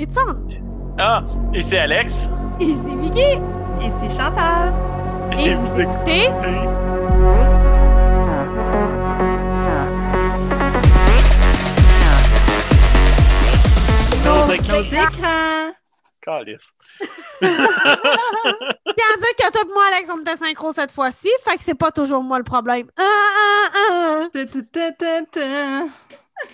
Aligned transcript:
It's 0.00 0.16
on! 0.16 0.48
Ah, 0.98 1.22
ici 1.52 1.76
Alex. 1.76 2.26
Ici 2.58 2.96
Vicky! 2.96 3.36
Ici 3.82 4.08
Chantal. 4.16 4.72
Et 5.38 5.54
vous 5.54 5.78
écoutez 5.78 6.30
Nos 14.24 14.46
Nos 14.46 14.52
écrans. 14.52 15.08
écrans. 15.08 15.72
Calice. 16.22 16.72
Bien 17.40 17.50
dire 17.50 19.34
que 19.38 19.50
toi 19.50 19.62
et 19.62 19.72
moi, 19.72 19.84
Alex, 19.88 20.10
on 20.10 20.20
était 20.20 20.36
synchro 20.36 20.72
cette 20.72 20.92
fois-ci, 20.92 21.30
fait 21.44 21.56
que 21.56 21.62
c'est 21.62 21.74
pas 21.74 21.90
toujours 21.90 22.22
moi 22.22 22.38
le 22.38 22.44
problème. 22.44 22.88
Ah, 22.98 23.02
ah, 23.02 23.68
ah. 23.74 24.28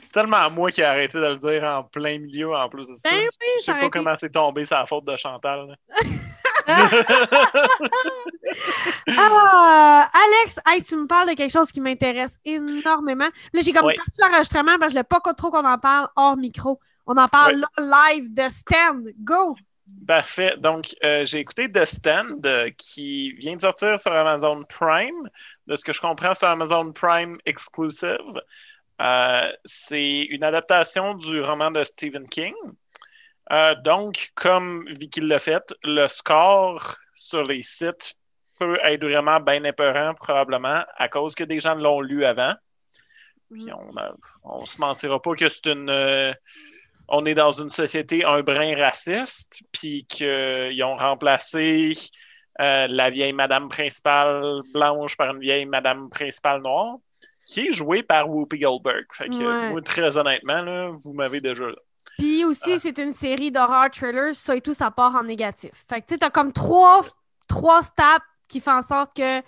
C'est 0.03 0.13
tellement 0.13 0.51
moi 0.51 0.73
qui 0.73 0.81
ai 0.81 0.85
arrêté 0.85 1.19
de 1.19 1.27
le 1.27 1.37
dire 1.37 1.65
en 1.65 1.83
plein 1.85 2.19
milieu 2.19 2.55
en 2.55 2.69
plus 2.69 2.89
de 2.89 2.97
ça. 2.97 3.11
Ben 3.11 3.21
oui, 3.23 3.47
Je 3.61 3.65
sais 3.65 3.73
pas 3.79 3.89
comment 3.91 4.15
c'est 4.19 4.33
tombé, 4.33 4.65
c'est 4.65 4.75
la 4.75 4.87
faute 4.87 5.05
de 5.05 5.17
Chantal. 5.17 5.77
Ah, 9.17 10.09
Alex, 10.13 10.59
hey, 10.67 10.83
tu 10.83 10.97
me 10.97 11.07
parles 11.07 11.31
de 11.31 11.35
quelque 11.35 11.53
chose 11.53 11.71
qui 11.71 11.81
m'intéresse 11.81 12.39
énormément. 12.45 13.29
Là, 13.53 13.61
j'ai 13.61 13.73
comme 13.73 13.87
Oui. 13.87 13.95
parti 13.95 14.21
l'enregistrement 14.21 14.79
parce 14.79 14.93
que 14.93 14.95
je 14.95 14.99
ne 14.99 15.03
pas 15.03 15.21
trop 15.35 15.51
qu'on 15.51 15.65
en 15.65 15.79
parle 15.79 16.09
hors 16.17 16.37
micro. 16.37 16.81
On 17.07 17.17
en 17.17 17.29
parle 17.29 17.65
là, 17.77 18.13
live 18.15 18.33
de 18.33 18.49
Stand. 18.49 19.09
Go! 19.21 19.55
Parfait. 20.07 20.57
Donc, 20.59 20.95
euh, 21.05 21.25
j'ai 21.25 21.39
écouté 21.39 21.71
The 21.71 21.85
Stand 21.85 22.45
euh, 22.45 22.71
qui 22.77 23.33
vient 23.33 23.55
de 23.55 23.61
sortir 23.61 23.99
sur 24.01 24.13
Amazon 24.13 24.65
Prime. 24.65 25.29
De 25.67 25.77
ce 25.77 25.85
que 25.85 25.93
je 25.93 26.01
comprends, 26.01 26.35
c'est 26.35 26.47
Amazon 26.47 26.93
Prime 26.93 27.39
exclusive. 27.47 28.19
Euh, 29.01 29.53
c'est 29.65 30.23
une 30.23 30.45
adaptation 30.45 31.15
du 31.15 31.43
roman 31.43 31.71
de 31.71 31.83
Stephen 31.85 32.29
King. 32.29 32.55
Euh, 33.53 33.75
donc, 33.85 34.31
comme 34.35 34.87
Vicky 34.99 35.21
l'a 35.21 35.39
fait, 35.39 35.75
le 35.85 36.09
score 36.09 36.97
sur 37.15 37.43
les 37.43 37.63
sites 37.63 38.15
peut 38.59 38.79
être 38.83 39.05
vraiment 39.05 39.39
bien 39.39 39.63
épeurant, 39.65 40.15
probablement, 40.15 40.83
à 40.97 41.09
cause 41.09 41.35
que 41.35 41.45
des 41.45 41.61
gens 41.61 41.75
l'ont 41.75 42.01
lu 42.01 42.25
avant. 42.25 42.55
Puis 43.53 43.67
on, 43.73 43.97
a- 43.97 44.15
on 44.43 44.65
se 44.65 44.81
mentira 44.81 45.21
pas 45.21 45.35
que 45.35 45.49
c'est 45.49 45.67
une. 45.67 45.91
euh, 45.91 46.33
on 47.09 47.25
est 47.25 47.35
dans 47.35 47.53
une 47.53 47.71
société 47.71 48.25
un 48.25 48.43
brin 48.43 48.75
raciste, 48.77 49.61
puis 49.71 50.05
qu'ils 50.07 50.83
ont 50.83 50.97
remplacé 50.97 51.93
euh, 52.61 52.87
la 52.89 53.11
vieille 53.11 53.33
madame 53.35 53.69
principale 53.69 54.63
blanche 54.73 55.17
par 55.17 55.33
une 55.33 55.41
vieille 55.41 55.67
madame 55.67 56.09
principale 56.11 56.63
noire, 56.63 56.97
qui 57.47 57.69
est 57.69 57.73
jouée 57.73 58.03
par 58.03 58.29
Whoopi 58.29 58.59
Goldberg. 58.59 59.07
Fait 59.13 59.29
que, 59.31 59.37
Ouais. 59.37 59.71
moi, 59.71 59.81
très 59.81 60.17
honnêtement, 60.19 60.61
là, 60.61 60.91
vous 60.93 61.13
m'avez 61.15 61.41
déjà 61.41 61.63
là. 61.69 61.77
Puis 62.19 62.45
aussi, 62.45 62.73
Ah. 62.75 62.79
c'est 62.79 62.99
une 62.99 63.13
série 63.13 63.51
d'horreur 63.51 63.91
thrillers, 63.91 64.35
ça 64.35 64.55
et 64.57 64.61
tout, 64.61 64.75
ça 64.75 64.91
part 64.91 65.15
en 65.15 65.23
négatif. 65.23 65.71
Fait 65.89 66.01
que 66.03 66.07
tu 66.07 66.15
sais, 66.15 66.19
t'as 66.19 66.31
comme 66.31 66.53
trois, 66.53 67.05
trois 67.49 67.83
steps 67.83 68.25
qui 68.49 68.61
font 68.61 68.73
en 68.73 68.83
sorte 68.83 69.15
que 69.17 69.41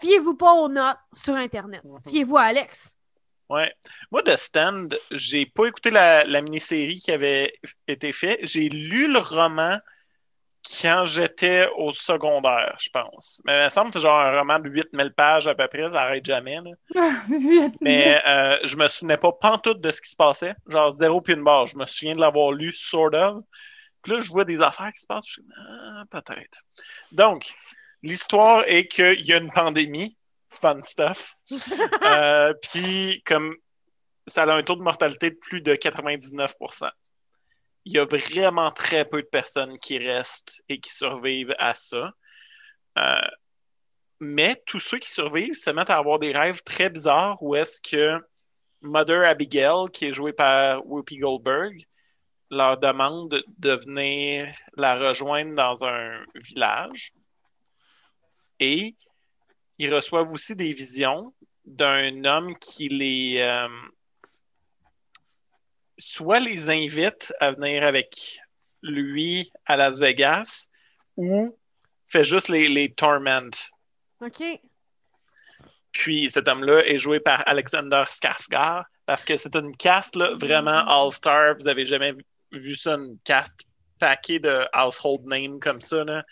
fiez-vous 0.00 0.34
pas 0.36 0.52
aux 0.54 0.68
notes 0.68 0.96
sur 1.12 1.34
Internet. 1.34 1.82
Mhm. 1.84 1.98
Fiez-vous 2.08 2.36
à 2.36 2.42
Alex. 2.44 2.96
Ouais. 3.48 3.72
Moi, 4.10 4.22
The 4.22 4.36
Stand, 4.36 4.98
j'ai 5.12 5.46
pas 5.46 5.66
écouté 5.66 5.90
la, 5.90 6.24
la 6.24 6.42
mini-série 6.42 6.96
qui 6.98 7.12
avait 7.12 7.54
été 7.86 8.12
faite. 8.12 8.40
J'ai 8.42 8.68
lu 8.68 9.10
le 9.12 9.20
roman 9.20 9.78
quand 10.80 11.04
j'étais 11.04 11.68
au 11.76 11.92
secondaire, 11.92 12.76
je 12.78 12.88
pense. 12.90 13.40
Mais 13.44 13.60
il 13.60 13.64
me 13.64 13.68
semble 13.68 13.88
que 13.88 13.94
c'est 13.94 14.00
genre 14.00 14.18
un 14.18 14.38
roman 14.38 14.58
de 14.58 14.68
8000 14.68 15.12
pages 15.12 15.46
à 15.46 15.54
peu 15.54 15.66
près, 15.68 15.90
ça 15.90 16.02
arrête 16.02 16.24
jamais. 16.24 16.58
là. 16.60 16.70
Mais 17.80 18.22
euh, 18.26 18.58
je 18.64 18.76
me 18.76 18.88
souvenais 18.88 19.16
pas 19.16 19.32
pantoute 19.32 19.80
de 19.80 19.90
ce 19.90 20.00
qui 20.00 20.10
se 20.10 20.16
passait. 20.16 20.54
Genre 20.68 20.90
zéro 20.90 21.20
puis 21.20 21.34
une 21.34 21.44
barre. 21.44 21.66
Je 21.66 21.76
me 21.76 21.86
souviens 21.86 22.14
de 22.14 22.20
l'avoir 22.20 22.52
lu, 22.52 22.72
sort 22.72 23.14
of. 23.14 23.44
Puis 24.02 24.12
là, 24.12 24.20
je 24.20 24.30
vois 24.30 24.44
des 24.44 24.62
affaires 24.62 24.92
qui 24.92 25.00
se 25.00 25.06
passent. 25.06 25.26
Je 25.26 25.32
suis 25.32 25.42
ah, 25.58 26.04
peut-être. 26.10 26.62
Donc, 27.12 27.54
l'histoire 28.02 28.64
est 28.66 28.86
qu'il 28.86 29.26
y 29.26 29.32
a 29.32 29.38
une 29.38 29.52
pandémie. 29.52 30.16
Fun 30.50 30.80
stuff. 30.82 31.34
Euh, 32.04 32.54
puis, 32.62 33.22
comme 33.26 33.54
ça 34.26 34.42
a 34.42 34.52
un 34.52 34.62
taux 34.62 34.76
de 34.76 34.82
mortalité 34.82 35.30
de 35.30 35.36
plus 35.36 35.60
de 35.60 35.74
99%. 35.74 36.90
Il 37.86 37.92
y 37.92 37.98
a 37.98 38.04
vraiment 38.04 38.70
très 38.72 39.04
peu 39.04 39.22
de 39.22 39.28
personnes 39.28 39.78
qui 39.78 39.96
restent 39.96 40.62
et 40.68 40.80
qui 40.80 40.90
survivent 40.90 41.54
à 41.58 41.72
ça. 41.72 42.12
Euh, 42.98 43.20
mais 44.20 44.60
tous 44.66 44.80
ceux 44.80 44.98
qui 44.98 45.10
survivent 45.10 45.54
se 45.54 45.70
mettent 45.70 45.90
à 45.90 45.96
avoir 45.96 46.18
des 46.18 46.32
rêves 46.32 46.62
très 46.64 46.90
bizarres 46.90 47.40
où 47.40 47.54
est-ce 47.54 47.80
que 47.80 48.20
Mother 48.80 49.24
Abigail, 49.24 49.88
qui 49.92 50.06
est 50.06 50.12
jouée 50.12 50.32
par 50.32 50.84
Whoopi 50.84 51.18
Goldberg, 51.18 51.86
leur 52.50 52.76
demande 52.76 53.42
de 53.58 53.72
venir 53.72 54.52
la 54.76 54.98
rejoindre 54.98 55.54
dans 55.54 55.84
un 55.84 56.24
village. 56.34 57.12
Et 58.58 58.96
ils 59.78 59.94
reçoivent 59.94 60.32
aussi 60.32 60.56
des 60.56 60.72
visions 60.72 61.32
d'un 61.64 62.24
homme 62.24 62.56
qui 62.58 62.88
les 62.88 63.38
euh, 63.38 63.68
soit 65.98 66.40
les 66.40 66.70
invite 66.70 67.32
à 67.40 67.52
venir 67.52 67.82
avec 67.84 68.38
lui 68.82 69.50
à 69.64 69.76
Las 69.76 69.98
Vegas 69.98 70.66
ou 71.16 71.56
fait 72.06 72.24
juste 72.24 72.48
les, 72.48 72.68
les 72.68 72.92
torment. 72.92 73.50
OK? 74.20 74.42
Puis 75.92 76.30
cet 76.30 76.46
homme-là 76.48 76.84
est 76.86 76.98
joué 76.98 77.20
par 77.20 77.42
Alexander 77.46 78.02
Skarsgård 78.06 78.84
parce 79.06 79.24
que 79.24 79.36
c'est 79.36 79.54
une 79.56 79.74
cast 79.76 80.16
là, 80.16 80.32
vraiment 80.34 80.84
all-star. 80.86 81.54
Vous 81.58 81.68
avez 81.68 81.86
jamais 81.86 82.14
vu- 82.52 82.76
ça, 82.76 82.94
une 82.94 83.16
cast 83.24 83.60
paquet 83.98 84.38
de 84.38 84.66
household 84.74 85.22
names 85.24 85.58
comme 85.60 85.80
ça. 85.80 86.04
là. 86.04 86.22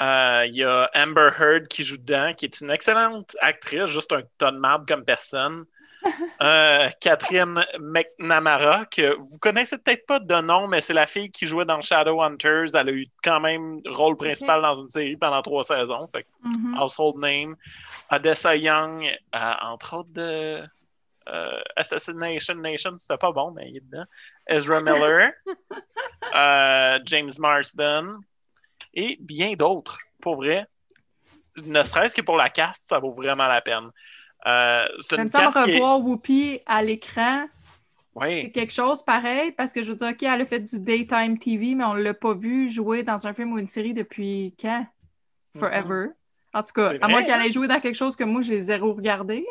Euh, 0.00 0.46
Il 0.46 0.56
y 0.56 0.64
a 0.64 0.90
Amber 0.94 1.30
Heard 1.38 1.68
qui 1.68 1.84
joue 1.84 1.98
dedans, 1.98 2.32
qui 2.34 2.46
est 2.46 2.60
une 2.60 2.70
excellente 2.70 3.36
actrice, 3.40 3.86
juste 3.86 4.12
un 4.12 4.22
ton 4.38 4.52
de 4.52 4.58
marde 4.58 4.88
comme 4.88 5.04
personne. 5.04 5.64
Euh, 6.42 6.88
Catherine 7.00 7.64
McNamara, 7.80 8.84
que 8.86 9.16
vous 9.16 9.38
connaissez 9.38 9.78
peut-être 9.78 10.06
pas 10.06 10.18
de 10.20 10.40
nom, 10.42 10.68
mais 10.68 10.80
c'est 10.80 10.92
la 10.92 11.06
fille 11.06 11.30
qui 11.30 11.46
jouait 11.46 11.64
dans 11.64 11.80
Shadowhunters. 11.80 12.74
Elle 12.74 12.88
a 12.88 12.92
eu 12.92 13.06
quand 13.22 13.40
même 13.40 13.78
rôle 13.86 14.16
principal 14.16 14.60
dans 14.62 14.82
une 14.82 14.90
série 14.90 15.16
pendant 15.16 15.40
trois 15.42 15.64
saisons. 15.64 16.06
Fait 16.08 16.26
Mhm. 16.42 16.78
Household 16.78 17.16
Name. 17.18 17.56
Odessa 18.10 18.54
Young, 18.56 19.06
euh, 19.34 19.52
entre 19.62 19.96
autres 19.98 20.12
de 20.12 20.62
euh, 21.28 21.60
Assassination 21.76 22.56
Nation, 22.56 22.96
c'était 22.98 23.16
pas 23.16 23.32
bon, 23.32 23.50
mais 23.52 23.70
il 23.70 23.78
est 23.78 23.80
dedans. 23.80 24.04
Ezra 24.46 24.80
Miller, 24.80 25.32
James 27.06 27.30
Marsden 27.38 28.18
et 28.92 29.16
bien 29.20 29.54
d'autres, 29.54 29.98
pour 30.20 30.36
vrai. 30.36 30.66
Ne 31.64 31.82
serait-ce 31.82 32.14
que 32.14 32.22
pour 32.22 32.36
la 32.36 32.48
cast, 32.50 32.82
ça 32.88 32.98
vaut 32.98 33.12
vraiment 33.12 33.46
la 33.46 33.60
peine. 33.60 33.90
Euh, 34.46 34.84
c'est 35.00 35.28
Ça 35.28 35.44
est- 35.44 35.74
revoir 35.74 36.00
Whoopi 36.00 36.60
à 36.66 36.82
l'écran. 36.82 37.46
C'est 38.20 38.26
Oui, 38.44 38.52
quelque 38.52 38.72
chose 38.72 39.02
pareil 39.02 39.50
parce 39.52 39.72
que 39.72 39.82
je 39.82 39.90
veux 39.90 39.96
dire, 39.96 40.08
OK, 40.08 40.22
elle 40.22 40.40
a 40.42 40.46
fait 40.46 40.60
du 40.60 40.78
daytime 40.78 41.38
TV, 41.38 41.74
mais 41.74 41.84
on 41.84 41.94
l'a 41.94 42.14
pas 42.14 42.34
vu 42.34 42.68
jouer 42.68 43.02
dans 43.02 43.26
un 43.26 43.34
film 43.34 43.52
ou 43.54 43.58
une 43.58 43.66
série 43.68 43.94
depuis 43.94 44.54
quand? 44.60 44.86
Forever. 45.58 46.08
En 46.52 46.62
tout 46.62 46.72
cas, 46.72 46.90
C'est 46.92 47.02
à 47.02 47.08
moins 47.08 47.22
qu'elle 47.24 47.40
hein? 47.40 47.44
ait 47.44 47.50
joué 47.50 47.66
dans 47.66 47.80
quelque 47.80 47.96
chose 47.96 48.14
que 48.14 48.22
moi, 48.24 48.40
j'ai 48.42 48.60
zéro 48.60 48.92
regardé. 48.92 49.44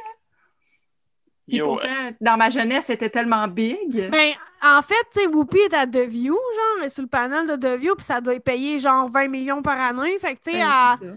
Puis 1.48 1.58
Yo, 1.58 1.66
pourtant, 1.68 2.12
dans 2.22 2.38
ma 2.38 2.50
jeunesse, 2.50 2.86
c'était 2.86 3.10
tellement 3.10 3.48
big. 3.50 4.10
Ben, 4.10 4.32
en 4.64 4.82
fait, 4.82 4.96
tu 5.12 5.20
sais, 5.20 5.28
Whoopi 5.28 5.58
est 5.58 5.74
à 5.74 5.86
The 5.86 5.98
View, 5.98 6.34
genre, 6.34 6.86
est 6.86 6.90
sur 6.90 7.02
le 7.04 7.10
panel 7.10 7.46
de 7.48 7.56
The 7.58 7.78
View, 7.78 7.96
puis 7.96 8.06
ça 8.06 8.22
doit 8.22 8.40
payer 8.40 8.80
genre 8.80 9.10
20 9.10 9.28
millions 9.28 9.62
par 9.62 9.78
année. 9.80 10.18
Fait 10.20 10.36
que, 10.36 10.42
tu 10.42 10.52
sais, 10.52 10.60
Ben, 10.60 10.96
c'est. 10.98 11.14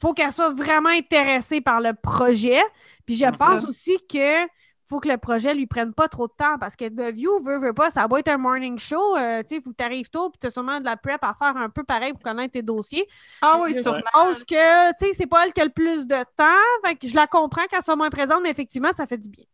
Faut 0.00 0.12
qu'elle 0.12 0.32
soit 0.32 0.52
vraiment 0.52 0.90
intéressée 0.90 1.60
par 1.60 1.80
le 1.80 1.92
projet. 1.94 2.60
Puis 3.06 3.16
je 3.16 3.26
pense 3.26 3.62
ça. 3.62 3.68
aussi 3.68 3.98
que 4.10 4.46
faut 4.88 5.00
que 5.00 5.08
le 5.08 5.18
projet 5.18 5.52
lui 5.52 5.66
prenne 5.66 5.92
pas 5.92 6.06
trop 6.06 6.28
de 6.28 6.32
temps 6.36 6.58
parce 6.60 6.76
que 6.76 6.84
The 6.88 7.12
View 7.12 7.42
veut, 7.42 7.58
veut 7.58 7.72
pas, 7.72 7.90
ça 7.90 8.06
va 8.06 8.20
être 8.20 8.28
un 8.28 8.36
morning 8.36 8.78
show. 8.78 9.16
euh, 9.16 9.42
tu 9.42 9.56
sais, 9.56 9.60
faut 9.60 9.70
que 9.70 9.76
tu 9.76 9.84
arrives 9.84 10.08
tôt 10.10 10.30
puis 10.30 10.38
tu 10.38 10.46
as 10.46 10.50
sûrement 10.50 10.78
de 10.78 10.84
la 10.84 10.96
prep 10.96 11.22
à 11.24 11.34
faire 11.34 11.56
un 11.56 11.68
peu 11.70 11.82
pareil 11.82 12.12
pour 12.12 12.22
connaître 12.22 12.52
tes 12.52 12.62
dossiers. 12.62 13.04
Ah 13.42 13.58
oui, 13.60 13.74
je 13.74 13.80
sûrement. 13.80 13.98
suppose 14.14 14.44
que, 14.44 14.90
tu 14.92 15.06
sais, 15.06 15.12
c'est 15.12 15.26
pas 15.26 15.44
elle 15.44 15.52
qui 15.52 15.60
a 15.60 15.64
le 15.64 15.70
plus 15.70 16.06
de 16.06 16.22
temps. 16.36 16.84
Fait 16.84 16.94
que 16.94 17.08
je 17.08 17.16
la 17.16 17.26
comprends 17.26 17.66
qu'elle 17.66 17.82
soit 17.82 17.96
moins 17.96 18.10
présente, 18.10 18.42
mais 18.44 18.50
effectivement, 18.50 18.92
ça 18.92 19.06
fait 19.06 19.18
du 19.18 19.28
bien. 19.28 19.44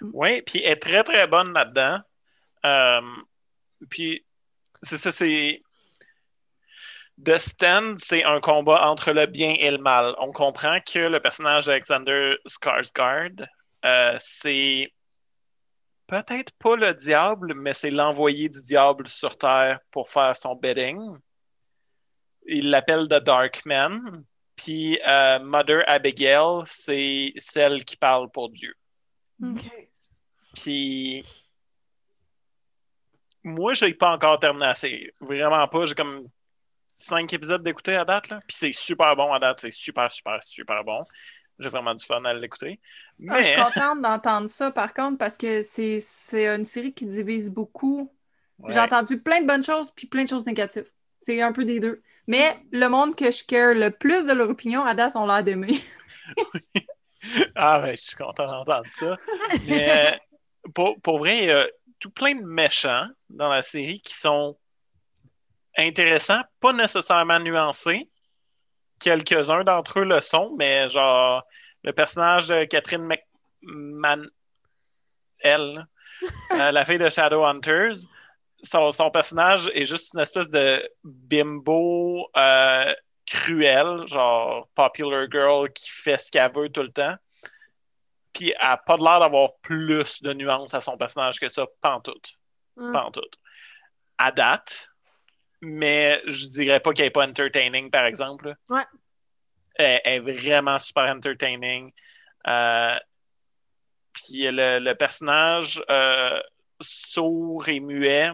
Oui, 0.00 0.40
puis 0.42 0.62
elle 0.64 0.72
est 0.72 0.76
très 0.76 1.04
très 1.04 1.26
bonne 1.26 1.52
là-dedans. 1.52 1.98
Euh, 2.64 3.00
puis 3.90 4.24
c'est 4.80 4.96
ça, 4.96 5.12
c'est. 5.12 5.62
The 7.22 7.38
Stand, 7.38 7.98
c'est 7.98 8.24
un 8.24 8.40
combat 8.40 8.88
entre 8.88 9.12
le 9.12 9.26
bien 9.26 9.54
et 9.58 9.70
le 9.70 9.78
mal. 9.78 10.14
On 10.18 10.32
comprend 10.32 10.80
que 10.80 10.98
le 10.98 11.20
personnage 11.20 11.66
d'Alexander 11.66 12.36
Skarsgård, 12.46 13.46
euh, 13.84 14.14
c'est 14.18 14.92
peut-être 16.06 16.52
pas 16.58 16.76
le 16.76 16.92
diable, 16.92 17.54
mais 17.54 17.72
c'est 17.72 17.90
l'envoyé 17.90 18.48
du 18.48 18.62
diable 18.62 19.06
sur 19.06 19.36
Terre 19.36 19.78
pour 19.90 20.08
faire 20.08 20.34
son 20.36 20.56
bidding. 20.56 21.16
Il 22.46 22.70
l'appelle 22.70 23.06
The 23.08 23.22
Dark 23.22 23.64
Man. 23.64 24.24
Puis 24.56 24.98
euh, 25.06 25.38
Mother 25.40 25.82
Abigail, 25.86 26.62
c'est 26.64 27.32
celle 27.36 27.84
qui 27.84 27.96
parle 27.96 28.30
pour 28.30 28.50
Dieu. 28.50 28.74
OK. 29.42 29.70
Puis 30.54 31.24
moi, 33.42 33.74
je 33.74 33.84
n'ai 33.84 33.94
pas 33.94 34.12
encore 34.12 34.38
terminé 34.38 34.74
série. 34.74 35.10
Vraiment 35.20 35.66
pas. 35.68 35.86
J'ai 35.86 35.94
comme 35.94 36.28
cinq 36.96 37.32
épisodes 37.32 37.62
d'écouter 37.62 37.96
à 37.96 38.04
date. 38.04 38.28
Là. 38.28 38.40
Puis 38.46 38.56
c'est 38.56 38.72
super 38.72 39.16
bon 39.16 39.32
à 39.32 39.38
date. 39.38 39.60
C'est 39.60 39.70
super, 39.70 40.10
super, 40.10 40.42
super 40.42 40.84
bon. 40.84 41.04
J'ai 41.58 41.68
vraiment 41.68 41.94
du 41.94 42.04
fun 42.04 42.24
à 42.24 42.34
l'écouter. 42.34 42.80
Ah, 43.28 43.42
je 43.42 43.44
suis 43.44 43.56
Mais. 43.56 43.62
contente 43.62 44.02
d'entendre 44.02 44.48
ça, 44.48 44.70
par 44.70 44.92
contre, 44.92 45.18
parce 45.18 45.36
que 45.36 45.62
c'est 45.62 46.00
une 46.32 46.64
série 46.64 46.92
qui 46.92 47.06
divise 47.06 47.50
beaucoup. 47.50 48.12
Ouais. 48.58 48.72
J'ai 48.72 48.80
entendu 48.80 49.20
plein 49.20 49.40
de 49.40 49.46
bonnes 49.46 49.62
choses 49.62 49.90
puis 49.90 50.06
plein 50.06 50.24
de 50.24 50.28
choses 50.28 50.46
négatives. 50.46 50.90
C'est 51.20 51.40
un 51.40 51.52
peu 51.52 51.64
des 51.64 51.80
deux. 51.80 52.02
Mais 52.26 52.58
le 52.72 52.88
monde 52.88 53.14
que 53.14 53.30
je 53.30 53.44
care 53.44 53.74
le 53.74 53.90
plus 53.90 54.26
de 54.26 54.32
leur 54.32 54.48
opinion, 54.50 54.84
à 54.84 54.94
date, 54.94 55.12
on 55.14 55.26
l'a 55.26 55.42
d'aimer. 55.42 55.80
Ah, 57.54 57.80
ben, 57.80 57.96
je 57.96 58.02
suis 58.02 58.16
content 58.16 58.46
d'entendre 58.46 58.86
ça. 58.90 59.16
Mais 59.66 60.20
pour, 60.74 61.00
pour 61.00 61.18
vrai, 61.18 61.38
il 61.38 61.44
y 61.46 61.50
a 61.50 61.66
tout 61.98 62.10
plein 62.10 62.34
de 62.34 62.44
méchants 62.44 63.06
dans 63.30 63.48
la 63.48 63.62
série 63.62 64.00
qui 64.00 64.14
sont 64.14 64.58
intéressants, 65.76 66.42
pas 66.60 66.72
nécessairement 66.72 67.40
nuancés. 67.40 68.10
Quelques-uns 69.00 69.64
d'entre 69.64 70.00
eux 70.00 70.04
le 70.04 70.20
sont, 70.20 70.54
mais 70.56 70.88
genre 70.88 71.44
le 71.82 71.92
personnage 71.92 72.48
de 72.48 72.64
Catherine 72.64 73.06
McMahon, 73.06 74.26
elle, 75.40 75.86
euh, 76.52 76.70
la 76.70 76.84
fille 76.84 76.98
de 76.98 77.10
Shadowhunters, 77.10 78.06
son, 78.62 78.90
son 78.92 79.10
personnage 79.10 79.70
est 79.74 79.84
juste 79.84 80.14
une 80.14 80.20
espèce 80.20 80.50
de 80.50 80.82
bimbo 81.04 82.30
euh, 82.36 82.92
cruel, 83.26 84.06
genre 84.06 84.68
popular 84.74 85.26
girl 85.30 85.68
qui 85.70 85.90
fait 85.90 86.18
ce 86.18 86.30
qu'elle 86.30 86.52
veut 86.52 86.68
tout 86.70 86.82
le 86.82 86.92
temps. 86.92 87.16
Puis 88.32 88.52
elle 88.60 88.68
n'a 88.68 88.76
pas 88.78 88.96
l'air 88.96 89.20
d'avoir 89.20 89.50
plus 89.62 90.22
de 90.22 90.32
nuances 90.32 90.74
à 90.74 90.80
son 90.80 90.96
personnage 90.96 91.38
que 91.38 91.48
ça, 91.48 91.66
pantoute. 91.80 92.34
Hum. 92.76 92.92
Pantoute. 92.92 93.38
À 94.18 94.32
date, 94.32 94.90
mais 95.60 96.20
je 96.26 96.46
dirais 96.48 96.80
pas 96.80 96.92
qu'elle 96.92 97.06
n'est 97.06 97.10
pas 97.10 97.26
entertaining, 97.26 97.90
par 97.90 98.06
exemple. 98.06 98.54
Ouais. 98.68 98.84
Elle, 99.76 100.00
elle 100.04 100.28
est 100.28 100.32
vraiment 100.32 100.78
super 100.78 101.04
entertaining. 101.04 101.92
Euh, 102.46 102.96
puis 104.12 104.42
le, 104.42 104.78
le 104.78 104.94
personnage 104.94 105.82
euh, 105.90 106.40
sourd 106.80 107.68
et 107.68 107.80
muet 107.80 108.30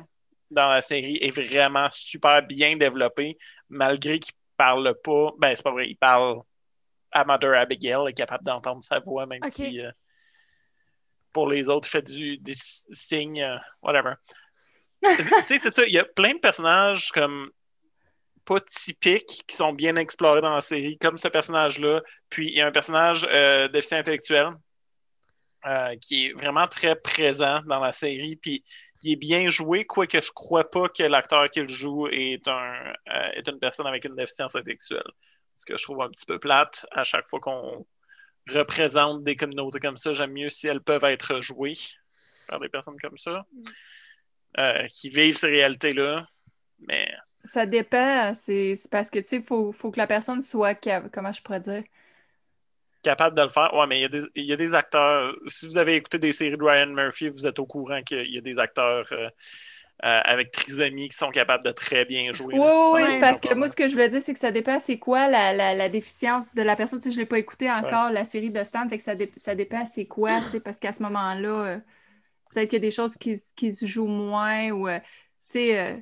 dans 0.50 0.68
la 0.68 0.82
série 0.82 1.16
est 1.20 1.30
vraiment 1.30 1.88
super 1.92 2.42
bien 2.42 2.76
développé, 2.76 3.38
malgré 3.68 4.18
qu'il 4.18 4.34
parle 4.56 4.94
pas. 5.02 5.30
Ben, 5.38 5.54
c'est 5.54 5.62
pas 5.62 5.70
vrai, 5.70 5.88
il 5.88 5.96
parle 5.96 6.40
Mother 7.26 7.54
Abigail, 7.54 8.08
est 8.08 8.12
capable 8.12 8.44
d'entendre 8.44 8.82
sa 8.82 9.00
voix, 9.00 9.26
même 9.26 9.42
si 9.48 9.80
euh, 9.80 9.90
pour 11.32 11.48
les 11.48 11.68
autres, 11.68 11.88
il 11.88 11.90
fait 11.90 12.02
du, 12.02 12.38
des 12.38 12.54
signes, 12.54 13.60
whatever. 13.82 14.14
C'est 15.02 15.70
ça, 15.70 15.86
il 15.86 15.92
y 15.92 15.98
a 15.98 16.04
plein 16.04 16.34
de 16.34 16.38
personnages 16.38 17.10
comme 17.12 17.50
pas 18.44 18.60
typiques 18.60 19.44
qui 19.46 19.56
sont 19.56 19.72
bien 19.72 19.96
explorés 19.96 20.40
dans 20.40 20.54
la 20.54 20.60
série, 20.60 20.98
comme 20.98 21.18
ce 21.18 21.28
personnage-là. 21.28 22.02
Puis 22.30 22.48
il 22.48 22.56
y 22.56 22.60
a 22.60 22.66
un 22.66 22.72
personnage 22.72 23.26
euh, 23.30 23.68
déficient 23.68 23.98
intellectuel 23.98 24.48
euh, 25.66 25.94
qui 26.00 26.26
est 26.26 26.32
vraiment 26.32 26.66
très 26.66 26.96
présent 26.96 27.60
dans 27.66 27.80
la 27.80 27.92
série. 27.92 28.36
Puis 28.36 28.64
il 29.02 29.12
est 29.12 29.16
bien 29.16 29.48
joué, 29.48 29.84
quoique 29.84 30.20
je 30.20 30.30
crois 30.32 30.68
pas 30.70 30.88
que 30.88 31.02
l'acteur 31.02 31.48
qui 31.50 31.60
le 31.60 31.68
joue 31.68 32.08
est, 32.08 32.46
un, 32.48 32.92
euh, 33.08 33.30
est 33.34 33.48
une 33.48 33.58
personne 33.58 33.86
avec 33.86 34.04
une 34.04 34.16
déficience 34.16 34.54
intellectuelle. 34.56 35.10
Ce 35.58 35.64
que 35.64 35.76
je 35.76 35.82
trouve 35.82 36.02
un 36.02 36.08
petit 36.08 36.26
peu 36.26 36.38
plate 36.38 36.86
à 36.92 37.04
chaque 37.04 37.28
fois 37.28 37.40
qu'on 37.40 37.86
représente 38.48 39.22
des 39.22 39.36
communautés 39.36 39.80
comme 39.80 39.96
ça. 39.96 40.12
J'aime 40.12 40.32
mieux 40.32 40.50
si 40.50 40.66
elles 40.66 40.80
peuvent 40.80 41.04
être 41.04 41.40
jouées 41.40 41.76
par 42.48 42.58
des 42.58 42.68
personnes 42.68 42.98
comme 43.00 43.18
ça, 43.18 43.46
euh, 44.58 44.86
qui 44.88 45.10
vivent 45.10 45.36
ces 45.36 45.48
réalités-là. 45.48 46.26
Mais 46.88 47.08
Ça 47.44 47.66
dépend. 47.66 48.32
C'est 48.34 48.74
parce 48.90 49.10
que, 49.10 49.18
tu 49.18 49.24
sais, 49.24 49.36
il 49.36 49.42
faut, 49.44 49.72
faut 49.72 49.90
que 49.90 49.98
la 49.98 50.06
personne 50.06 50.40
soit... 50.42 50.74
cap- 50.74 51.10
Comment 51.12 51.32
je 51.32 51.42
pourrais 51.42 51.60
dire? 51.60 51.84
capable 53.02 53.36
de 53.36 53.42
le 53.42 53.48
faire. 53.48 53.72
Ouais, 53.74 53.86
mais 53.86 53.98
il 53.98 54.02
y, 54.02 54.04
a 54.04 54.08
des, 54.08 54.22
il 54.34 54.44
y 54.44 54.52
a 54.52 54.56
des 54.56 54.74
acteurs. 54.74 55.34
Si 55.46 55.66
vous 55.66 55.78
avez 55.78 55.96
écouté 55.96 56.18
des 56.18 56.32
séries 56.32 56.56
de 56.56 56.62
Ryan 56.62 56.86
Murphy, 56.86 57.28
vous 57.28 57.46
êtes 57.46 57.58
au 57.58 57.66
courant 57.66 58.02
qu'il 58.02 58.30
y 58.32 58.38
a 58.38 58.40
des 58.40 58.58
acteurs 58.58 59.06
euh, 59.12 59.26
euh, 60.04 60.20
avec 60.24 60.52
trisomie 60.52 61.08
qui 61.10 61.16
sont 61.16 61.30
capables 61.30 61.64
de 61.64 61.72
très 61.72 62.04
bien 62.04 62.32
jouer. 62.32 62.60
Oui, 62.60 62.68
oui, 62.92 63.00
oui, 63.04 63.12
c'est 63.12 63.18
parce 63.18 63.40
que 63.40 63.54
moi, 63.54 63.68
ce 63.68 63.76
que 63.76 63.86
je 63.86 63.92
voulais 63.92 64.08
dire, 64.08 64.20
c'est 64.22 64.32
que 64.32 64.38
ça 64.40 64.50
dépend 64.50 64.78
c'est 64.80 64.98
quoi 64.98 65.28
la, 65.28 65.52
la, 65.52 65.72
la 65.74 65.88
déficience 65.88 66.52
de 66.54 66.62
la 66.62 66.74
personne. 66.76 66.98
Tu 66.98 67.04
sais, 67.04 67.10
je 67.12 67.16
ne 67.16 67.22
l'ai 67.22 67.26
pas 67.26 67.38
écouté 67.38 67.70
encore, 67.70 68.10
la 68.10 68.24
série 68.24 68.50
de 68.50 68.62
Stan, 68.64 68.88
fait 68.88 68.96
que 68.98 69.02
ça, 69.04 69.14
dé- 69.14 69.32
ça 69.36 69.54
dépend 69.54 69.84
c'est 69.86 70.06
quoi, 70.06 70.42
tu 70.42 70.48
sais, 70.50 70.60
parce 70.60 70.78
qu'à 70.80 70.92
ce 70.92 71.02
moment-là, 71.04 71.48
euh, 71.76 71.78
peut-être 72.52 72.68
qu'il 72.70 72.78
y 72.78 72.82
a 72.82 72.86
des 72.86 72.90
choses 72.90 73.16
qui, 73.16 73.36
se 73.36 73.86
jouent 73.86 74.06
moins 74.06 74.70
ou, 74.70 74.88
euh, 74.88 74.98
tu 75.48 75.58
sais, 75.58 75.78
euh, 75.78 75.96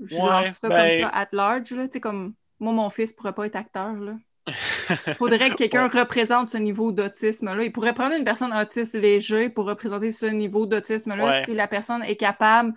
je 0.00 0.16
Ouais, 0.16 0.22
lance 0.22 0.48
ça 0.58 0.68
ben- 0.68 0.88
comme 0.88 1.00
ça, 1.00 1.08
at 1.08 1.28
large, 1.32 1.70
là, 1.72 1.86
tu 1.86 1.92
sais, 1.92 2.00
comme 2.00 2.34
moi, 2.58 2.72
mon 2.72 2.90
fils 2.90 3.12
pourrait 3.12 3.32
pas 3.34 3.46
être 3.46 3.56
acteur, 3.56 3.94
là. 3.94 4.16
Faudrait 5.18 5.50
que 5.50 5.54
quelqu'un 5.54 5.88
représente 5.88 6.48
ce 6.48 6.58
niveau 6.58 6.92
d'autisme-là. 6.92 7.62
Il 7.64 7.72
pourrait 7.72 7.94
prendre 7.94 8.14
une 8.14 8.24
personne 8.24 8.52
autiste 8.52 8.94
léger 8.94 9.48
pour 9.48 9.64
représenter 9.64 10.10
ce 10.10 10.26
niveau 10.26 10.66
d'autisme-là 10.66 11.24
Ouais. 11.24 11.44
si 11.46 11.54
la 11.54 11.66
personne 11.66 12.02
est 12.02 12.16
capable 12.16 12.74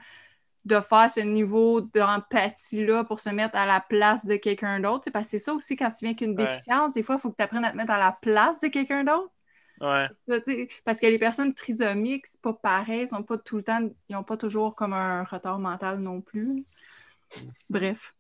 de 0.64 0.80
faire 0.80 1.10
ce 1.10 1.20
niveau 1.22 1.82
d'empathie-là 1.82 3.04
pour 3.06 3.20
se 3.20 3.30
mettre 3.30 3.56
à 3.56 3.66
la 3.66 3.82
place 3.82 4.26
de 4.26 4.36
quelqu'un 4.36 4.80
d'autre. 4.80 5.10
Parce 5.12 5.28
que 5.28 5.32
c'est 5.32 5.40
ça 5.40 5.54
aussi, 5.54 5.76
quand 5.76 5.90
tu 5.90 6.06
viens 6.06 6.14
qu'une 6.14 6.36
déficience, 6.36 6.94
des 6.94 7.04
fois, 7.04 7.16
il 7.16 7.22
faut 7.22 7.32
que 7.32 7.38
tu 7.38 7.44
apprennes 7.44 7.66
à 7.66 7.72
te 7.72 7.78
mettre 7.78 7.92
à 7.92 8.00
la 8.00 8.12
place 8.22 8.60
de 8.62 8.68
quelqu'un 8.68 9.04
d'autre. 9.04 9.32
Ouais. 9.80 10.08
Ça, 10.28 10.36
Parce 10.84 11.00
que 11.00 11.06
les 11.08 11.20
personnes 11.20 11.54
trisomiques, 11.54 12.26
c'est 12.28 12.42
pas 12.42 12.54
pareil, 12.54 13.02
ils 13.04 13.08
sont 13.08 13.24
pas 13.24 13.38
tout 13.38 13.58
le 13.58 13.64
temps, 13.64 13.88
ils 14.10 14.16
ont 14.16 14.24
pas 14.24 14.38
toujours 14.38 14.76
comme 14.76 14.94
un 14.94 15.24
retard 15.24 15.60
mental 15.60 16.00
non 16.00 16.22
plus. 16.22 16.66
Bref. 17.70 18.14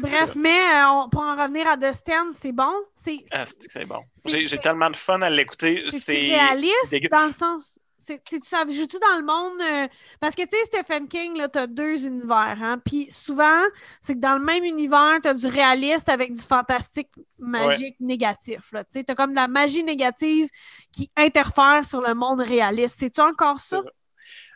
Bref, 0.00 0.34
mais 0.34 0.58
euh, 0.58 0.88
on- 0.90 1.08
pour 1.08 1.22
en 1.22 1.36
revenir 1.36 1.68
à 1.68 1.94
Stand, 1.94 2.34
c'est 2.34 2.52
bon? 2.52 2.72
C'est 2.96 3.24
Ah, 3.30 3.44
c'est 3.46 3.58
que 3.66 3.70
c'est 3.72 3.84
bon. 3.84 4.02
C'est- 4.14 4.44
J'ai 4.44 4.58
tellement 4.58 4.90
de 4.90 4.96
fun 4.96 5.20
à 5.22 5.30
l'écouter. 5.30 5.84
c'est 5.90 6.00
C'est 6.00 6.12
réaliste 6.34 7.08
dans 7.10 7.26
le 7.26 7.32
sens. 7.32 7.78
C'est, 8.06 8.22
tu 8.22 8.38
joues-tu 8.38 8.98
dans 9.00 9.18
le 9.18 9.24
monde? 9.24 9.60
euh, 9.60 9.88
parce 10.20 10.36
que, 10.36 10.42
tu 10.42 10.50
sais, 10.50 10.64
Stephen 10.66 11.08
King, 11.08 11.36
là, 11.36 11.48
t'as 11.48 11.66
deux 11.66 12.06
univers, 12.06 12.56
hein? 12.62 12.80
Puis 12.84 13.10
souvent, 13.10 13.62
c'est 14.00 14.14
que 14.14 14.20
dans 14.20 14.38
le 14.38 14.44
même 14.44 14.62
univers, 14.62 15.18
t'as 15.20 15.34
du 15.34 15.48
réaliste 15.48 16.08
avec 16.08 16.32
du 16.32 16.40
fantastique 16.40 17.08
magique 17.38 17.96
négatif, 17.98 18.70
là. 18.70 18.84
Tu 18.84 18.92
sais, 18.92 19.04
t'as 19.04 19.16
comme 19.16 19.32
de 19.32 19.36
la 19.36 19.48
magie 19.48 19.82
négative 19.82 20.48
qui 20.92 21.10
interfère 21.16 21.84
sur 21.84 22.00
le 22.00 22.14
monde 22.14 22.40
réaliste. 22.40 22.96
C'est-tu 23.00 23.20
encore 23.20 23.58
ça? 23.58 23.80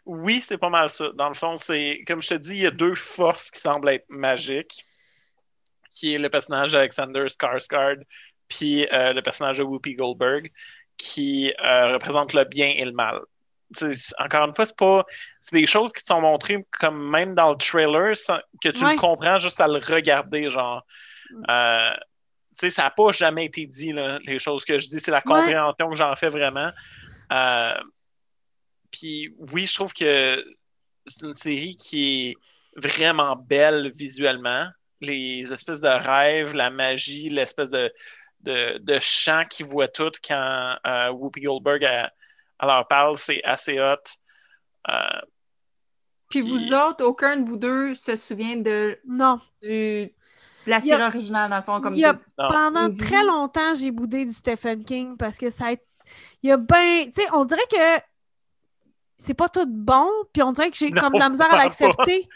Oui, 0.07 0.41
c'est 0.41 0.59
pas 0.59 0.71
mal 0.71 0.89
ça. 0.89 1.11
Dans 1.15 1.29
le 1.29 1.35
fond, 1.35 1.57
c'est 1.59 2.05
comme 2.07 2.23
je 2.23 2.29
te 2.29 2.35
dis, 2.35 2.57
il 2.57 2.63
y 2.63 2.67
a 2.67 2.71
deux 2.71 2.95
forces 2.95 3.51
qui 3.51 3.59
semblent 3.59 3.89
être 3.89 4.07
magiques, 4.09 4.87
qui 5.91 6.15
est 6.15 6.19
le 6.19 6.31
personnage 6.31 6.73
d'Alexander 6.73 7.27
Skarsgård, 7.27 8.05
puis 8.49 8.87
euh, 8.93 9.13
le 9.13 9.23
personnage 9.23 9.59
de 9.59 9.65
Whoopi 9.65 9.95
Goldberg, 9.95 10.53
qui 10.97 11.53
euh, 11.65 11.93
représente 11.95 12.33
le 12.33 12.45
bien 12.45 12.73
et 12.77 12.85
le 12.85 12.93
mal. 12.93 13.21
Encore 14.19 14.49
une 14.49 14.55
fois, 14.55 14.67
c'est 14.67 14.77
pas, 14.77 15.05
c'est 15.39 15.57
des 15.57 15.67
choses 15.67 15.93
qui 15.93 16.03
te 16.03 16.07
sont 16.09 16.21
montrées 16.21 16.67
comme 16.73 17.09
même 17.11 17.35
dans 17.35 17.51
le 17.51 17.57
trailer, 17.57 18.17
sans- 18.17 18.41
que 18.63 18.69
tu 18.71 18.85
Ouais. 18.85 18.93
le 18.95 18.99
comprends 18.99 19.39
juste 19.39 19.61
à 19.61 19.69
le 19.69 19.79
regarder, 19.79 20.51
genre. 20.51 20.85
Euh, 21.49 21.91
tu 22.53 22.67
sais, 22.67 22.71
ça 22.71 22.83
n'a 22.83 22.91
pas 22.91 23.13
jamais 23.13 23.45
été 23.45 23.67
dit, 23.67 23.93
là, 23.93 24.19
les 24.25 24.39
choses 24.41 24.65
que 24.65 24.79
je 24.81 24.89
dis. 24.89 24.99
C'est 24.99 25.13
la 25.13 25.23
compréhension 25.23 25.89
que 25.89 25.95
j'en 25.97 26.15
fais 26.17 26.29
vraiment. 26.29 26.71
Euh, 27.33 27.75
puis 28.91 29.33
oui, 29.53 29.67
je 29.67 29.75
trouve 29.75 29.93
que 29.95 30.45
c'est 31.07 31.27
une 31.27 31.35
série 31.35 31.77
qui 31.77 32.31
est 32.31 32.37
vraiment 32.77 33.37
belle 33.37 33.93
visuellement. 33.95 34.67
Les 35.01 35.51
espèces 35.53 35.81
de 35.81 35.89
rêves, 35.89 36.55
la 36.55 36.71
magie, 36.71 37.29
l'espèce 37.29 37.71
de, 37.71 37.93
de, 38.41 38.79
de 38.79 38.99
chant 39.01 39.45
qu'ils 39.49 39.67
voient 39.67 39.89
tout 39.89 40.11
quand 40.27 40.77
euh, 40.87 41.11
Whoopi 41.11 41.41
Goldberg 41.43 41.83
elle, 41.85 42.11
leur 42.67 42.87
parle, 42.89 43.17
c'est 43.17 43.43
assez 43.45 43.79
hot. 43.81 43.97
Euh, 44.89 44.93
Puis 46.31 46.43
Puis- 46.43 46.49
vous 46.51 46.73
autres, 46.73 47.05
aucun 47.05 47.37
de 47.39 47.49
vous 47.49 47.57
deux 47.57 47.95
se 47.95 48.15
souvient 48.15 48.57
de, 48.57 48.99
Non. 49.05 49.41
du- 49.63 49.69
de 50.07 50.11
la 50.71 50.77
a- 50.77 50.81
série 50.81 51.03
originale, 51.03 51.51
dans 51.51 51.57
le 51.57 51.63
fond, 51.63 51.81
comme 51.81 51.95
il 51.95 52.01
y 52.01 52.05
a- 52.05 52.13
de- 52.13 52.19
Non. 52.39 52.49
Pendant 52.49 52.95
très 52.97 53.25
longtemps, 53.25 53.75
j'ai 53.75 53.91
boudé 53.91 54.25
du 54.25 54.33
Stephen 54.33 54.85
King 54.85 55.17
parce 55.17 55.37
que 55.37 55.51
ça 55.51 55.67
a 55.67 55.73
été- 55.73 55.85
Il 56.43 56.49
y 56.51 56.53
a 56.53 56.57
ben. 56.57 57.07
Tu 57.07 57.23
sais, 57.23 57.29
on 57.33 57.45
dirait 57.45 57.67
que 57.71 58.01
c'est 59.21 59.35
pas 59.35 59.49
tout 59.49 59.67
bon, 59.69 60.09
puis 60.33 60.43
on 60.43 60.53
dirait 60.53 60.71
que 60.71 60.77
j'ai 60.77 60.91
comme 60.91 61.13
de 61.13 61.19
la 61.19 61.29
misère 61.29 61.53
à 61.53 61.57
l'accepter. 61.57 62.27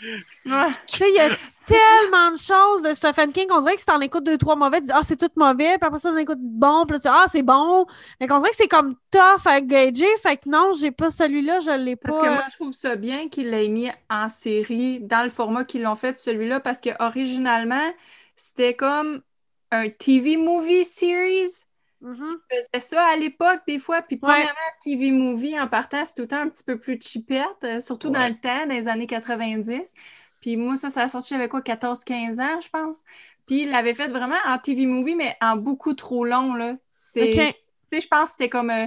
Ouais. 0.44 0.68
Tu 0.86 0.98
sais, 0.98 1.08
il 1.08 1.14
y 1.14 1.20
a 1.20 1.30
tellement 1.64 2.30
de 2.32 2.36
choses 2.36 2.82
de 2.82 2.92
Stephen 2.92 3.32
King 3.32 3.48
qu'on 3.48 3.60
dirait 3.60 3.72
que 3.72 3.80
si 3.80 3.86
t'en 3.86 4.00
écoutes 4.00 4.24
deux, 4.24 4.36
trois 4.36 4.54
mauvais, 4.54 4.80
tu 4.80 4.86
dis 4.86 4.92
Ah, 4.94 5.00
c'est 5.02 5.16
tout 5.16 5.30
mauvais, 5.34 5.78
puis 5.78 5.86
après 5.86 5.98
ça, 5.98 6.10
t'en 6.10 6.16
écoutes 6.18 6.42
bon, 6.42 6.84
puis 6.84 6.96
là, 6.96 7.00
tu 7.00 7.08
dis 7.08 7.14
Ah, 7.14 7.24
c'est 7.32 7.42
bon. 7.42 7.86
Fait 8.18 8.26
qu'on 8.26 8.38
dirait 8.38 8.50
que 8.50 8.56
c'est 8.56 8.68
comme 8.68 8.96
tough 9.10 9.46
à 9.46 9.62
gager. 9.62 10.14
Fait 10.22 10.36
que 10.36 10.46
non, 10.48 10.74
j'ai 10.74 10.90
pas 10.90 11.08
celui-là, 11.08 11.60
je 11.60 11.70
l'ai 11.70 11.96
pas. 11.96 12.10
Parce 12.10 12.22
que 12.22 12.26
euh, 12.26 12.34
moi, 12.34 12.44
je 12.50 12.54
trouve 12.56 12.72
ça 12.72 12.96
bien 12.96 13.30
qu'ils 13.30 13.48
l'aient 13.48 13.68
mis 13.68 13.90
en 14.10 14.28
série 14.28 15.00
dans 15.00 15.24
le 15.24 15.30
format 15.30 15.64
qu'ils 15.64 15.82
l'ont 15.82 15.96
fait, 15.96 16.14
celui-là, 16.16 16.60
parce 16.60 16.82
que 16.82 16.90
originalement, 17.02 17.92
c'était 18.36 18.74
comme 18.74 19.22
un 19.70 19.88
TV 19.88 20.36
movie 20.36 20.84
series, 20.84 21.64
Mhm. 22.04 22.40
faisait 22.50 22.80
ça 22.80 23.06
à 23.06 23.16
l'époque, 23.16 23.62
des 23.66 23.78
fois. 23.78 24.02
Puis, 24.02 24.16
Ouais. 24.22 24.30
premièrement, 24.40 24.60
TV 24.82 25.10
Movie, 25.10 25.58
en 25.58 25.68
partant, 25.68 26.04
c'était 26.04 26.16
tout 26.16 26.22
le 26.22 26.28
temps 26.28 26.42
un 26.42 26.48
petit 26.48 26.64
peu 26.64 26.78
plus 26.78 26.98
cheapette, 27.00 27.64
euh, 27.64 27.80
surtout 27.80 28.10
dans 28.10 28.28
le 28.28 28.38
temps, 28.40 28.66
dans 28.66 28.74
les 28.74 28.88
années 28.88 29.06
90. 29.06 29.94
Puis, 30.40 30.56
moi, 30.56 30.76
ça, 30.76 30.90
ça 30.90 31.02
a 31.02 31.08
sorti, 31.08 31.30
j'avais 31.34 31.48
quoi, 31.48 31.62
14-15 31.62 32.40
ans, 32.40 32.60
je 32.60 32.68
pense. 32.68 33.00
Puis, 33.46 33.62
il 33.62 33.70
l'avait 33.70 33.94
fait 33.94 34.08
vraiment 34.08 34.36
en 34.46 34.58
TV 34.58 34.86
Movie, 34.86 35.14
mais 35.16 35.36
en 35.40 35.56
beaucoup 35.56 35.94
trop 35.94 36.24
long, 36.24 36.54
là. 36.54 36.76
C'est. 36.96 37.56
Tu 37.90 37.98
sais, 37.98 38.00
je 38.02 38.08
pense 38.08 38.30
que 38.30 38.36
c'était 38.38 38.48
comme... 38.50 38.70
euh, 38.70 38.86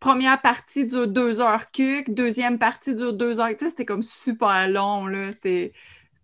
première 0.00 0.40
partie 0.40 0.86
dure 0.86 1.08
deux 1.08 1.40
heures 1.40 1.70
cuc, 1.70 2.10
deuxième 2.14 2.58
partie 2.58 2.94
dure 2.94 3.12
deux 3.12 3.40
heures. 3.40 3.48
Tu 3.50 3.58
sais, 3.58 3.70
c'était 3.70 3.84
comme 3.84 4.02
super 4.02 4.68
long, 4.68 5.06
là. 5.06 5.32
C'était... 5.32 5.72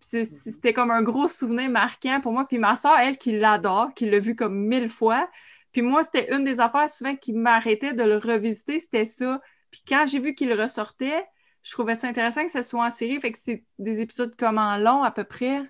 c'est- 0.01 0.25
C'était 0.27 0.73
comme 0.73 0.91
un 0.91 1.03
gros 1.03 1.29
souvenir 1.29 1.71
marquant 1.71 2.21
pour 2.21 2.33
moi. 2.33 2.47
Puis 2.49 2.59
ma 2.59 2.77
soeur, 2.77 2.99
elle, 2.99 3.19
qui 3.19 3.39
l'adore, 3.39 3.95
qui 3.95 4.09
l'a 4.09 4.19
vu 4.19 4.37
comme 4.37 4.57
mille 4.67 4.89
fois. 4.89 5.29
Puis 5.77 5.83
moi, 5.83 6.03
c'était 6.03 6.35
une 6.35 6.43
des 6.43 6.59
affaires 6.59 6.89
souvent 6.89 7.15
qui 7.17 7.35
m'arrêtait 7.35 7.93
de 7.93 8.03
le 8.03 8.17
revisiter, 8.17 8.79
c'était 8.79 9.05
ça. 9.05 9.43
Puis 9.71 9.83
quand 9.87 10.07
j'ai 10.07 10.21
vu 10.21 10.35
qu'il 10.35 10.51
ressortait, 10.59 11.23
je 11.63 11.71
trouvais 11.73 11.95
ça 11.95 12.09
intéressant 12.09 12.47
que 12.47 12.51
ce 12.51 12.63
soit 12.63 12.87
en 12.87 12.91
série. 12.91 13.21
Fait 13.21 13.31
que 13.31 13.39
c'est 13.39 13.63
des 13.79 14.01
épisodes 14.01 14.35
comme 14.37 14.57
en 14.57 14.79
long 14.79 15.03
à 15.03 15.11
peu 15.11 15.25
près? 15.25 15.61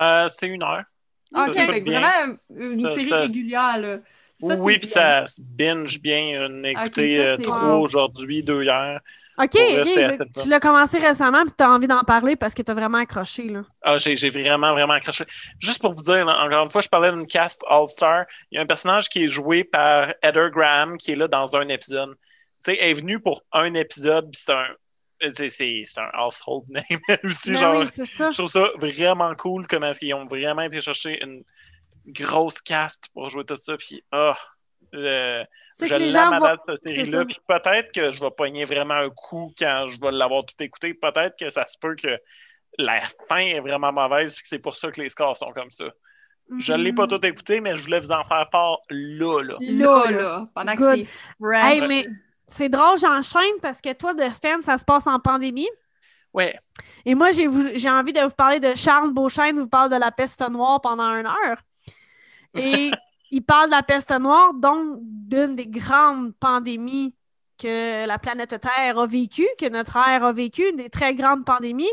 Euh, 0.00 0.26
c'est 0.26 0.48
une 0.48 0.64
heure. 0.64 0.82
Ok, 1.36 1.54
Ça, 1.54 1.66
fait 1.66 1.80
vraiment 1.82 2.36
une 2.50 2.84
Ça, 2.84 2.94
série 2.94 3.08
ça- 3.10 3.20
régulière, 3.20 3.78
là. 3.78 3.98
Oui, 4.40 4.78
puis 4.78 4.90
ça 4.92 5.24
binge 5.38 6.00
bien. 6.02 6.48
On 6.50 6.64
a 6.64 6.70
écouté 6.70 7.14
ça, 7.14 7.20
euh, 7.20 7.36
trois 7.36 7.76
aujourd'hui, 7.76 8.42
deux 8.42 8.64
hier. 8.64 9.00
OK, 9.38 9.50
tu 10.42 10.48
l'as 10.48 10.60
commencé 10.60 10.98
récemment 10.98 11.42
puis 11.44 11.52
tu 11.56 11.62
as 11.64 11.70
envie 11.70 11.86
d'en 11.86 12.00
parler 12.00 12.36
parce 12.36 12.54
que 12.54 12.62
tu 12.62 12.70
as 12.70 12.74
vraiment 12.74 12.98
accroché. 12.98 13.48
Là. 13.48 13.62
Ah, 13.82 13.98
j'ai 13.98 14.30
vraiment, 14.30 14.72
vraiment 14.72 14.94
accroché. 14.94 15.24
Juste 15.58 15.80
pour 15.80 15.94
vous 15.94 16.02
dire, 16.02 16.24
là, 16.24 16.42
encore 16.44 16.64
une 16.64 16.70
fois, 16.70 16.80
je 16.80 16.88
parlais 16.88 17.10
d'une 17.12 17.26
cast 17.26 17.62
All-Star. 17.68 18.24
Il 18.50 18.56
y 18.56 18.58
a 18.58 18.62
un 18.62 18.66
personnage 18.66 19.08
qui 19.08 19.24
est 19.24 19.28
joué 19.28 19.64
par 19.64 20.14
Heather 20.22 20.50
Graham 20.50 20.96
qui 20.96 21.12
est 21.12 21.16
là 21.16 21.28
dans 21.28 21.54
un 21.56 21.68
épisode. 21.68 22.14
Tu 22.64 22.72
sais, 22.72 22.78
elle 22.80 22.90
est 22.90 22.94
venue 22.94 23.20
pour 23.20 23.42
un 23.52 23.74
épisode, 23.74 24.30
puis 24.30 24.40
c'est 24.44 24.52
un. 24.52 24.66
C'est 25.30 25.48
c'est- 25.48 25.84
un 25.98 26.10
household 26.26 26.64
name 26.68 26.84
aussi. 27.24 27.52
Ben 27.52 27.56
genre, 27.58 27.80
oui, 27.80 27.86
c'est 27.90 28.04
ça. 28.06 28.30
je 28.32 28.36
trouve 28.36 28.50
ça 28.50 28.68
vraiment 28.78 29.34
cool 29.34 29.66
comment 29.66 29.88
est-ce 29.88 30.00
qu'ils 30.00 30.12
ont 30.14 30.26
vraiment 30.26 30.62
été 30.62 30.80
chercher 30.82 31.22
une 31.24 31.42
grosse 32.06 32.60
cast 32.60 33.04
pour 33.14 33.30
jouer 33.30 33.44
tout 33.44 33.56
ça. 33.56 33.76
Puis, 33.78 34.04
ah, 34.12 34.34
je, 34.92 35.44
C'est 35.76 35.86
je 35.88 35.92
que 35.94 35.98
les 35.98 36.10
l'aime 36.10 36.12
gens 36.12 36.30
à 36.32 36.38
vont. 36.38 36.46
date, 36.46 36.60
cette 36.68 36.84
série-là. 36.84 37.24
Puis 37.24 37.38
peut-être 37.46 37.92
que 37.92 38.10
je 38.10 38.20
vais 38.20 38.30
pogner 38.30 38.64
vraiment 38.64 38.94
un 38.94 39.10
coup 39.10 39.52
quand 39.58 39.86
je 39.88 40.00
vais 40.00 40.12
l'avoir 40.12 40.44
tout 40.44 40.54
écouté. 40.62 40.94
Peut-être 40.94 41.36
que 41.38 41.48
ça 41.48 41.66
se 41.66 41.76
peut 41.78 41.94
que 41.96 42.18
la 42.78 43.00
fin 43.28 43.38
est 43.38 43.60
vraiment 43.60 43.92
mauvaise 43.92 44.34
puis 44.34 44.42
que 44.42 44.48
c'est 44.48 44.58
pour 44.58 44.74
ça 44.74 44.90
que 44.90 45.00
les 45.00 45.08
scores 45.08 45.36
sont 45.36 45.52
comme 45.52 45.70
ça. 45.70 45.84
Je 46.58 46.72
ne 46.74 46.78
l'ai 46.78 46.92
pas 46.92 47.06
tout 47.08 47.24
écouté, 47.26 47.60
mais 47.60 47.74
je 47.76 47.82
voulais 47.82 47.98
vous 47.98 48.12
en 48.12 48.22
faire 48.22 48.48
part 48.50 48.78
là, 48.88 49.42
là. 49.42 49.56
Là, 49.60 50.04
Là, 50.04 50.10
là, 50.10 50.48
pendant 50.54 50.74
Good. 50.76 51.04
que 51.04 51.10
c'est. 51.40 51.56
Hey, 51.56 51.88
mais 51.88 52.06
c'est 52.46 52.68
drôle, 52.68 52.98
j'enchaîne 52.98 53.58
parce 53.60 53.80
que 53.80 53.92
toi, 53.94 54.14
Dustin, 54.14 54.62
ça 54.62 54.78
se 54.78 54.84
passe 54.84 55.08
en 55.08 55.18
pandémie. 55.18 55.68
Ouais. 56.32 56.56
Et 57.04 57.14
moi, 57.16 57.30
j'ai 57.32 57.90
envie 57.90 58.12
de 58.12 58.20
vous 58.20 58.30
parler 58.30 58.60
de 58.60 58.74
Charles 58.76 59.12
Beauchesne, 59.12 59.58
vous 59.58 59.68
parle 59.68 59.90
de 59.90 59.96
la 59.96 60.12
peste 60.12 60.48
noire 60.48 60.80
pendant 60.80 61.08
une 61.16 61.26
heure. 61.26 61.58
Et 62.54 62.90
il 63.30 63.42
parle 63.44 63.66
de 63.66 63.74
la 63.74 63.82
peste 63.82 64.12
noire, 64.12 64.54
donc 64.54 64.98
d'une 65.00 65.56
des 65.56 65.66
grandes 65.66 66.34
pandémies 66.36 67.14
que 67.58 68.06
la 68.06 68.18
planète 68.18 68.60
Terre 68.60 68.98
a 68.98 69.06
vécues, 69.06 69.48
que 69.58 69.68
notre 69.68 69.96
ère 69.96 70.24
a 70.24 70.32
vécu, 70.32 70.68
une 70.68 70.76
des 70.76 70.90
très 70.90 71.14
grandes 71.14 71.44
pandémies, 71.44 71.88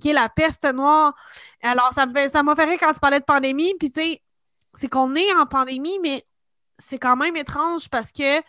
qui 0.00 0.10
est 0.10 0.12
la 0.12 0.28
peste 0.28 0.64
noire. 0.72 1.14
Alors, 1.62 1.92
ça 1.92 2.04
m'a 2.04 2.54
fait 2.54 2.64
rire 2.64 2.78
quand 2.78 2.92
tu 2.92 3.00
parlais 3.00 3.20
de 3.20 3.24
pandémie, 3.24 3.74
puis 3.78 3.90
tu 3.90 4.00
sais, 4.00 4.22
c'est 4.74 4.88
qu'on 4.88 5.14
est 5.14 5.32
en 5.32 5.46
pandémie, 5.46 5.98
mais 6.00 6.24
c'est 6.78 6.98
quand 6.98 7.16
même 7.16 7.36
étrange 7.36 7.88
parce 7.88 8.12
que 8.12 8.42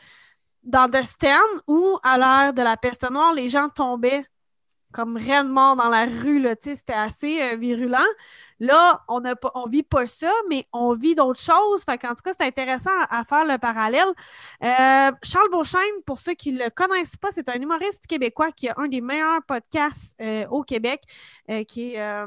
dans 0.64 0.90
The 0.90 1.04
Stand, 1.04 1.62
où 1.68 1.98
à 2.04 2.18
l'ère 2.18 2.54
de 2.54 2.62
la 2.62 2.76
peste 2.76 3.10
noire, 3.10 3.34
les 3.34 3.48
gens 3.48 3.70
tombaient 3.70 4.26
comme 4.98 5.16
reine 5.16 5.50
mort 5.50 5.76
dans 5.76 5.90
la 5.90 6.06
rue, 6.06 6.40
là, 6.40 6.56
c'était 6.60 6.92
assez 6.92 7.40
euh, 7.40 7.56
virulent. 7.56 8.00
Là, 8.60 9.04
on 9.08 9.20
ne 9.20 9.36
on 9.54 9.68
vit 9.68 9.84
pas 9.84 10.08
ça, 10.08 10.32
mais 10.50 10.66
on 10.74 10.96
vit 10.96 11.14
d'autres 11.14 11.40
choses. 11.40 11.84
Fait 11.84 12.00
qu'en 12.00 12.16
tout 12.16 12.24
cas, 12.24 12.32
c'est 12.36 12.48
intéressant 12.48 12.90
à, 13.08 13.24
faire 13.24 13.46
le 13.46 13.60
parallèle. 13.60 14.08
Euh, 14.64 15.12
Charles 15.22 15.52
Beauchesne, 15.52 16.02
pour 16.04 16.18
ceux 16.18 16.34
qui 16.34 16.52
ne 16.52 16.64
le 16.64 16.72
connaissent 16.72 17.16
pas, 17.16 17.30
c'est 17.30 17.48
un 17.48 17.62
humoriste 17.62 18.08
québécois 18.08 18.52
qui 18.52 18.70
a 18.70 18.74
un 18.78 18.88
des 18.88 19.02
meilleurs 19.02 19.44
podcasts 19.48 20.16
euh, 20.20 20.48
au 20.48 20.64
Québec, 20.64 21.04
qui 21.68 21.94
est... 21.94 22.26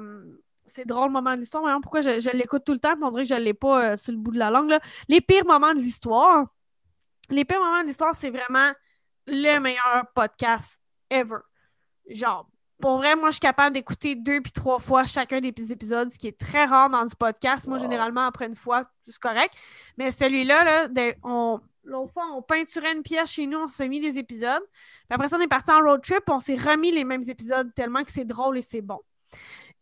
c'est 0.66 0.86
drôle 0.86 1.10
moment 1.10 1.34
de 1.34 1.40
l'histoire. 1.40 1.64
Voyons 1.64 1.80
pourquoi 1.80 2.02
je, 2.02 2.36
l'écoute 2.36 2.62
tout 2.64 2.72
le 2.72 2.78
temps, 2.78 2.94
puis 2.94 3.02
on 3.02 3.10
dirait 3.10 3.24
que 3.24 3.30
je 3.30 3.34
ne 3.34 3.40
l'ai 3.40 3.54
pas 3.54 3.94
euh, 3.94 3.96
sur 3.96 4.12
le 4.12 4.18
bout 4.18 4.30
de 4.30 4.38
la 4.38 4.50
langue. 4.50 4.78
Les 5.08 5.20
pires 5.20 5.44
moments 5.44 5.74
de 5.74 5.80
l'histoire. 5.80 6.46
Les 7.30 7.44
pires 7.44 7.58
moments 7.58 7.82
de 7.82 7.88
l'histoire, 7.88 8.14
c'est 8.14 8.30
vraiment 8.30 8.70
le 9.26 9.58
meilleur 9.58 10.06
podcast 10.14 10.80
ever. 11.10 11.40
Genre, 12.08 12.48
pour 12.80 12.96
vrai, 12.98 13.16
moi, 13.16 13.28
je 13.28 13.34
suis 13.34 13.40
capable 13.40 13.74
d'écouter 13.74 14.14
deux 14.16 14.40
puis 14.40 14.52
trois 14.52 14.78
fois 14.78 15.04
chacun 15.04 15.40
des 15.40 15.48
épisodes, 15.72 16.10
ce 16.10 16.18
qui 16.18 16.28
est 16.28 16.38
très 16.38 16.64
rare 16.64 16.90
dans 16.90 17.04
du 17.04 17.14
podcast. 17.14 17.66
Moi, 17.66 17.76
Wow. 17.76 17.82
généralement, 17.84 18.26
après 18.26 18.46
une 18.46 18.56
fois, 18.56 18.90
c'est 19.06 19.18
correct. 19.18 19.54
Mais 19.98 20.10
celui-là, 20.10 20.64
là, 20.64 20.88
de- 20.88 21.14
on- 21.22 21.60
l'autre 21.84 22.12
fois, 22.12 22.26
on 22.34 22.42
peinturait 22.42 22.92
une 22.92 23.02
pièce 23.02 23.30
chez 23.30 23.46
nous, 23.46 23.58
on 23.58 23.68
s'est 23.68 23.88
mis 23.88 24.00
des 24.00 24.18
épisodes. 24.18 24.62
Puis 24.70 25.08
après 25.10 25.28
ça, 25.28 25.36
on 25.38 25.40
est 25.40 25.48
parti 25.48 25.70
en 25.70 25.80
road 25.80 26.02
trip, 26.02 26.22
on 26.28 26.38
s'est 26.40 26.54
remis 26.54 26.92
les 26.92 27.04
mêmes 27.04 27.22
épisodes 27.28 27.72
tellement 27.74 28.04
que 28.04 28.10
c'est 28.10 28.24
drôle 28.24 28.58
et 28.58 28.62
c'est 28.62 28.82
bon. 28.82 28.98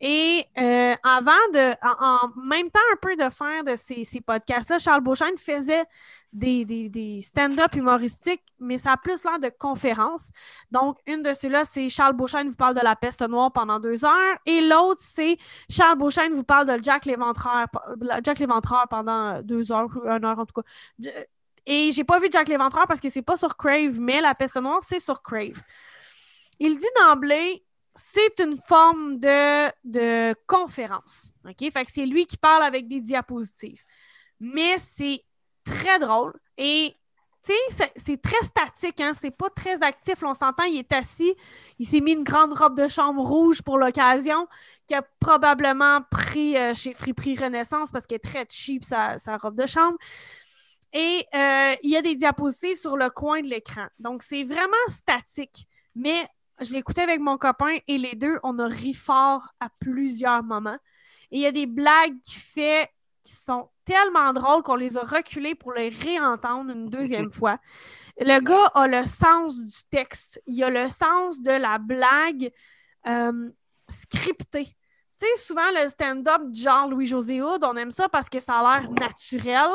Et 0.00 0.44
euh, 0.58 0.94
avant 1.02 1.32
de, 1.52 1.74
en, 2.02 2.28
même 2.44 2.70
temps 2.70 2.78
un 2.92 2.96
peu 3.02 3.16
de 3.16 3.28
faire 3.30 3.64
de 3.64 3.74
ces, 3.76 4.04
ces 4.04 4.20
podcasts-là, 4.20 4.78
Charles 4.78 5.00
Beauchesne 5.02 5.36
faisait 5.38 5.84
des, 6.32 6.64
des- 6.64 6.88
des 6.88 7.20
stand-up 7.22 7.74
humoristiques, 7.74 8.42
mais 8.60 8.78
ça 8.78 8.92
a 8.92 8.96
plus 8.96 9.24
l'air 9.24 9.38
de 9.40 9.48
conférences. 9.58 10.30
Donc, 10.70 10.98
une 11.06 11.22
de 11.22 11.32
ceux-là, 11.34 11.64
c'est 11.64 11.88
Charles 11.88 12.12
Beauchesne 12.14 12.48
vous 12.48 12.54
parle 12.54 12.74
de 12.74 12.80
la 12.84 12.94
peste 12.96 13.22
noire 13.28 13.52
pendant 13.52 13.80
deux 13.80 14.04
heures. 14.04 14.36
Et 14.46 14.60
l'autre, 14.60 15.00
c'est 15.02 15.36
Charles 15.68 15.98
Beauchesne 15.98 16.32
vous 16.32 16.44
parle 16.44 16.66
de 16.66 16.82
Jack 16.82 17.04
l'Éventreur, 17.04 17.66
Jack 18.22 18.38
l'Éventreur 18.38 18.86
pendant 18.88 19.42
deux 19.42 19.72
heures, 19.72 19.88
une 20.06 20.24
heure 20.24 20.38
en 20.38 20.46
tout 20.46 20.60
cas. 20.62 20.68
Je- 21.00 21.08
Et 21.66 21.92
j'ai 21.92 22.04
pas 22.04 22.18
vu 22.20 22.28
Jack 22.30 22.48
l'Éventreur 22.48 22.86
parce 22.86 23.00
que 23.00 23.10
c'est 23.10 23.22
pas 23.22 23.36
sur 23.36 23.56
Crave, 23.56 23.98
mais 23.98 24.20
la 24.20 24.34
peste 24.34 24.56
noire, 24.56 24.78
c'est 24.82 25.00
sur 25.00 25.22
Crave. 25.22 25.60
Il 26.58 26.76
dit 26.76 26.86
d'emblée, 26.96 27.64
c'est 27.98 28.40
une 28.40 28.56
forme 28.60 29.18
de, 29.18 30.34
conférence. 30.46 31.32
OK? 31.44 31.70
Fait 31.70 31.84
que 31.84 31.90
c'est 31.90 32.06
lui 32.06 32.26
qui 32.26 32.36
parle 32.36 32.62
avec 32.62 32.88
des 32.88 33.00
diapositives. 33.00 33.82
Mais 34.40 34.78
c'est 34.78 35.24
très 35.64 35.98
drôle 35.98 36.38
et 36.56 36.94
c'est- 37.42 38.22
très 38.22 38.44
statique, 38.44 39.00
hein? 39.00 39.12
c'est 39.18 39.30
pas 39.30 39.50
très 39.50 39.82
actif. 39.82 40.22
On 40.22 40.34
s'entend, 40.34 40.64
il 40.64 40.78
est 40.78 40.92
assis, 40.92 41.34
il 41.78 41.86
s'est 41.86 42.00
mis 42.00 42.12
une 42.12 42.24
grande 42.24 42.52
robe 42.52 42.76
de 42.76 42.88
chambre 42.88 43.22
rouge 43.22 43.62
pour 43.62 43.78
l'occasion, 43.78 44.46
qu'il 44.86 44.96
a 44.96 45.02
probablement 45.18 46.02
pris 46.10 46.56
euh, 46.56 46.74
chez 46.74 46.92
Friperie 46.94 47.36
Renaissance 47.36 47.90
parce 47.90 48.06
qu'elle 48.06 48.16
est 48.16 48.18
très 48.20 48.46
cheap, 48.48 48.84
sa, 48.84 49.18
sa 49.18 49.36
robe 49.36 49.60
de 49.60 49.66
chambre. 49.66 49.96
Et 50.92 51.26
euh, 51.34 51.74
il 51.82 51.90
y 51.90 51.96
a 51.96 52.02
des 52.02 52.14
diapositives 52.14 52.76
sur 52.76 52.96
le 52.96 53.10
coin 53.10 53.40
de 53.40 53.48
l'écran. 53.48 53.86
Donc, 53.98 54.22
c'est 54.22 54.44
vraiment 54.44 54.76
statique. 54.88 55.66
Mais 55.94 56.28
je 56.60 56.72
l'écoutais 56.72 57.02
avec 57.02 57.20
mon 57.20 57.38
copain 57.38 57.78
et 57.86 57.98
les 57.98 58.14
deux, 58.14 58.38
on 58.42 58.58
a 58.58 58.66
ri 58.66 58.94
fort 58.94 59.48
à 59.60 59.68
plusieurs 59.80 60.42
moments. 60.42 60.78
Et 61.30 61.38
il 61.38 61.40
y 61.40 61.46
a 61.46 61.52
des 61.52 61.66
blagues 61.66 62.20
qu'il 62.22 62.40
fait 62.40 62.90
qui 63.22 63.32
sont 63.32 63.68
tellement 63.84 64.32
drôles 64.32 64.62
qu'on 64.62 64.76
les 64.76 64.96
a 64.96 65.02
reculées 65.02 65.54
pour 65.54 65.72
les 65.72 65.88
réentendre 65.88 66.70
une 66.70 66.88
deuxième 66.88 67.30
fois. 67.30 67.56
Le 68.18 68.40
gars 68.40 68.70
a 68.74 68.86
le 68.86 69.04
sens 69.04 69.60
du 69.60 69.84
texte. 69.90 70.42
Il 70.46 70.62
a 70.64 70.70
le 70.70 70.90
sens 70.90 71.40
de 71.40 71.50
la 71.50 71.78
blague 71.78 72.50
euh, 73.06 73.50
scriptée. 73.88 74.66
Tu 75.20 75.26
sais, 75.26 75.42
souvent, 75.42 75.70
le 75.74 75.88
stand-up 75.88 76.42
du 76.50 76.60
genre 76.60 76.88
Louis-José 76.88 77.42
Hood, 77.42 77.64
on 77.64 77.76
aime 77.76 77.90
ça 77.90 78.08
parce 78.08 78.28
que 78.28 78.40
ça 78.40 78.60
a 78.60 78.80
l'air 78.80 78.90
naturel. 78.90 79.70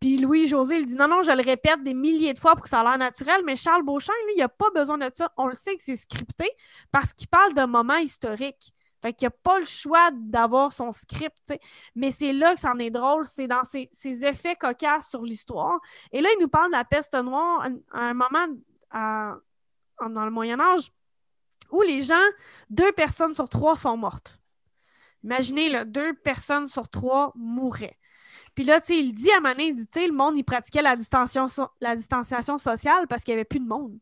Puis 0.00 0.18
Louis-José, 0.18 0.78
il 0.78 0.86
dit 0.86 0.96
non, 0.96 1.08
non, 1.08 1.22
je 1.22 1.30
le 1.32 1.42
répète 1.42 1.82
des 1.82 1.94
milliers 1.94 2.34
de 2.34 2.38
fois 2.40 2.52
pour 2.54 2.62
que 2.64 2.68
ça 2.68 2.80
a 2.80 2.82
l'air 2.84 2.98
naturel. 2.98 3.42
Mais 3.44 3.56
Charles 3.56 3.82
Beauchamp, 3.82 4.12
lui, 4.26 4.34
il 4.36 4.40
n'a 4.40 4.48
pas 4.48 4.70
besoin 4.74 4.98
de 4.98 5.10
ça. 5.14 5.32
On 5.36 5.46
le 5.46 5.54
sait 5.54 5.76
que 5.76 5.82
c'est 5.82 5.96
scripté 5.96 6.50
parce 6.92 7.12
qu'il 7.12 7.28
parle 7.28 7.54
d'un 7.54 7.66
moment 7.66 7.96
historique. 7.96 8.72
Fait 9.00 9.12
qu'il 9.12 9.26
n'a 9.26 9.30
pas 9.30 9.58
le 9.58 9.66
choix 9.66 10.10
d'avoir 10.12 10.72
son 10.72 10.90
script. 10.92 11.52
Mais 11.94 12.10
c'est 12.10 12.32
là 12.32 12.54
que 12.54 12.60
c'en 12.60 12.78
est 12.78 12.90
drôle, 12.90 13.26
c'est 13.26 13.46
dans 13.46 13.62
ces 13.64 14.24
effets 14.24 14.56
cocasses 14.56 15.08
sur 15.10 15.22
l'histoire. 15.22 15.78
Et 16.10 16.20
là, 16.22 16.28
il 16.36 16.40
nous 16.40 16.48
parle 16.48 16.68
de 16.68 16.76
la 16.76 16.84
peste 16.84 17.14
noire 17.14 17.68
à 17.92 17.98
un- 18.00 18.14
moment 18.14 18.46
en- 18.92 19.34
dans 20.08 20.24
le 20.24 20.30
Moyen 20.30 20.58
Âge 20.58 20.90
où 21.70 21.82
les 21.82 22.02
gens, 22.02 22.14
deux 22.70 22.92
personnes 22.92 23.34
sur 23.34 23.48
trois 23.48 23.76
sont 23.76 23.96
mortes. 23.96 24.38
Imaginez, 25.22 25.68
là, 25.68 25.84
deux 25.84 26.14
personnes 26.14 26.68
sur 26.68 26.88
trois 26.88 27.32
mouraient. 27.34 27.98
Puis 28.54 28.64
là, 28.64 28.80
tu 28.80 28.88
sais, 28.88 28.98
il 28.98 29.12
dit 29.12 29.30
à 29.32 29.40
Mané, 29.40 29.66
il 29.68 29.74
dit, 29.76 29.86
tu 29.88 30.00
sais, 30.00 30.06
le 30.06 30.12
monde, 30.12 30.36
il 30.36 30.44
pratiquait 30.44 30.82
la 30.82 30.96
distanciation, 30.96 31.48
so- 31.48 31.70
la 31.80 31.96
distanciation 31.96 32.56
sociale 32.58 33.06
parce 33.08 33.22
qu'il 33.24 33.32
n'y 33.34 33.38
avait 33.40 33.44
plus 33.44 33.60
de 33.60 33.66
monde. 33.66 33.98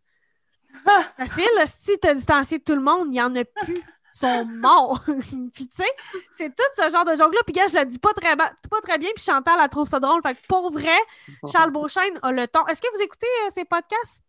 Facile, 1.16 1.48
là, 1.56 1.66
si 1.66 1.98
tu 2.00 2.08
as 2.08 2.14
distancié 2.14 2.58
de 2.58 2.64
tout 2.64 2.74
le 2.74 2.80
monde, 2.82 3.08
il 3.08 3.12
n'y 3.12 3.22
en 3.22 3.34
a 3.36 3.44
plus. 3.44 3.82
sont 4.14 4.44
morts. 4.44 5.02
puis 5.54 5.68
tu 5.68 5.76
sais, 5.76 5.88
c'est 6.36 6.54
tout 6.54 6.62
ce 6.76 6.90
genre 6.90 7.04
de 7.06 7.12
joke-là. 7.16 7.40
Puis 7.46 7.54
gars, 7.54 7.66
je 7.68 7.78
le 7.78 7.84
dis 7.86 7.98
pas 7.98 8.12
très, 8.14 8.36
ba- 8.36 8.52
pas 8.70 8.80
très 8.82 8.98
bien, 8.98 9.08
puis 9.14 9.24
Chantal, 9.24 9.58
elle 9.62 9.68
trouve 9.70 9.88
ça 9.88 10.00
drôle. 10.00 10.20
Fait 10.22 10.34
que 10.34 10.46
pour 10.48 10.70
vrai, 10.70 10.98
Charles 11.52 11.70
Beauchesne 11.70 12.18
a 12.22 12.30
le 12.32 12.46
ton. 12.46 12.66
Est-ce 12.66 12.82
que 12.82 12.94
vous 12.94 13.02
écoutez 13.02 13.26
euh, 13.46 13.50
ces 13.50 13.64
podcasts? 13.64 14.20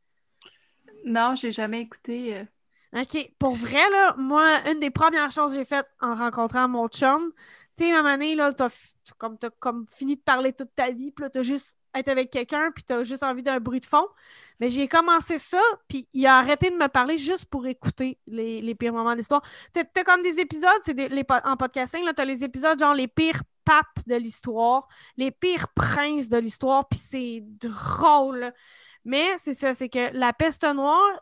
Non, 1.06 1.36
j'ai 1.36 1.52
jamais 1.52 1.82
écouté. 1.82 2.38
euh, 2.38 3.02
OK. 3.02 3.30
Pour 3.40 3.56
vrai, 3.56 3.90
là, 3.90 4.16
moi, 4.18 4.60
une 4.72 4.80
des 4.80 4.92
premières 4.92 5.32
choses 5.32 5.52
que 5.54 5.60
j'ai 5.60 5.66
faites 5.66 5.88
en 6.00 6.16
rencontrant 6.16 6.68
mon 6.70 6.88
chum, 6.88 7.32
tu 7.78 7.86
sais, 7.86 8.02
ma 8.02 8.12
année, 8.12 8.36
là, 8.36 8.54
t'as 8.54 8.70
comme, 9.18 9.38
t'as 9.38 9.50
comme 9.60 9.86
fini 9.88 10.16
de 10.16 10.22
parler 10.22 10.54
toute 10.54 10.74
ta 10.76 10.92
vie, 10.92 11.12
puis 11.12 11.24
là, 11.24 11.30
t'as 11.30 11.44
juste 11.44 11.78
être 11.96 12.08
avec 12.10 12.32
quelqu'un, 12.32 12.72
puis 12.72 12.84
t'as 12.84 13.04
juste 13.04 13.24
envie 13.24 13.44
d'un 13.44 13.60
bruit 13.60 13.80
de 13.80 13.86
fond. 13.86 14.08
Mais 14.60 14.70
j'ai 14.70 14.88
commencé 14.88 15.38
ça, 15.38 15.62
puis 15.88 16.08
il 16.14 16.26
a 16.26 16.38
arrêté 16.38 16.70
de 16.70 16.76
me 16.76 16.88
parler 16.88 17.18
juste 17.18 17.46
pour 17.46 17.68
écouter 17.68 18.20
les, 18.28 18.62
les 18.62 18.76
pires 18.76 18.94
moments 18.94 19.12
de 19.12 19.18
l'histoire. 19.18 19.42
T'as 19.74 19.84
t'as 19.84 20.04
comme 20.04 20.22
des 20.22 20.40
épisodes, 20.40 20.70
c'est 20.82 20.96
en 21.46 21.58
podcasting, 21.58 22.04
là, 22.04 22.14
t'as 22.14 22.26
les 22.26 22.44
épisodes 22.44 22.80
genre 22.80 22.94
les 22.94 23.08
pires 23.08 23.42
papes 23.66 24.00
de 24.08 24.16
l'histoire, 24.16 24.88
les 25.18 25.32
pires 25.32 25.68
princes 25.74 26.30
de 26.30 26.38
l'histoire, 26.38 26.88
puis 26.88 27.00
c'est 27.00 27.44
drôle. 27.60 28.54
Mais 29.06 29.38
c'est 29.38 29.54
ça, 29.54 29.74
c'est 29.76 29.90
que 29.90 30.14
la 30.14 30.34
peste 30.34 30.64
noire, 30.64 31.22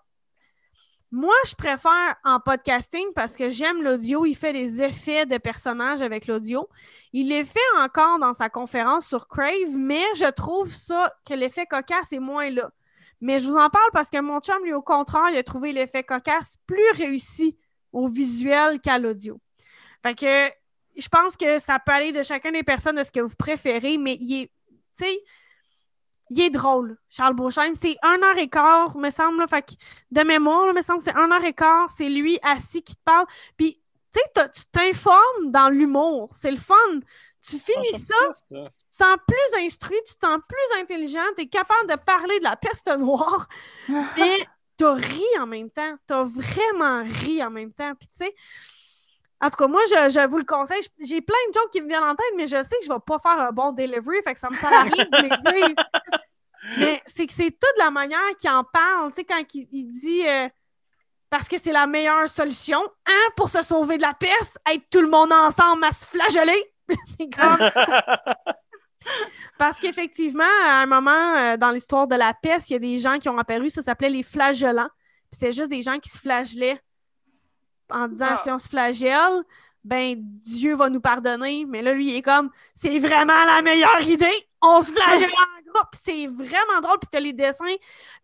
moi, 1.11 1.35
je 1.45 1.55
préfère 1.55 2.15
en 2.23 2.39
podcasting 2.39 3.05
parce 3.13 3.35
que 3.35 3.49
j'aime 3.49 3.83
l'audio. 3.83 4.25
Il 4.25 4.35
fait 4.35 4.53
des 4.53 4.81
effets 4.81 5.25
de 5.25 5.37
personnages 5.37 6.01
avec 6.01 6.25
l'audio. 6.25 6.69
Il 7.11 7.27
les 7.27 7.43
fait 7.43 7.59
encore 7.79 8.17
dans 8.19 8.33
sa 8.33 8.49
conférence 8.49 9.07
sur 9.07 9.27
Crave, 9.27 9.77
mais 9.77 10.03
je 10.15 10.31
trouve 10.31 10.71
ça 10.71 11.13
que 11.27 11.33
l'effet 11.33 11.65
cocasse 11.65 12.13
est 12.13 12.19
moins 12.19 12.49
là. 12.49 12.71
Mais 13.19 13.39
je 13.39 13.49
vous 13.49 13.57
en 13.57 13.69
parle 13.69 13.89
parce 13.91 14.09
que 14.09 14.21
mon 14.21 14.39
chum, 14.39 14.63
lui, 14.63 14.73
au 14.73 14.81
contraire, 14.81 15.29
il 15.31 15.37
a 15.37 15.43
trouvé 15.43 15.73
l'effet 15.73 16.03
cocasse 16.03 16.55
plus 16.65 16.91
réussi 16.95 17.59
au 17.91 18.07
visuel 18.07 18.79
qu'à 18.79 18.97
l'audio. 18.97 19.39
Fait 20.01 20.15
que 20.15 20.49
je 20.95 21.07
pense 21.09 21.35
que 21.35 21.59
ça 21.59 21.77
peut 21.79 21.91
aller 21.91 22.13
de 22.13 22.23
chacun 22.23 22.51
des 22.51 22.63
personnes 22.63 22.95
de 22.95 23.03
ce 23.03 23.11
que 23.11 23.19
vous 23.19 23.35
préférez, 23.35 23.97
mais 23.97 24.17
il 24.21 24.43
est, 24.43 24.51
tu 24.97 25.05
sais, 25.05 25.19
il 26.31 26.39
est 26.39 26.49
drôle, 26.49 26.97
Charles 27.09 27.33
Beauchesne. 27.33 27.75
C'est 27.75 27.97
un 28.01 28.23
heure 28.23 28.37
et 28.37 28.47
quart, 28.47 28.95
me 28.97 29.09
semble. 29.09 29.39
là. 29.39 29.47
fait 29.47 29.63
que 29.63 29.71
de 30.11 30.21
mémoire, 30.21 30.65
là, 30.65 30.71
me 30.71 30.81
semble 30.81 31.01
c'est 31.03 31.15
un 31.15 31.29
heure 31.29 31.43
et 31.43 31.51
quart. 31.51 31.89
C'est 31.91 32.07
lui 32.07 32.39
assis 32.41 32.81
qui 32.81 32.95
te 32.95 33.01
parle. 33.03 33.25
Puis, 33.57 33.81
tu 34.13 34.19
sais, 34.19 34.49
tu 34.49 34.61
t'informes 34.71 35.51
dans 35.51 35.67
l'humour. 35.67 36.29
C'est 36.33 36.51
le 36.51 36.57
fun. 36.57 36.75
Tu 37.45 37.57
finis 37.57 37.99
ça, 37.99 38.15
tu 38.49 38.55
te 38.55 38.95
sens 38.95 39.17
plus 39.27 39.59
instruit, 39.65 39.97
tu 40.07 40.13
te 40.15 40.25
sens 40.25 40.39
plus 40.47 40.79
intelligent, 40.79 41.19
tu 41.35 41.41
es 41.41 41.47
capable 41.47 41.89
de 41.89 41.95
parler 41.95 42.37
de 42.37 42.43
la 42.43 42.55
peste 42.55 42.87
noire, 42.99 43.47
mais 44.15 44.47
t'as 44.77 44.93
ri 44.93 45.23
en 45.39 45.47
même 45.47 45.69
temps. 45.69 45.95
T'as 46.07 46.23
vraiment 46.23 47.03
ri 47.03 47.43
en 47.43 47.49
même 47.49 47.73
temps. 47.73 47.93
Puis, 47.95 48.07
tu 48.07 48.19
sais, 48.19 48.33
en 49.41 49.49
tout 49.49 49.57
cas, 49.57 49.67
moi, 49.67 49.81
je, 49.89 50.09
je 50.13 50.27
vous 50.27 50.37
le 50.37 50.45
conseille. 50.45 50.81
J'ai 50.99 51.19
plein 51.19 51.35
de 51.49 51.53
jokes 51.53 51.71
qui 51.71 51.81
me 51.81 51.87
viennent 51.87 52.03
en 52.03 52.15
tête, 52.15 52.33
mais 52.37 52.45
je 52.45 52.61
sais 52.61 52.77
que 52.79 52.85
je 52.85 52.93
vais 52.93 52.99
pas 53.05 53.17
faire 53.17 53.39
un 53.39 53.51
bon 53.51 53.71
delivery, 53.71 54.21
fait 54.23 54.33
que 54.33 54.39
ça 54.39 54.49
me 54.49 54.55
sert 54.55 54.71
à 54.71 54.83
rien 54.83 55.03
de 55.03 55.09
vous 55.09 55.23
les 55.23 55.59
dire. 55.59 55.75
Mais 56.77 57.01
c'est 57.07 57.27
que 57.27 57.33
c'est 57.33 57.51
toute 57.51 57.77
la 57.77 57.91
manière 57.91 58.19
qu'il 58.37 58.49
en 58.49 58.63
parle. 58.63 59.11
Tu 59.11 59.15
sais, 59.15 59.23
quand 59.23 59.43
il, 59.53 59.67
il 59.71 59.91
dit 59.91 60.27
euh, 60.27 60.47
parce 61.31 61.47
que 61.47 61.57
c'est 61.57 61.71
la 61.71 61.87
meilleure 61.87 62.27
solution, 62.27 62.81
hein, 63.07 63.29
pour 63.37 63.49
se 63.49 63.61
sauver 63.61 63.97
de 63.97 64.01
la 64.01 64.13
peste, 64.13 64.59
être 64.69 64.83
tout 64.91 65.01
le 65.01 65.07
monde 65.07 65.31
ensemble 65.31 65.85
à 65.85 65.93
se 65.93 66.05
flageller. 66.05 66.61
Parce 69.57 69.79
qu'effectivement, 69.79 70.43
à 70.65 70.81
un 70.81 70.85
moment 70.85 71.35
euh, 71.37 71.57
dans 71.57 71.71
l'histoire 71.71 72.05
de 72.05 72.15
la 72.15 72.33
peste, 72.33 72.69
il 72.69 72.73
y 72.73 72.75
a 72.75 72.79
des 72.79 72.97
gens 72.97 73.17
qui 73.17 73.29
ont 73.29 73.37
apparu, 73.37 73.69
ça 73.69 73.81
s'appelait 73.81 74.09
les 74.09 74.23
flagellants. 74.23 74.89
Puis 75.31 75.39
c'est 75.39 75.53
juste 75.53 75.69
des 75.69 75.81
gens 75.81 75.97
qui 75.99 76.09
se 76.09 76.19
flagellaient 76.19 76.79
en 77.89 78.09
disant 78.09 78.27
Ah. 78.29 78.41
si 78.43 78.51
on 78.51 78.57
se 78.57 78.67
flagelle, 78.67 79.41
ben 79.83 80.15
Dieu 80.17 80.75
va 80.75 80.89
nous 80.89 81.01
pardonner. 81.01 81.65
Mais 81.65 81.81
là, 81.81 81.93
lui, 81.93 82.09
il 82.09 82.15
est 82.17 82.21
comme 82.21 82.51
c'est 82.75 82.99
vraiment 82.99 83.45
la 83.45 83.61
meilleure 83.61 84.01
idée. 84.01 84.47
On 84.61 84.81
se 84.81 84.91
flagelle 84.91 85.31
C'est 85.93 86.27
vraiment 86.27 86.81
drôle. 86.81 86.99
Puis 86.99 87.07
tu 87.11 87.17
as 87.17 87.19
les 87.21 87.33
dessins. 87.33 87.75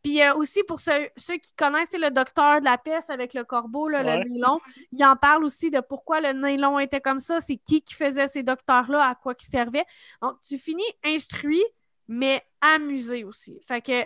Puis 0.04 0.22
euh, 0.22 0.34
aussi, 0.36 0.63
pour 0.63 0.80
ceux, 0.80 1.10
ceux 1.18 1.38
qui 1.38 1.54
connaissent 1.56 1.89
c'est 1.92 1.98
le 1.98 2.12
docteur 2.12 2.60
de 2.60 2.66
la 2.66 2.77
peste 2.77 3.10
avec 3.10 3.34
le 3.34 3.44
corbeau, 3.44 3.88
là, 3.88 4.04
Ouais. 4.04 4.24
le 4.24 4.30
nylon, 4.30 4.60
il 4.92 5.04
en 5.06 5.16
parle 5.16 5.44
aussi 5.44 5.70
de 5.70 5.80
pourquoi 5.80 6.22
le 6.22 6.34
nylon 6.34 6.80
était 6.80 7.01
comme 7.01 7.20
ça. 7.20 7.39
C'est 7.42 7.58
qui 7.58 7.82
qui 7.82 7.94
faisait 7.96 8.27
ces 8.27 8.44
docteurs-là, 8.44 9.10
à 9.10 9.16
quoi 9.16 9.34
ils 9.39 9.46
servaient. 9.46 9.86
Donc, 10.22 10.39
tu 10.42 10.58
finis 10.58 10.84
instruit, 11.04 11.63
mais 12.08 12.43
amusé 12.62 13.24
aussi. 13.24 13.60
Fait 13.67 13.82
que, 13.82 14.06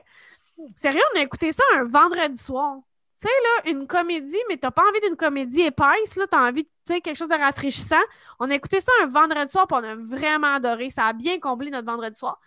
sérieux, 0.75 1.01
on 1.15 1.19
a 1.19 1.23
écouté 1.23 1.51
ça 1.51 1.63
un 1.75 1.83
vendredi 1.83 2.37
soir. 2.37 2.77
Tu 3.19 3.27
sais, 3.27 3.33
là, 3.43 3.71
une 3.71 3.85
comédie, 3.85 4.39
mais 4.49 4.57
t'as 4.57 4.71
pas 4.71 4.81
envie 4.89 4.99
d'une 5.01 5.15
comédie 5.15 5.61
épaisse, 5.61 6.15
là, 6.15 6.25
t'as 6.25 6.47
envie 6.47 6.63
de 6.63 6.67
tu 6.87 6.93
sais, 6.95 7.01
quelque 7.01 7.15
chose 7.17 7.27
de 7.27 7.35
rafraîchissant. 7.35 8.01
On 8.39 8.49
a 8.49 8.55
écouté 8.55 8.79
ça 8.79 8.91
un 9.03 9.05
vendredi 9.05 9.51
soir, 9.51 9.67
puis 9.67 9.77
on 9.79 9.83
a 9.83 9.93
vraiment 9.95 10.55
adoré. 10.55 10.89
Ça 10.89 11.05
a 11.05 11.13
bien 11.13 11.39
comblé 11.39 11.69
notre 11.69 11.85
vendredi 11.85 12.17
soir. 12.17 12.39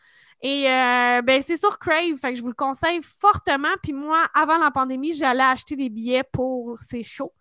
Et 0.45 0.71
euh, 0.71 1.23
ben, 1.23 1.41
c'est 1.41 1.57
sur 1.57 1.79
Crave, 1.79 2.19
fait 2.19 2.33
que 2.33 2.35
je 2.37 2.43
vous 2.43 2.49
le 2.49 2.55
conseille 2.55 3.01
fortement. 3.03 3.73
Puis 3.83 3.95
moi, 3.95 4.27
avant 4.35 4.59
la 4.59 4.71
pandémie, 4.71 5.13
j'allais 5.13 5.43
acheter 5.43 5.75
des 5.75 5.89
billets 5.89 6.23
pour 6.23 6.79
ces 6.81 7.03
shows. 7.03 7.33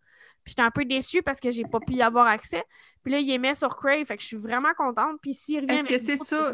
Puis 0.42 0.52
j'étais 0.52 0.62
un 0.62 0.72
peu 0.72 0.86
déçue 0.86 1.22
parce 1.22 1.42
que 1.42 1.52
j'ai 1.52 1.66
pas 1.66 1.82
pu 1.82 1.96
y 1.96 2.02
avoir 2.02 2.28
accès. 2.28 2.64
Puis 3.04 3.12
là, 3.12 3.20
il 3.20 3.28
les 3.28 3.38
met 3.38 3.56
sur 3.56 3.76
Crave, 3.76 4.06
fait 4.06 4.16
que 4.16 4.22
je 4.22 4.28
suis 4.28 4.38
vraiment 4.38 4.74
contente. 4.78 5.18
Puis 5.22 5.34
s'il 5.34 5.60
revient 5.60 5.74
Est-ce 5.74 5.88
que 5.88 5.98
c'est 5.98 6.16
ça? 6.16 6.54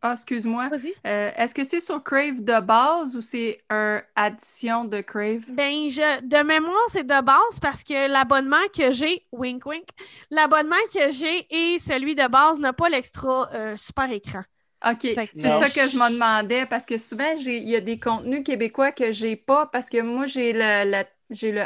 Ah, 0.00 0.14
excuse-moi. 0.14 0.70
Vas-y. 0.70 0.94
Euh, 1.06 1.30
Est-ce 1.36 1.54
que 1.54 1.62
c'est 1.62 1.78
sur 1.78 2.02
Crave 2.02 2.42
de 2.42 2.58
base 2.60 3.14
ou 3.14 3.20
c'est 3.20 3.62
une 3.70 4.02
addition 4.16 4.86
de 4.86 5.02
Crave? 5.02 5.44
Ben, 5.48 5.88
je, 5.90 6.22
de 6.26 6.42
mémoire, 6.42 6.88
c'est 6.88 7.04
de 7.04 7.20
base 7.22 7.60
parce 7.60 7.84
que 7.84 8.10
l'abonnement 8.10 8.66
que 8.74 8.92
j'ai, 8.92 9.26
wink 9.30 9.66
wink, 9.66 9.88
l'abonnement 10.30 10.74
que 10.92 11.10
j'ai 11.10 11.46
et 11.50 11.78
celui 11.78 12.14
de 12.14 12.26
base 12.28 12.58
n'a 12.60 12.72
pas 12.72 12.88
l'extra 12.88 13.50
euh, 13.52 13.76
super 13.76 14.10
écran. 14.10 14.42
OK, 14.84 15.06
c'est 15.34 15.50
ça 15.50 15.70
que 15.70 15.86
je 15.88 15.96
me 15.96 16.10
demandais 16.10 16.66
parce 16.66 16.86
que 16.86 16.98
souvent, 16.98 17.36
j'ai- 17.36 17.58
il 17.58 17.68
y 17.68 17.76
a 17.76 17.80
des 17.80 18.00
contenus 18.00 18.42
québécois 18.44 18.92
que 18.92 19.12
j'ai 19.12 19.36
pas 19.36 19.66
parce 19.66 19.88
que 19.88 20.00
moi, 20.02 20.26
j'ai 20.26 20.52
le, 20.52 20.90
la- 20.90 21.06
j'ai 21.30 21.52
le 21.52 21.62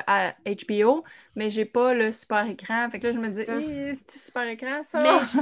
HBO, 0.46 1.05
mais 1.35 1.48
j'ai 1.50 1.64
pas 1.64 1.94
le 1.94 2.12
super 2.12 2.46
écran. 2.48 2.88
Fait 2.90 3.00
que 3.00 3.07
là, 3.09 3.12
je 3.12 3.18
me 3.18 3.31
ça. 3.33 3.62
Hi, 3.62 3.94
c'est-tu 3.94 4.18
super 4.18 4.48
écran, 4.48 4.83
ça? 4.85 5.00
Mais 5.02 5.24
je, 5.24 5.38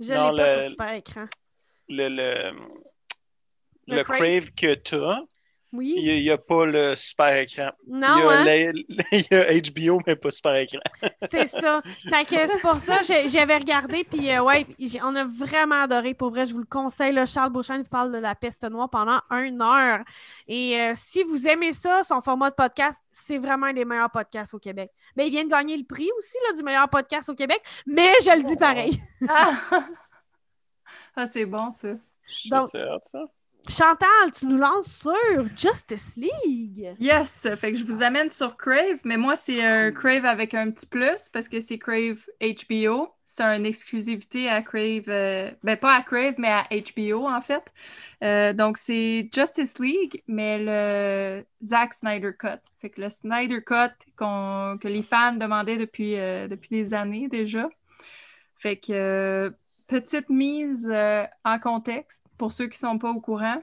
je 0.00 0.14
Non, 0.14 0.30
l'ai 0.30 0.32
pas 0.32 0.46
le- 0.46 0.48
sur 0.48 0.64
super 0.64 0.92
écran. 0.94 1.26
le, 1.88 2.08
le, 2.08 2.52
Le 3.88 3.98
le 3.98 4.04
Crave? 4.04 4.30
Crave 4.30 4.50
que 4.56 4.74
tu 4.76 4.94
as, 4.94 5.24
Oui? 5.72 5.94
il 5.98 6.22
n'y 6.22 6.30
a, 6.30 6.38
pas 6.38 6.64
le 6.64 6.94
super 6.96 7.36
écran. 7.36 7.68
Non, 7.86 8.16
il, 8.16 8.20
y 8.20 8.26
a 8.26 8.30
hein? 8.30 8.44
la- 8.44 8.62
il 9.12 9.24
y 9.30 9.34
a 9.34 9.92
HBO, 9.92 10.00
mais 10.06 10.16
pas 10.16 10.30
super 10.30 10.54
écran. 10.56 10.80
C'est 11.30 11.46
ça. 11.46 11.82
Fait 12.08 12.24
que 12.24 12.46
c'est 12.46 12.60
pour 12.60 12.76
ça 12.80 13.02
j'ai- 13.02 13.28
j'avais 13.28 13.56
regardé, 13.56 14.04
puis 14.04 14.30
euh, 14.30 14.42
ouais, 14.42 14.66
on 15.02 15.14
a 15.14 15.24
vraiment 15.24 15.82
adoré. 15.82 16.14
Pour 16.14 16.30
vrai, 16.30 16.46
je 16.46 16.52
vous 16.54 16.60
le 16.60 16.64
conseille. 16.66 17.12
Là, 17.12 17.26
Charles 17.26 17.50
Beauchamp 17.52 17.78
vous 17.78 17.84
parle 17.84 18.12
de 18.12 18.18
la 18.18 18.34
peste 18.34 18.64
noire 18.64 18.88
pendant 18.88 19.20
une 19.30 19.60
heure. 19.60 20.00
Et 20.46 20.80
euh, 20.80 20.92
si 20.96 21.22
vous 21.22 21.46
aimez 21.46 21.72
ça, 21.72 22.02
son 22.02 22.22
format 22.22 22.50
de 22.50 22.54
podcast, 22.54 23.02
c'est 23.10 23.38
vraiment 23.38 23.66
un 23.66 23.74
des 23.74 23.84
meilleurs 23.84 24.10
podcasts 24.10 24.54
au 24.54 24.58
Québec. 24.58 24.90
Ben, 25.16 25.24
il 25.24 25.30
vient 25.30 25.44
de 25.44 25.50
gagner 25.50 25.76
le 25.76 25.84
prix 25.84 26.08
aussi 26.18 26.36
là, 26.46 26.54
du 26.56 26.62
meilleur 26.62 26.88
podcast 26.88 27.28
au 27.28 27.34
Québec, 27.34 27.60
mais 27.86 28.12
je 28.24 28.36
le 28.36 28.42
dis 28.42 28.56
pareil. 28.56 28.98
Ah, 29.28 29.52
Ah, 31.16 31.26
c'est 31.26 31.46
bon, 31.46 31.72
ça. 31.72 31.88
Donc- 32.50 32.68
ça. 32.68 32.98
Chantal, 33.66 34.32
tu 34.32 34.46
nous 34.46 34.56
lances 34.56 35.00
sur 35.00 35.56
Justice 35.56 36.16
League. 36.16 36.94
Yes! 36.98 37.46
Fait 37.56 37.72
que 37.72 37.78
je 37.78 37.84
vous 37.84 38.02
amène 38.02 38.30
sur 38.30 38.56
Crave, 38.56 39.00
mais 39.04 39.16
moi, 39.16 39.36
c'est 39.36 39.62
un 39.64 39.90
Crave 39.92 40.24
avec 40.24 40.54
un 40.54 40.70
petit 40.70 40.86
plus 40.86 41.28
parce 41.32 41.48
que 41.48 41.60
c'est 41.60 41.78
Crave 41.78 42.24
HBO. 42.40 43.08
C'est 43.24 43.42
une 43.42 43.66
exclusivité 43.66 44.48
à 44.48 44.62
Crave, 44.62 45.08
euh, 45.08 45.50
ben 45.62 45.76
pas 45.76 45.96
à 45.96 46.02
Crave, 46.02 46.34
mais 46.38 46.48
à 46.48 46.66
HBO 46.70 47.26
en 47.26 47.40
fait. 47.40 47.62
Euh, 48.24 48.52
donc, 48.54 48.78
c'est 48.78 49.28
Justice 49.34 49.78
League, 49.78 50.22
mais 50.26 50.58
le 50.58 51.44
Zack 51.62 51.92
Snyder 51.94 52.32
Cut. 52.38 52.60
Fait 52.80 52.90
que 52.90 53.02
le 53.02 53.10
Snyder 53.10 53.62
Cut 53.62 53.92
que 54.16 54.88
les 54.88 55.02
fans 55.02 55.34
demandaient 55.34 55.76
depuis, 55.76 56.18
euh, 56.18 56.48
depuis 56.48 56.70
des 56.70 56.94
années 56.94 57.28
déjà. 57.28 57.68
Fait 58.56 58.76
que, 58.76 58.92
euh, 58.92 59.50
petite 59.86 60.28
mise 60.30 60.88
euh, 60.90 61.24
en 61.44 61.58
contexte 61.58 62.27
pour 62.38 62.52
ceux 62.52 62.68
qui 62.68 62.78
sont 62.78 62.98
pas 62.98 63.10
au 63.10 63.20
courant. 63.20 63.62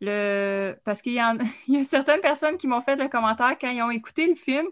Le... 0.00 0.74
Parce 0.84 1.02
qu'il 1.02 1.14
y, 1.14 1.22
en... 1.22 1.36
il 1.68 1.74
y 1.74 1.78
a 1.78 1.84
certaines 1.84 2.20
personnes 2.20 2.56
qui 2.56 2.66
m'ont 2.66 2.80
fait 2.80 2.96
le 2.96 3.08
commentaire 3.08 3.56
quand 3.60 3.70
ils 3.70 3.82
ont 3.82 3.90
écouté 3.90 4.26
le 4.26 4.34
film, 4.34 4.66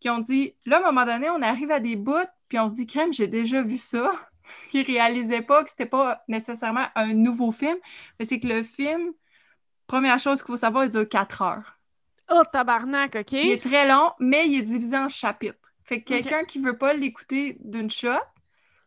qui 0.00 0.10
ont 0.10 0.18
dit 0.18 0.54
là, 0.64 0.78
à 0.78 0.80
un 0.80 0.92
moment 0.92 1.04
donné, 1.04 1.28
on 1.30 1.42
arrive 1.42 1.70
à 1.70 1.80
des 1.80 1.96
bouts, 1.96 2.14
puis 2.48 2.58
on 2.58 2.68
se 2.68 2.76
dit, 2.76 2.86
crème, 2.86 3.12
j'ai 3.12 3.26
déjà 3.26 3.62
vu 3.62 3.78
ça. 3.78 4.12
Parce 4.42 4.66
qu'ils 4.66 4.86
réalisaient 4.86 5.42
pas 5.42 5.62
que 5.62 5.68
c'était 5.68 5.84
pas 5.84 6.24
nécessairement 6.26 6.86
un 6.94 7.12
nouveau 7.12 7.52
film, 7.52 7.76
mais 8.18 8.24
c'est 8.24 8.40
que 8.40 8.46
le 8.46 8.62
film, 8.62 9.12
première 9.86 10.18
chose 10.18 10.40
qu'il 10.40 10.46
faut 10.46 10.56
savoir, 10.56 10.84
il 10.84 10.90
dure 10.90 11.06
4 11.06 11.42
heures. 11.42 11.78
Oh, 12.30 12.42
tabarnak, 12.50 13.16
OK? 13.16 13.32
Il 13.32 13.50
est 13.50 13.62
très 13.62 13.86
long, 13.86 14.12
mais 14.18 14.48
il 14.48 14.58
est 14.58 14.62
divisé 14.62 14.96
en 14.96 15.10
chapitres. 15.10 15.68
Fait 15.82 16.02
que 16.02 16.08
quelqu'un 16.08 16.44
qui 16.44 16.58
veut 16.58 16.76
pas 16.76 16.92
l'écouter 16.92 17.56
d'une 17.60 17.90
shot 17.90 18.20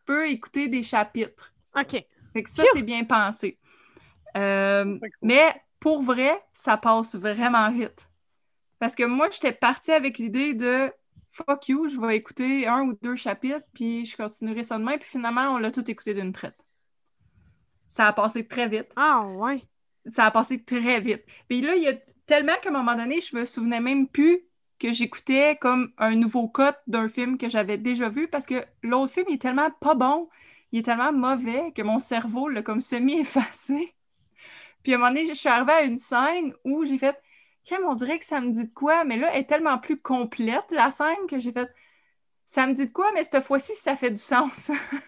peut 0.06 0.30
écouter 0.30 0.68
des 0.68 0.84
chapitres. 0.84 1.54
OK. 1.76 2.06
Fait 2.34 2.44
que 2.44 2.50
ça, 2.50 2.64
c'est 2.74 2.84
bien 2.84 3.04
pensé. 3.04 3.58
Euh, 4.38 5.00
cool. 5.00 5.10
mais 5.22 5.62
pour 5.80 6.02
vrai, 6.02 6.42
ça 6.54 6.78
passe 6.78 7.16
vraiment 7.16 7.70
vite. 7.72 8.10
Parce 8.80 8.96
que 8.96 9.04
moi, 9.04 9.30
j'étais 9.32 9.52
partie 9.52 9.92
avec 9.92 10.18
l'idée 10.18 10.54
de 10.54 10.92
fuck 11.30 11.70
you, 11.70 11.88
je 11.88 12.00
vais 12.00 12.18
écouter 12.18 12.68
un 12.68 12.82
ou 12.84 12.94
deux 13.02 13.16
chapitres, 13.16 13.66
puis 13.74 14.06
je 14.06 14.18
continuerai 14.18 14.64
ça 14.64 14.78
demain. 14.78 14.98
Puis 14.98 15.10
finalement, 15.10 15.54
on 15.54 15.58
l'a 15.58 15.72
tout 15.72 15.90
écouté 15.90 16.14
d'une 16.14 16.34
traite. 16.34 16.58
Ça 17.90 18.08
a 18.08 18.14
passé 18.14 18.48
très 18.48 18.68
vite. 18.68 18.92
Ah, 18.96 19.26
ouais. 19.28 19.64
Ça 20.10 20.26
a 20.26 20.32
passé 20.32 20.64
très 20.64 21.00
vite. 21.00 21.24
Puis 21.48 21.62
là, 21.62 21.76
il 21.76 21.84
y 21.84 21.88
a 21.88 21.94
tellement 22.26 22.56
qu'à 22.62 22.70
un 22.70 22.74
moment 22.74 22.96
donné, 22.96 23.22
je 23.22 23.36
me 23.36 23.46
souvenais 23.46 23.82
même 23.82 24.08
plus 24.08 24.42
que 24.80 24.92
j'écoutais 24.92 25.58
comme 25.58 25.92
un 25.98 26.16
nouveau 26.16 26.48
cut 26.48 26.74
d'un 26.88 27.08
film 27.08 27.38
que 27.38 27.50
j'avais 27.50 27.78
déjà 27.78 28.10
vu 28.10 28.28
parce 28.28 28.48
que 28.48 28.66
l'autre 28.82 29.14
film 29.14 29.28
il 29.30 29.36
est 29.36 29.42
tellement 29.42 29.70
pas 29.80 29.94
bon, 29.94 30.28
il 30.72 30.80
est 30.80 30.84
tellement 30.84 31.14
mauvais 31.14 31.72
que 31.76 31.84
mon 31.84 32.00
cerveau 32.00 32.50
l'a 32.50 32.64
comme 32.64 32.82
semi-effacé. 32.82 33.94
Puis 34.84 34.94
à 34.94 34.96
un 34.96 35.00
moment 35.00 35.12
donné, 35.12 35.26
je 35.26 35.34
suis 35.34 35.50
arrivée 35.50 35.74
à 35.74 35.84
une 35.84 35.98
scène 35.98 36.54
où 36.66 36.86
j'ai 36.86 36.98
fait 36.98 37.18
Kim, 37.64 37.80
on 37.88 37.94
dirait 37.94 38.18
que 38.18 38.26
ça 38.26 38.42
me 38.42 38.50
dit 38.52 38.66
de 38.68 38.74
quoi, 38.74 39.04
mais 39.04 39.18
là, 39.18 39.30
elle 39.34 39.42
est 39.42 39.46
tellement 39.46 39.78
plus 39.78 40.00
complète, 40.00 40.72
la 40.72 40.90
scène, 40.90 41.28
que 41.30 41.38
j'ai 41.40 41.52
fait 41.52 41.70
ça 42.52 42.68
me 42.68 42.74
dit 42.74 42.86
de 42.88 42.92
quoi, 42.92 43.10
mais 43.14 43.24
cette 43.24 43.46
fois-ci, 43.46 43.74
ça 43.76 43.96
fait 43.96 44.10
du 44.10 44.22
sens. 44.22 44.72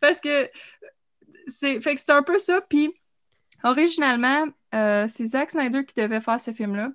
Parce 0.00 0.18
que 0.18 0.48
c'est 1.46 1.78
fait 1.82 1.94
que 1.94 2.00
c'est 2.00 2.12
un 2.12 2.22
peu 2.22 2.38
ça. 2.38 2.62
Puis 2.62 2.90
originalement, 3.64 4.46
euh, 4.74 5.06
c'est 5.06 5.26
Zack 5.26 5.50
Snyder 5.50 5.84
qui 5.84 6.00
devait 6.00 6.22
faire 6.22 6.40
ce 6.40 6.52
film-là. 6.54 6.88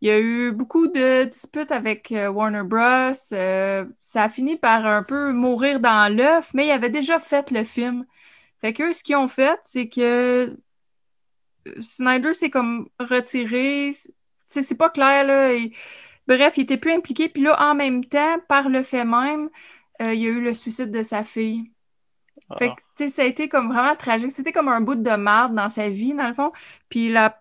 Il 0.00 0.08
y 0.08 0.10
a 0.10 0.18
eu 0.18 0.50
beaucoup 0.52 0.86
de 0.86 1.24
disputes 1.24 1.72
avec 1.72 2.10
euh, 2.12 2.30
Warner 2.30 2.62
Bros. 2.64 3.12
Euh, 3.32 3.84
ça 4.00 4.22
a 4.22 4.28
fini 4.30 4.56
par 4.56 4.86
un 4.86 5.02
peu 5.02 5.34
mourir 5.34 5.78
dans 5.78 6.10
l'œuf, 6.10 6.54
mais 6.54 6.68
il 6.68 6.70
avait 6.70 6.88
déjà 6.88 7.18
fait 7.18 7.50
le 7.50 7.64
film. 7.64 8.06
Fait 8.62 8.72
que 8.72 8.92
ce 8.92 9.02
qu'ils 9.02 9.16
ont 9.16 9.28
fait, 9.28 9.58
c'est 9.62 9.88
que 9.88 10.56
Snyder 11.80 12.32
s'est 12.32 12.50
comme 12.50 12.88
retiré. 12.98 13.90
C'est 14.44 14.78
pas 14.78 14.90
clair, 14.90 15.24
là. 15.26 15.52
Bref, 16.28 16.56
il 16.56 16.62
était 16.62 16.76
plus 16.76 16.92
impliqué. 16.92 17.28
Puis 17.28 17.42
là, 17.42 17.60
en 17.60 17.74
même 17.74 18.04
temps, 18.04 18.38
par 18.48 18.68
le 18.68 18.82
fait 18.82 19.04
même, 19.04 19.50
euh, 20.00 20.14
il 20.14 20.20
y 20.20 20.26
a 20.26 20.30
eu 20.30 20.40
le 20.40 20.54
suicide 20.54 20.90
de 20.90 21.02
sa 21.02 21.24
fille. 21.24 21.70
Fait 22.58 22.70
que, 22.70 22.74
tu 22.74 22.82
sais, 22.96 23.08
ça 23.08 23.22
a 23.22 23.24
été 23.24 23.48
comme 23.48 23.72
vraiment 23.72 23.96
tragique. 23.96 24.30
C'était 24.30 24.52
comme 24.52 24.68
un 24.68 24.80
bout 24.80 24.94
de 24.94 25.16
marde 25.16 25.54
dans 25.54 25.68
sa 25.68 25.88
vie, 25.88 26.14
dans 26.14 26.28
le 26.28 26.34
fond. 26.34 26.52
Puis 26.88 27.08
la, 27.10 27.40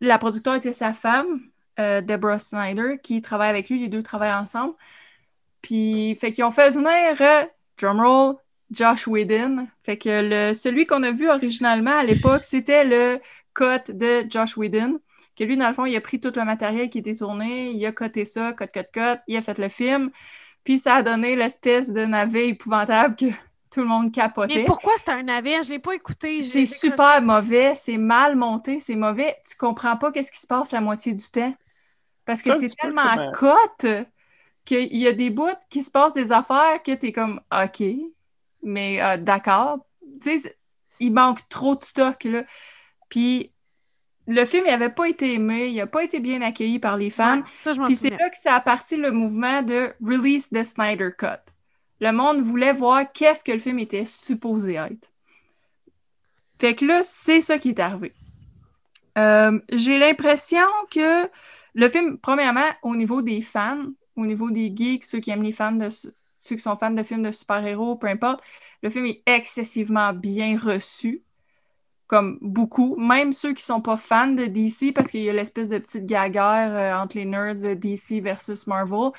la 0.00 0.18
producteur 0.18 0.54
était 0.54 0.72
sa 0.72 0.92
femme. 0.92 1.40
Euh, 1.78 2.00
Deborah 2.00 2.40
Snyder, 2.40 2.98
qui 3.02 3.22
travaille 3.22 3.50
avec 3.50 3.70
lui. 3.70 3.78
Les 3.78 3.88
deux 3.88 4.02
travaillent 4.02 4.32
ensemble. 4.32 4.74
Puis, 5.62 6.16
fait 6.16 6.32
qu'ils 6.32 6.44
ont 6.44 6.50
fait 6.50 6.70
venir, 6.70 6.90
euh, 7.20 7.46
drumroll, 7.78 8.36
Josh 8.70 9.06
Whedon. 9.06 9.68
Fait 9.82 9.96
que 9.98 10.08
le, 10.08 10.54
celui 10.54 10.86
qu'on 10.86 11.02
a 11.02 11.10
vu 11.10 11.28
originalement 11.28 11.98
à 11.98 12.04
l'époque, 12.04 12.42
c'était 12.42 12.84
le 12.84 13.20
cut 13.54 13.92
de 13.92 14.24
Josh 14.28 14.56
Whedon. 14.56 15.00
Que 15.36 15.44
lui, 15.44 15.56
dans 15.56 15.68
le 15.68 15.74
fond, 15.74 15.86
il 15.86 15.96
a 15.96 16.00
pris 16.00 16.20
tout 16.20 16.32
le 16.34 16.44
matériel 16.44 16.90
qui 16.90 16.98
était 16.98 17.14
tourné, 17.14 17.70
il 17.70 17.86
a 17.86 17.92
coté 17.92 18.24
ça, 18.24 18.52
cut, 18.52 18.66
cut, 18.72 18.86
cut, 18.92 19.20
il 19.28 19.36
a 19.36 19.40
fait 19.40 19.58
le 19.58 19.68
film. 19.68 20.10
Puis 20.64 20.78
ça 20.78 20.96
a 20.96 21.02
donné 21.02 21.36
l'espèce 21.36 21.92
de 21.92 22.04
navet 22.04 22.48
épouvantable 22.48 23.16
que 23.16 23.26
tout 23.70 23.80
le 23.80 23.86
monde 23.86 24.12
capotait. 24.12 24.54
Mais 24.54 24.64
pourquoi 24.64 24.92
c'est 24.96 25.10
un 25.10 25.22
navet? 25.22 25.62
Je 25.62 25.70
l'ai 25.70 25.78
pas 25.78 25.94
écouté. 25.94 26.42
C'est 26.42 26.66
super 26.66 27.22
mauvais, 27.22 27.74
c'est 27.74 27.98
mal 27.98 28.36
monté, 28.36 28.80
c'est 28.80 28.96
mauvais. 28.96 29.36
Tu 29.48 29.56
comprends 29.56 29.96
pas 29.96 30.10
qu'est-ce 30.10 30.32
qui 30.32 30.40
se 30.40 30.46
passe 30.46 30.72
la 30.72 30.80
moitié 30.80 31.14
du 31.14 31.24
temps? 31.30 31.54
Parce 32.24 32.42
que 32.42 32.52
c'est 32.52 32.70
tellement 32.80 33.32
cote 33.32 33.86
qu'il 34.64 34.96
y 34.96 35.06
a 35.06 35.12
des 35.12 35.30
bouts 35.30 35.46
qui 35.70 35.82
se 35.82 35.90
passent 35.90 36.12
des 36.12 36.30
affaires 36.32 36.82
que 36.82 36.94
tu 36.94 37.06
es 37.06 37.12
comme 37.12 37.40
OK, 37.50 37.82
mais 38.68 39.02
euh, 39.02 39.16
d'accord. 39.16 39.86
Tu 40.20 40.40
sais, 40.40 40.56
il 41.00 41.12
manque 41.12 41.48
trop 41.48 41.74
de 41.76 41.82
stock 41.82 42.24
là. 42.24 42.44
Puis 43.08 43.52
le 44.26 44.44
film 44.44 44.66
n'avait 44.66 44.90
pas 44.90 45.08
été 45.08 45.34
aimé, 45.34 45.68
il 45.68 45.76
n'a 45.76 45.86
pas 45.86 46.04
été 46.04 46.20
bien 46.20 46.42
accueilli 46.42 46.78
par 46.78 46.96
les 46.96 47.10
fans. 47.10 47.42
Puis 47.42 47.96
c'est 47.96 48.10
là 48.10 48.28
que 48.28 48.38
ça 48.38 48.54
a 48.54 48.60
parti 48.60 48.96
le 48.96 49.10
mouvement 49.10 49.62
de 49.62 49.92
Release 50.02 50.50
the 50.50 50.62
Snyder 50.62 51.10
Cut. 51.16 51.50
Le 52.00 52.12
monde 52.12 52.42
voulait 52.42 52.74
voir 52.74 53.10
qu'est-ce 53.10 53.42
que 53.42 53.52
le 53.52 53.58
film 53.58 53.78
était 53.78 54.04
supposé 54.04 54.74
être. 54.74 55.10
Fait 56.60 56.74
que 56.74 56.84
là, 56.84 57.00
c'est 57.02 57.40
ça 57.40 57.58
qui 57.58 57.70
est 57.70 57.80
arrivé. 57.80 58.12
Euh, 59.16 59.58
j'ai 59.72 59.98
l'impression 59.98 60.66
que 60.90 61.28
le 61.74 61.88
film, 61.88 62.18
premièrement, 62.18 62.68
au 62.82 62.94
niveau 62.94 63.22
des 63.22 63.40
fans, 63.40 63.86
au 64.16 64.26
niveau 64.26 64.50
des 64.50 64.72
geeks, 64.74 65.04
ceux 65.04 65.20
qui 65.20 65.30
aiment 65.30 65.42
les 65.42 65.52
fans 65.52 65.72
de 65.72 65.88
ceux 66.48 66.56
qui 66.56 66.62
sont 66.62 66.76
fans 66.76 66.90
de 66.90 67.02
films 67.02 67.22
de 67.22 67.30
super-héros, 67.30 67.96
peu 67.96 68.08
importe, 68.08 68.40
le 68.82 68.90
film 68.90 69.06
est 69.06 69.22
excessivement 69.26 70.12
bien 70.12 70.58
reçu. 70.58 71.22
Comme 72.06 72.38
beaucoup, 72.40 72.96
même 72.96 73.34
ceux 73.34 73.52
qui 73.52 73.62
sont 73.62 73.82
pas 73.82 73.98
fans 73.98 74.28
de 74.28 74.46
DC, 74.46 74.94
parce 74.94 75.10
qu'il 75.10 75.22
y 75.22 75.28
a 75.28 75.34
l'espèce 75.34 75.68
de 75.68 75.76
petite 75.76 76.06
gaguerre 76.06 76.74
euh, 76.74 77.02
entre 77.02 77.18
les 77.18 77.26
nerds 77.26 77.56
de 77.56 77.74
DC 77.74 78.22
versus 78.22 78.66
Marvel. 78.66 79.10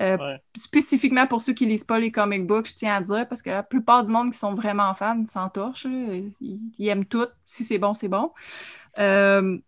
Euh, 0.00 0.16
spécifiquement 0.56 1.26
pour 1.26 1.42
ceux 1.42 1.52
qui 1.52 1.66
lisent 1.66 1.84
pas 1.84 1.98
les 1.98 2.10
comic 2.10 2.46
books, 2.46 2.68
je 2.68 2.74
tiens 2.74 2.96
à 2.96 3.00
dire, 3.02 3.28
parce 3.28 3.42
que 3.42 3.50
la 3.50 3.62
plupart 3.62 4.02
du 4.02 4.12
monde 4.12 4.30
qui 4.30 4.38
sont 4.38 4.54
vraiment 4.54 4.94
fans 4.94 5.26
s'entorchent. 5.26 5.84
Ils, 5.84 6.32
ils, 6.78 6.88
aiment 6.88 7.04
tout. 7.04 7.26
Si 7.44 7.64
c'est 7.64 7.76
bon, 7.76 7.92
c'est 7.92 8.08
bon. 8.08 8.32
Euh, 8.98 9.58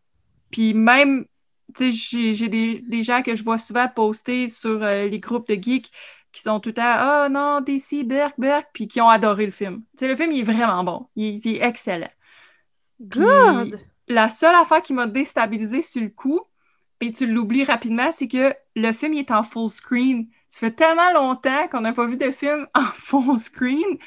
puis 0.51 0.73
même 0.73 1.27
j'ai 1.79 2.49
des, 2.49 3.03
gens 3.03 3.23
que 3.23 3.35
je 3.35 3.45
vois 3.45 3.59
souvent 3.59 3.89
poster 3.89 4.49
sur 4.49 4.83
euh, 4.83 5.07
les 5.07 5.21
groupes 5.21 5.49
de 5.49 5.55
geeks 5.61 5.91
qui 6.33 6.43
sont 6.43 6.61
tout 6.61 6.75
à 6.77 6.95
«Ah 6.99 7.27
oh, 7.27 7.33
non, 7.33 7.61
DC, 7.61 8.05
Berk, 8.05 8.35
Berk», 8.39 8.69
puis 8.73 8.87
qui 8.87 9.01
ont 9.01 9.09
adoré 9.09 9.47
le 9.47 9.53
film. 9.53 9.83
le 10.01 10.17
film, 10.17 10.33
il 10.33 10.41
est 10.41 10.53
vraiment 10.53 10.85
bon. 10.85 11.09
Il, 11.17 11.47
est 11.47 11.63
excellent. 11.63 12.11
Good! 13.01 13.79
la 14.11 14.29
seule 14.29 14.55
affaire 14.55 14.83
qui 14.83 14.93
m'a 14.93 15.07
déstabilisé 15.07 15.83
sur 15.83 16.03
le 16.03 16.09
coup, 16.09 16.41
et 17.01 17.13
tu 17.13 17.27
l'oublies 17.27 17.65
rapidement, 17.65 18.11
c'est 18.13 18.29
que 18.29 18.53
le 18.77 18.93
film 18.93 19.15
il 19.15 19.21
est 19.21 19.31
en 19.31 19.43
full 19.43 19.71
screen. 19.71 20.29
Ça 20.49 20.61
fait 20.61 20.73
tellement 20.73 21.13
longtemps 21.15 21.69
qu'on 21.69 21.81
n'a 21.81 21.93
pas 21.93 22.05
vu 22.05 22.17
de 22.17 22.31
film 22.31 22.67
en 22.75 22.81
full 22.81 23.39
screen 23.39 23.99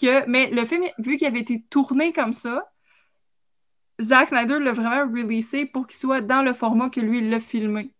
que... 0.00 0.26
Mais 0.26 0.50
le 0.50 0.64
film, 0.64 0.84
vu 0.98 1.16
qu'il 1.16 1.26
avait 1.26 1.40
été 1.40 1.64
tourné 1.70 2.12
comme 2.12 2.32
ça, 2.32 2.70
Zack 4.00 4.28
Snyder 4.28 4.60
l'a 4.60 4.72
vraiment 4.72 5.10
releasé 5.12 5.66
pour 5.66 5.86
qu'il 5.86 5.98
soit 5.98 6.20
dans 6.20 6.42
le 6.42 6.52
format 6.52 6.88
que 6.88 7.00
lui, 7.00 7.18
il 7.18 7.30
l'a 7.30 7.40
filmé. 7.40 7.92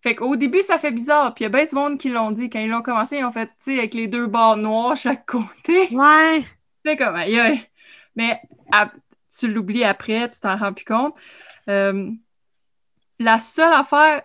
Fait 0.00 0.14
qu'au 0.14 0.36
début, 0.36 0.62
ça 0.62 0.78
fait 0.78 0.92
bizarre. 0.92 1.34
Puis 1.34 1.44
il 1.44 1.46
y 1.46 1.50
a 1.50 1.50
bien 1.50 1.64
du 1.64 1.74
monde 1.74 1.98
qui 1.98 2.08
l'ont 2.08 2.30
dit. 2.30 2.48
Quand 2.50 2.60
ils 2.60 2.68
l'ont 2.68 2.82
commencé, 2.82 3.18
ils 3.18 3.24
ont 3.24 3.30
fait, 3.30 3.46
tu 3.46 3.72
sais, 3.72 3.78
avec 3.78 3.94
les 3.94 4.08
deux 4.08 4.26
barres 4.26 4.56
noires 4.56 4.96
chaque 4.96 5.26
côté. 5.26 5.88
Ouais. 5.92 6.44
C'est 6.84 6.96
comme, 6.96 7.16
aïe, 7.16 7.66
Mais 8.16 8.40
tu 9.38 9.52
l'oublies 9.52 9.84
après, 9.84 10.28
tu 10.28 10.40
t'en 10.40 10.56
rends 10.56 10.72
plus 10.72 10.84
compte. 10.84 11.14
Euh, 11.68 12.10
la 13.18 13.40
seule 13.40 13.72
affaire 13.72 14.22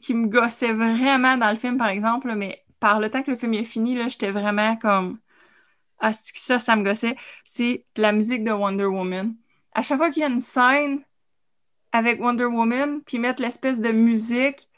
qui 0.00 0.14
me 0.14 0.26
gossait 0.26 0.72
vraiment 0.72 1.36
dans 1.36 1.50
le 1.50 1.56
film, 1.56 1.78
par 1.78 1.88
exemple, 1.88 2.34
mais 2.34 2.64
par 2.80 2.98
le 2.98 3.10
temps 3.10 3.22
que 3.22 3.30
le 3.30 3.36
film 3.36 3.54
est 3.54 3.64
fini, 3.64 3.94
là, 3.94 4.08
j'étais 4.08 4.30
vraiment 4.30 4.76
comme. 4.76 5.18
Ah, 6.00 6.12
ça, 6.12 6.58
ça 6.58 6.74
me 6.74 6.82
gossait. 6.82 7.14
C'est 7.44 7.84
la 7.96 8.10
musique 8.12 8.42
de 8.42 8.50
Wonder 8.50 8.86
Woman 8.86 9.36
à 9.74 9.82
chaque 9.82 9.98
fois 9.98 10.10
qu'il 10.10 10.22
y 10.22 10.24
a 10.24 10.28
une 10.28 10.40
scène 10.40 11.00
avec 11.92 12.20
Wonder 12.20 12.44
Woman, 12.44 13.02
puis 13.02 13.18
mettre 13.18 13.42
l'espèce 13.42 13.80
de 13.80 13.90
musique, 13.90 14.68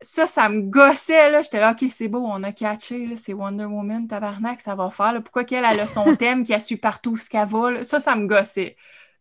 ça, 0.00 0.26
ça 0.26 0.48
me 0.48 0.62
gossait, 0.62 1.30
là. 1.30 1.42
J'étais 1.42 1.60
là, 1.60 1.72
OK, 1.72 1.88
c'est 1.90 2.08
beau, 2.08 2.24
on 2.24 2.42
a 2.42 2.52
catché, 2.52 3.06
là, 3.06 3.16
c'est 3.16 3.32
Wonder 3.32 3.64
Woman, 3.64 4.06
tabarnak, 4.06 4.60
ça 4.60 4.74
va 4.74 4.90
faire, 4.90 5.14
Pourquoi 5.22 5.44
qu'elle, 5.44 5.64
a 5.64 5.86
son 5.86 6.16
thème 6.16 6.44
qui 6.44 6.54
a 6.54 6.58
su 6.58 6.76
partout 6.76 7.16
ce 7.16 7.28
qu'elle 7.28 7.48
va, 7.48 7.82
Ça, 7.84 8.00
ça 8.00 8.14
me 8.16 8.26
gossait. 8.26 8.76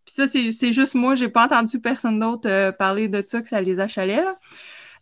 Puis 0.05 0.13
ça, 0.13 0.27
c'est 0.27 0.71
juste 0.71 0.95
moi, 0.95 1.15
j'ai 1.15 1.29
pas 1.29 1.45
entendu 1.45 1.79
personne 1.79 2.19
d'autre 2.19 2.47
euh, 2.49 2.71
parler 2.71 3.07
de 3.07 3.23
ça, 3.25 3.41
que 3.41 3.47
ça 3.47 3.61
les 3.61 3.79
achalait, 3.79 4.23
là. 4.23 4.35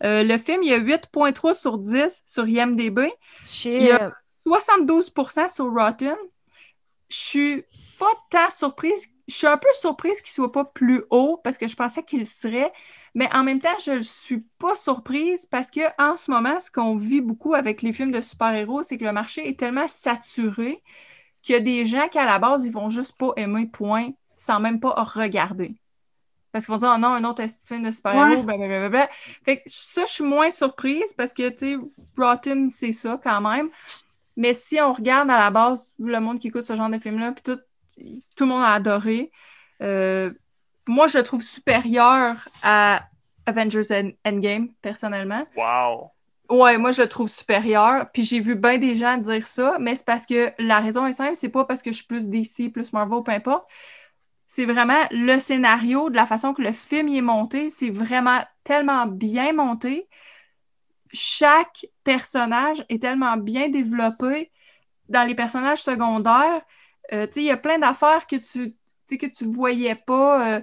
Euh, 0.04 0.24
le 0.24 0.38
film, 0.38 0.64
il 0.64 0.70
y 0.70 0.74
a 0.74 0.80
8.3 0.80 1.54
sur 1.54 1.78
10 1.78 2.24
sur 2.26 2.48
IMDb. 2.48 3.10
Il 3.64 3.84
y 3.84 3.92
a 3.92 4.12
72% 4.46 5.54
sur 5.54 5.72
Rotten. 5.72 6.16
Je 7.10 7.16
suis 7.16 7.64
pas 8.00 8.12
tant 8.30 8.50
surprise 8.50 9.13
je 9.28 9.34
suis 9.34 9.48
un 9.48 9.58
peu 9.58 9.68
surprise 9.72 10.22
qu'il 10.22 10.32
soit 10.32 10.52
pas 10.52 10.66
plus 10.66 11.04
haut 11.10 11.40
parce 11.44 11.58
que 11.58 11.68
je 11.68 11.76
pensais 11.76 12.04
qu'il 12.04 12.26
serait, 12.28 12.72
mais 13.16 13.30
en 13.34 13.44
même 13.44 13.60
temps, 13.60 13.78
je 13.84 13.92
ne 13.94 14.02
suis 14.02 14.46
pas 14.60 14.76
surprise 14.76 15.46
parce 15.46 15.72
que 15.72 15.82
en 16.02 16.18
ce 16.18 16.32
moment, 16.32 16.60
ce 16.60 16.72
qu'on 16.72 16.96
vit 16.96 17.22
beaucoup 17.22 17.54
avec 17.54 17.82
les 17.82 17.94
films 17.94 18.12
de 18.12 18.22
super-héros, 18.22 18.84
c'est 18.84 18.98
que 18.98 19.06
le 19.06 19.14
marché 19.14 19.48
est 19.48 19.58
tellement 19.58 19.88
saturé 19.88 20.82
qu'il 21.42 21.54
y 21.54 21.58
a 21.58 21.62
des 21.62 21.86
gens 21.86 22.08
qui, 22.10 22.18
à 22.18 22.26
la 22.26 22.40
base, 22.40 22.66
ils 22.66 22.72
vont 22.72 22.90
juste 22.90 23.18
pas 23.18 23.32
aimer, 23.36 23.68
point, 23.68 24.10
sans 24.36 24.60
même 24.60 24.80
pas 24.80 24.94
regarder. 25.04 25.76
Parce 26.52 26.66
qu'ils 26.66 26.74
vont 26.74 26.80
dire, 26.80 26.94
oh 26.96 27.00
non, 27.00 27.10
un 27.10 27.24
autre 27.24 27.44
film 27.68 27.84
de 27.84 27.92
super-héros, 27.92 28.44
blablabla. 28.44 29.10
Fait 29.44 29.58
que 29.58 29.64
ça, 29.66 30.06
je 30.06 30.12
suis 30.12 30.24
moins 30.24 30.50
surprise 30.50 31.14
parce 31.14 31.34
que, 31.34 31.50
tu 31.50 31.58
sais, 31.58 31.78
Rotten, 32.18 32.70
c'est 32.70 32.94
ça 32.94 33.20
quand 33.22 33.42
même. 33.42 33.70
Mais 34.36 34.54
si 34.54 34.80
on 34.80 34.94
regarde 34.94 35.30
à 35.32 35.40
la 35.40 35.50
base, 35.52 35.96
le 36.00 36.20
monde 36.20 36.40
qui 36.40 36.48
écoute 36.48 36.64
ce 36.64 36.76
genre 36.76 36.90
de 36.90 36.98
film-là, 37.00 37.32
puis 37.32 37.44
tout, 37.44 37.60
tout 38.36 38.44
le 38.44 38.50
monde 38.50 38.64
a 38.64 38.74
adoré. 38.74 39.32
Euh, 39.82 40.32
moi, 40.88 41.08
je 41.08 41.18
le 41.18 41.24
trouve 41.24 41.42
supérieur 41.42 42.48
à 42.62 43.04
Avengers 43.46 44.14
Endgame, 44.26 44.70
personnellement. 44.82 45.46
Wow! 45.56 46.12
Ouais, 46.50 46.78
moi, 46.78 46.92
je 46.92 47.02
le 47.02 47.10
trouve 47.10 47.30
supérieur. 47.30 48.08
Puis 48.14 48.24
j'ai 48.24 48.40
vu 48.40 48.56
bien 48.56 48.78
des 48.78 48.96
gens 48.96 49.18
dire 49.18 49.48
ça, 49.48 49.78
mais 49.80 49.96
c'est 49.96 50.06
parce 50.06 50.26
que 50.26 50.52
la 50.60 50.80
raison 50.80 51.06
est 51.06 51.14
simple, 51.14 51.36
c'est 51.36 51.50
pas 51.50 51.66
parce 51.66 51.82
que 51.82 51.92
je 51.92 51.98
suis 51.98 52.08
plus 52.08 52.30
DC, 52.30 52.72
plus 52.72 52.94
Marvel, 52.94 53.24
peu 53.24 53.32
importe. 53.32 53.66
C'est 54.48 54.66
vraiment 54.66 55.08
le 55.10 55.40
scénario, 55.40 56.10
de 56.10 56.16
la 56.16 56.28
façon 56.28 56.54
que 56.54 56.62
le 56.62 56.74
film 56.74 57.08
est 57.10 57.22
monté, 57.22 57.70
c'est 57.70 57.90
vraiment 57.90 58.44
tellement 58.64 59.08
bien 59.08 59.52
monté 59.54 60.08
chaque 61.14 61.86
personnage 62.04 62.84
est 62.90 63.02
tellement 63.02 63.38
bien 63.38 63.70
développé 63.70 64.52
dans 65.10 65.26
les 65.28 65.36
personnages 65.36 65.82
secondaires. 65.82 66.62
Euh, 67.14 67.28
il 67.36 67.44
y 67.44 67.52
a 67.52 67.58
plein 67.58 67.80
d'affaires 67.80 68.28
que 68.28 68.36
tu 68.36 68.76
que 69.18 69.28
tu 69.28 69.46
voyais 69.46 69.94
pas 69.94 70.58
euh, 70.58 70.62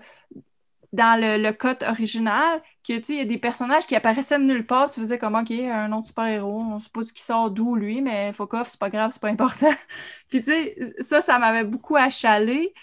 dans 0.92 1.20
le, 1.20 1.52
cut 1.52 1.84
original, 1.86 2.60
que 2.86 2.94
il 3.12 3.18
y 3.18 3.20
a 3.20 3.24
des 3.24 3.38
personnages 3.38 3.86
qui 3.86 3.94
apparaissaient 3.94 4.38
de 4.38 4.44
nulle 4.44 4.66
part, 4.66 4.90
tu 4.90 4.98
faisais 4.98 5.18
comme 5.18 5.36
OK, 5.36 5.52
un 5.52 5.92
autre 5.92 6.08
super-héros, 6.08 6.60
on 6.60 6.80
sait 6.80 6.90
pas 6.92 7.04
qui 7.04 7.22
sort 7.22 7.52
d'où 7.52 7.76
lui, 7.76 8.02
mais 8.02 8.32
fuck 8.32 8.54
off, 8.54 8.68
c'est 8.68 8.80
pas 8.80 8.90
grave, 8.90 9.12
c'est 9.12 9.22
pas 9.22 9.28
important. 9.28 9.72
puis 10.28 10.42
tu 10.42 10.50
sais, 10.50 10.94
ça, 10.98 11.20
ça 11.20 11.38
m'avait 11.38 11.64
beaucoup 11.64 11.96
achalé. 11.96 12.74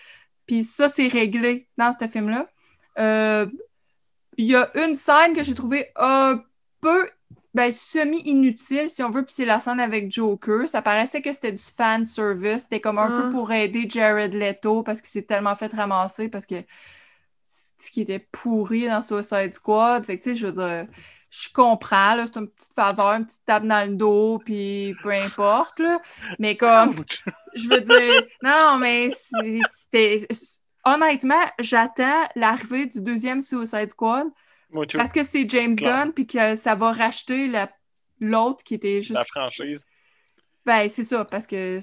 Puis 0.45 0.63
ça, 0.63 0.89
c'est 0.89 1.07
réglé 1.07 1.67
dans 1.77 1.91
ce 1.91 2.07
film-là. 2.07 2.47
Euh, 2.99 3.47
il 4.37 4.45
y 4.45 4.55
a 4.55 4.71
une 4.85 4.95
scène 4.95 5.33
que 5.35 5.43
j'ai 5.43 5.55
trouvée 5.55 5.91
un 5.97 6.41
peu 6.79 7.09
ben, 7.57 7.71
semi-inutile, 7.71 8.87
si 8.87 9.01
on 9.01 9.09
veut, 9.09 9.25
puis 9.25 9.33
c'est 9.33 9.45
la 9.45 9.59
scène 9.59 9.79
avec 9.79 10.11
Joker. 10.11 10.69
Ça 10.69 10.83
paraissait 10.83 11.23
que 11.23 11.33
c'était 11.33 11.51
du 11.51 11.63
fan 11.63 12.05
service. 12.05 12.63
C'était 12.63 12.79
comme 12.79 12.99
un 12.99 13.07
peu 13.07 13.27
ah. 13.29 13.31
pour 13.31 13.51
aider 13.51 13.89
Jared 13.89 14.35
Leto 14.35 14.83
parce 14.83 15.01
qu'il 15.01 15.09
s'est 15.09 15.23
tellement 15.23 15.55
fait 15.55 15.73
ramasser 15.73 16.29
parce 16.29 16.45
que 16.45 16.63
ce 17.43 17.89
qui 17.89 18.01
était 18.01 18.19
pourri 18.31 18.87
dans 18.87 19.01
Suicide 19.01 19.55
Squad. 19.55 20.05
Fait 20.05 20.19
que, 20.19 20.23
tu 20.23 20.29
sais, 20.29 20.35
je 20.35 20.45
veux 20.45 20.53
dire, 20.53 20.87
je 21.31 21.49
comprends, 21.51 22.13
là, 22.13 22.27
c'est 22.27 22.37
une 22.37 22.47
petite 22.47 22.73
faveur, 22.75 23.13
une 23.13 23.25
petite 23.25 23.45
tape 23.45 23.65
dans 23.65 23.89
le 23.89 23.95
dos, 23.95 24.39
puis 24.45 24.95
peu 25.01 25.09
importe, 25.11 25.79
là. 25.79 25.99
Mais 26.37 26.55
comme, 26.57 26.95
je 27.55 27.67
veux 27.69 27.81
dire, 27.81 28.23
non, 28.43 28.77
mais 28.77 29.09
c'était... 29.09 30.27
Honnêtement, 30.85 31.43
j'attends 31.57 32.29
l'arrivée 32.35 32.85
du 32.85 33.01
deuxième 33.01 33.41
Suicide 33.41 33.89
Squad 33.91 34.27
parce 34.93 35.11
que 35.11 35.23
c'est 35.23 35.49
James 35.49 35.75
Gunn, 35.75 36.11
puis 36.13 36.27
que 36.27 36.55
ça 36.55 36.75
va 36.75 36.91
racheter 36.91 37.51
l'autre 38.21 38.63
qui 38.63 38.75
était 38.75 39.01
juste... 39.01 39.13
La 39.13 39.25
franchise. 39.25 39.83
Ben, 40.65 40.89
c'est 40.89 41.03
ça, 41.03 41.23
parce 41.23 41.47
que 41.47 41.79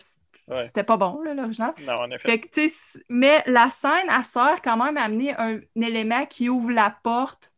c'était 0.62 0.84
pas 0.84 0.96
bon, 0.96 1.22
l'original. 1.22 1.74
Non, 1.80 1.94
en 1.94 2.10
effet. 2.10 2.42
mais 3.08 3.42
la 3.46 3.70
scène, 3.70 4.08
elle 4.14 4.24
sert 4.24 4.60
quand 4.62 4.76
même 4.76 4.96
à 4.96 5.04
amener 5.04 5.34
un, 5.38 5.60
élément 5.74 6.26
qui 6.26 6.48
ouvre 6.48 6.70
la 6.70 6.94
porte 7.02 7.50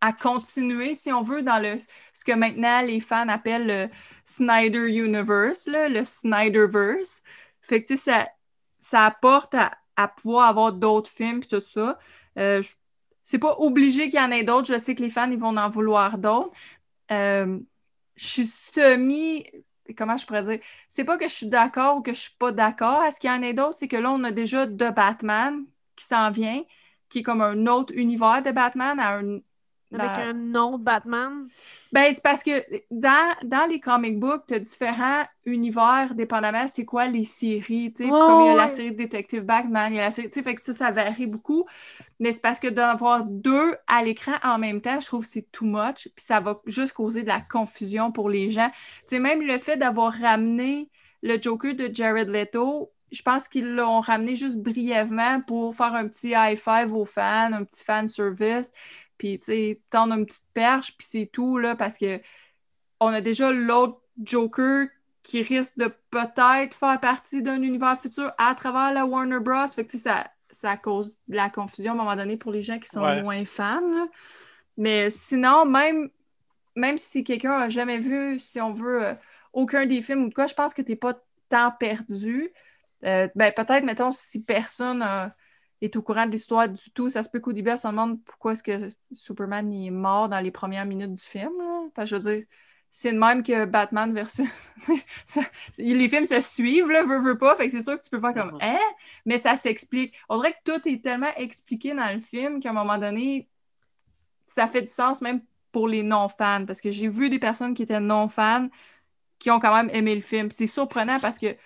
à 0.00 0.12
continuer, 0.12 0.94
si 0.94 1.12
on 1.12 1.22
veut, 1.22 1.42
dans 1.42 1.58
le 1.58 1.76
ce 2.12 2.24
que 2.24 2.32
maintenant 2.32 2.82
les 2.82 3.00
fans 3.00 3.28
appellent 3.28 3.66
le 3.66 3.88
Snyder 4.24 4.88
Universe, 4.88 5.68
le 5.70 6.04
Snyderverse. 6.04 7.22
Fait 7.60 7.82
que, 7.82 7.96
ça, 7.96 8.28
ça 8.78 9.06
apporte 9.06 9.54
à, 9.54 10.08
pouvoir 10.08 10.48
avoir 10.48 10.72
d'autres 10.72 11.10
films 11.10 11.42
et 11.42 11.46
tout 11.46 11.62
ça. 11.62 11.98
Euh, 12.38 12.62
c'est 13.24 13.38
pas 13.38 13.56
obligé 13.58 14.08
qu'il 14.08 14.20
y 14.20 14.22
en 14.22 14.30
ait 14.30 14.44
d'autres. 14.44 14.68
Je 14.68 14.78
sais 14.78 14.94
que 14.94 15.02
les 15.02 15.10
fans, 15.10 15.30
ils 15.30 15.38
vont 15.38 15.56
en 15.56 15.68
vouloir 15.68 16.18
d'autres. 16.18 16.52
Euh, 17.10 17.58
je 18.16 18.26
suis 18.26 18.46
semi 18.46 19.44
comment 19.92 20.16
je 20.16 20.24
pourrais 20.26 20.42
dire, 20.42 20.58
c'est 20.88 21.04
pas 21.04 21.18
que 21.18 21.28
je 21.28 21.34
suis 21.34 21.46
d'accord 21.46 21.98
ou 21.98 22.02
que 22.02 22.14
je 22.14 22.20
suis 22.20 22.34
pas 22.38 22.52
d'accord. 22.52 23.02
Est-ce 23.04 23.20
qu'il 23.20 23.28
y 23.28 23.32
en 23.32 23.42
a 23.42 23.52
d'autres? 23.52 23.76
C'est 23.76 23.88
que 23.88 23.96
là, 23.96 24.10
on 24.10 24.24
a 24.24 24.30
déjà 24.30 24.66
The 24.66 24.94
Batman 24.94 25.64
qui 25.96 26.06
s'en 26.06 26.30
vient, 26.30 26.62
qui 27.08 27.18
est 27.18 27.22
comme 27.22 27.42
un 27.42 27.66
autre 27.66 27.92
univers 27.94 28.42
de 28.42 28.50
Batman 28.50 28.98
à 28.98 29.18
un 29.18 29.40
avec 29.94 30.18
un 30.18 30.54
autre 30.54 30.78
Batman? 30.78 31.48
Ben, 31.92 32.12
c'est 32.12 32.22
parce 32.22 32.42
que 32.42 32.50
dans, 32.90 33.34
dans 33.44 33.66
les 33.68 33.80
comic 33.80 34.18
books, 34.18 34.46
tu 34.48 34.54
as 34.54 34.58
différents 34.58 35.22
univers, 35.46 36.14
dépendamment 36.14 36.66
c'est 36.66 36.84
quoi 36.84 37.06
les 37.06 37.24
séries. 37.24 37.92
tu 37.92 38.04
sais 38.04 38.10
comme 38.10 38.42
il 38.42 38.46
y 38.46 38.50
a 38.50 38.54
la 38.54 38.68
série 38.68 38.92
Detective 38.92 39.42
Batman, 39.42 39.92
il 39.92 39.96
y 39.96 40.00
a 40.00 40.04
la 40.04 40.10
série. 40.10 40.30
Fait 40.30 40.54
que 40.54 40.62
ça, 40.62 40.72
ça 40.72 40.90
varie 40.90 41.26
beaucoup. 41.26 41.66
Mais 42.18 42.32
c'est 42.32 42.40
parce 42.40 42.60
que 42.60 42.68
d'avoir 42.68 43.24
deux 43.24 43.76
à 43.86 44.02
l'écran 44.02 44.34
en 44.42 44.58
même 44.58 44.80
temps, 44.80 45.00
je 45.00 45.06
trouve 45.06 45.24
que 45.24 45.30
c'est 45.30 45.50
too 45.52 45.66
much. 45.66 46.08
Puis 46.14 46.24
ça 46.24 46.40
va 46.40 46.60
juste 46.66 46.92
causer 46.92 47.22
de 47.22 47.28
la 47.28 47.40
confusion 47.40 48.12
pour 48.12 48.28
les 48.28 48.50
gens. 48.50 48.70
sais 49.06 49.18
même 49.18 49.42
le 49.42 49.58
fait 49.58 49.76
d'avoir 49.76 50.12
ramené 50.12 50.90
le 51.22 51.40
Joker 51.40 51.74
de 51.74 51.88
Jared 51.92 52.28
Leto, 52.28 52.92
je 53.14 53.22
pense 53.22 53.48
qu'ils 53.48 53.74
l'ont 53.74 54.00
ramené 54.00 54.34
juste 54.34 54.58
brièvement 54.58 55.40
pour 55.40 55.74
faire 55.74 55.94
un 55.94 56.08
petit 56.08 56.34
high 56.36 56.58
five 56.58 56.92
aux 56.92 57.04
fans, 57.04 57.52
un 57.52 57.64
petit 57.64 57.84
fan 57.84 58.08
service 58.08 58.72
puis 59.18 59.38
tu 59.38 59.46
sais, 59.46 59.80
tendre 59.90 60.14
une 60.14 60.26
petite 60.26 60.48
perche, 60.52 60.96
puis 60.96 61.06
c'est 61.08 61.26
tout, 61.32 61.58
là, 61.58 61.74
parce 61.76 61.96
que 61.96 62.20
on 63.00 63.08
a 63.08 63.20
déjà 63.20 63.52
l'autre 63.52 64.00
Joker 64.22 64.86
qui 65.22 65.42
risque 65.42 65.78
de 65.78 65.90
peut-être 66.10 66.76
faire 66.76 67.00
partie 67.00 67.42
d'un 67.42 67.62
univers 67.62 67.98
futur 67.98 68.32
à 68.38 68.54
travers 68.54 68.92
la 68.92 69.06
Warner 69.06 69.40
Bros. 69.40 69.66
Fait 69.68 69.84
que 69.84 69.96
ça, 69.96 70.30
ça 70.50 70.76
cause 70.76 71.16
de 71.28 71.36
la 71.36 71.50
confusion 71.50 71.92
à 71.92 71.94
un 71.94 71.98
moment 71.98 72.16
donné 72.16 72.36
pour 72.36 72.52
les 72.52 72.62
gens 72.62 72.78
qui 72.78 72.88
sont 72.88 73.22
moins 73.22 73.44
fans. 73.44 74.08
Mais 74.76 75.10
sinon, 75.10 75.64
même, 75.64 76.10
même 76.76 76.98
si 76.98 77.24
quelqu'un 77.24 77.58
n'a 77.58 77.68
jamais 77.68 77.98
vu, 77.98 78.38
si 78.38 78.60
on 78.60 78.72
veut, 78.72 79.04
euh, 79.04 79.14
aucun 79.52 79.86
des 79.86 80.02
films 80.02 80.24
ou 80.24 80.30
quoi, 80.30 80.46
je 80.46 80.54
pense 80.54 80.74
que 80.74 80.82
tu 80.82 80.90
n'es 80.90 80.96
pas 80.96 81.14
tant 81.48 81.70
perdu. 81.70 82.52
Euh, 83.04 83.28
ben, 83.34 83.52
peut-être, 83.52 83.84
mettons, 83.84 84.10
si 84.10 84.42
personne 84.42 85.02
a 85.02 85.34
est 85.80 85.96
au 85.96 86.02
courant 86.02 86.26
de 86.26 86.30
l'histoire 86.30 86.68
du 86.68 86.90
tout. 86.92 87.10
Ça 87.10 87.22
se 87.22 87.28
peut 87.28 87.40
qu'au 87.40 87.52
début, 87.52 87.70
elle 87.70 87.78
se 87.78 87.88
demande 87.88 88.22
pourquoi 88.24 88.52
est-ce 88.52 88.62
que 88.62 88.88
Superman 89.12 89.72
est 89.72 89.90
mort 89.90 90.28
dans 90.28 90.40
les 90.40 90.50
premières 90.50 90.86
minutes 90.86 91.14
du 91.14 91.22
film. 91.22 91.52
Parce 91.94 92.10
que 92.10 92.16
je 92.16 92.22
veux 92.22 92.36
dire, 92.36 92.46
c'est 92.90 93.10
le 93.10 93.18
même 93.18 93.42
que 93.42 93.64
Batman 93.64 94.14
versus. 94.14 94.48
les 95.78 96.08
films 96.08 96.26
se 96.26 96.40
suivent, 96.40 96.90
là, 96.90 97.02
veux, 97.02 97.20
veux 97.20 97.36
pas. 97.36 97.56
Fait 97.56 97.66
que 97.66 97.72
c'est 97.72 97.82
sûr 97.82 97.98
que 97.98 98.04
tu 98.04 98.10
peux 98.10 98.20
faire 98.20 98.34
comme, 98.34 98.56
mm-hmm. 98.58 98.76
hein? 98.76 98.94
Mais 99.26 99.36
ça 99.36 99.56
s'explique. 99.56 100.14
On 100.28 100.36
dirait 100.36 100.52
que 100.52 100.72
tout 100.72 100.88
est 100.88 101.02
tellement 101.02 101.34
expliqué 101.36 101.92
dans 101.92 102.14
le 102.14 102.20
film 102.20 102.60
qu'à 102.60 102.70
un 102.70 102.72
moment 102.72 102.96
donné, 102.96 103.48
ça 104.46 104.68
fait 104.68 104.82
du 104.82 104.88
sens 104.88 105.20
même 105.20 105.42
pour 105.72 105.88
les 105.88 106.04
non-fans. 106.04 106.66
Parce 106.66 106.80
que 106.80 106.92
j'ai 106.92 107.08
vu 107.08 107.30
des 107.30 107.40
personnes 107.40 107.74
qui 107.74 107.82
étaient 107.82 107.98
non-fans 107.98 108.68
qui 109.40 109.50
ont 109.50 109.58
quand 109.58 109.74
même 109.74 109.90
aimé 109.92 110.14
le 110.14 110.20
film. 110.20 110.50
C'est 110.50 110.68
surprenant 110.68 111.18
parce 111.20 111.38
que 111.38 111.56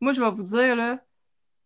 moi, 0.00 0.12
je 0.12 0.22
vais 0.22 0.30
vous 0.30 0.44
dire, 0.44 0.76
là, 0.76 1.00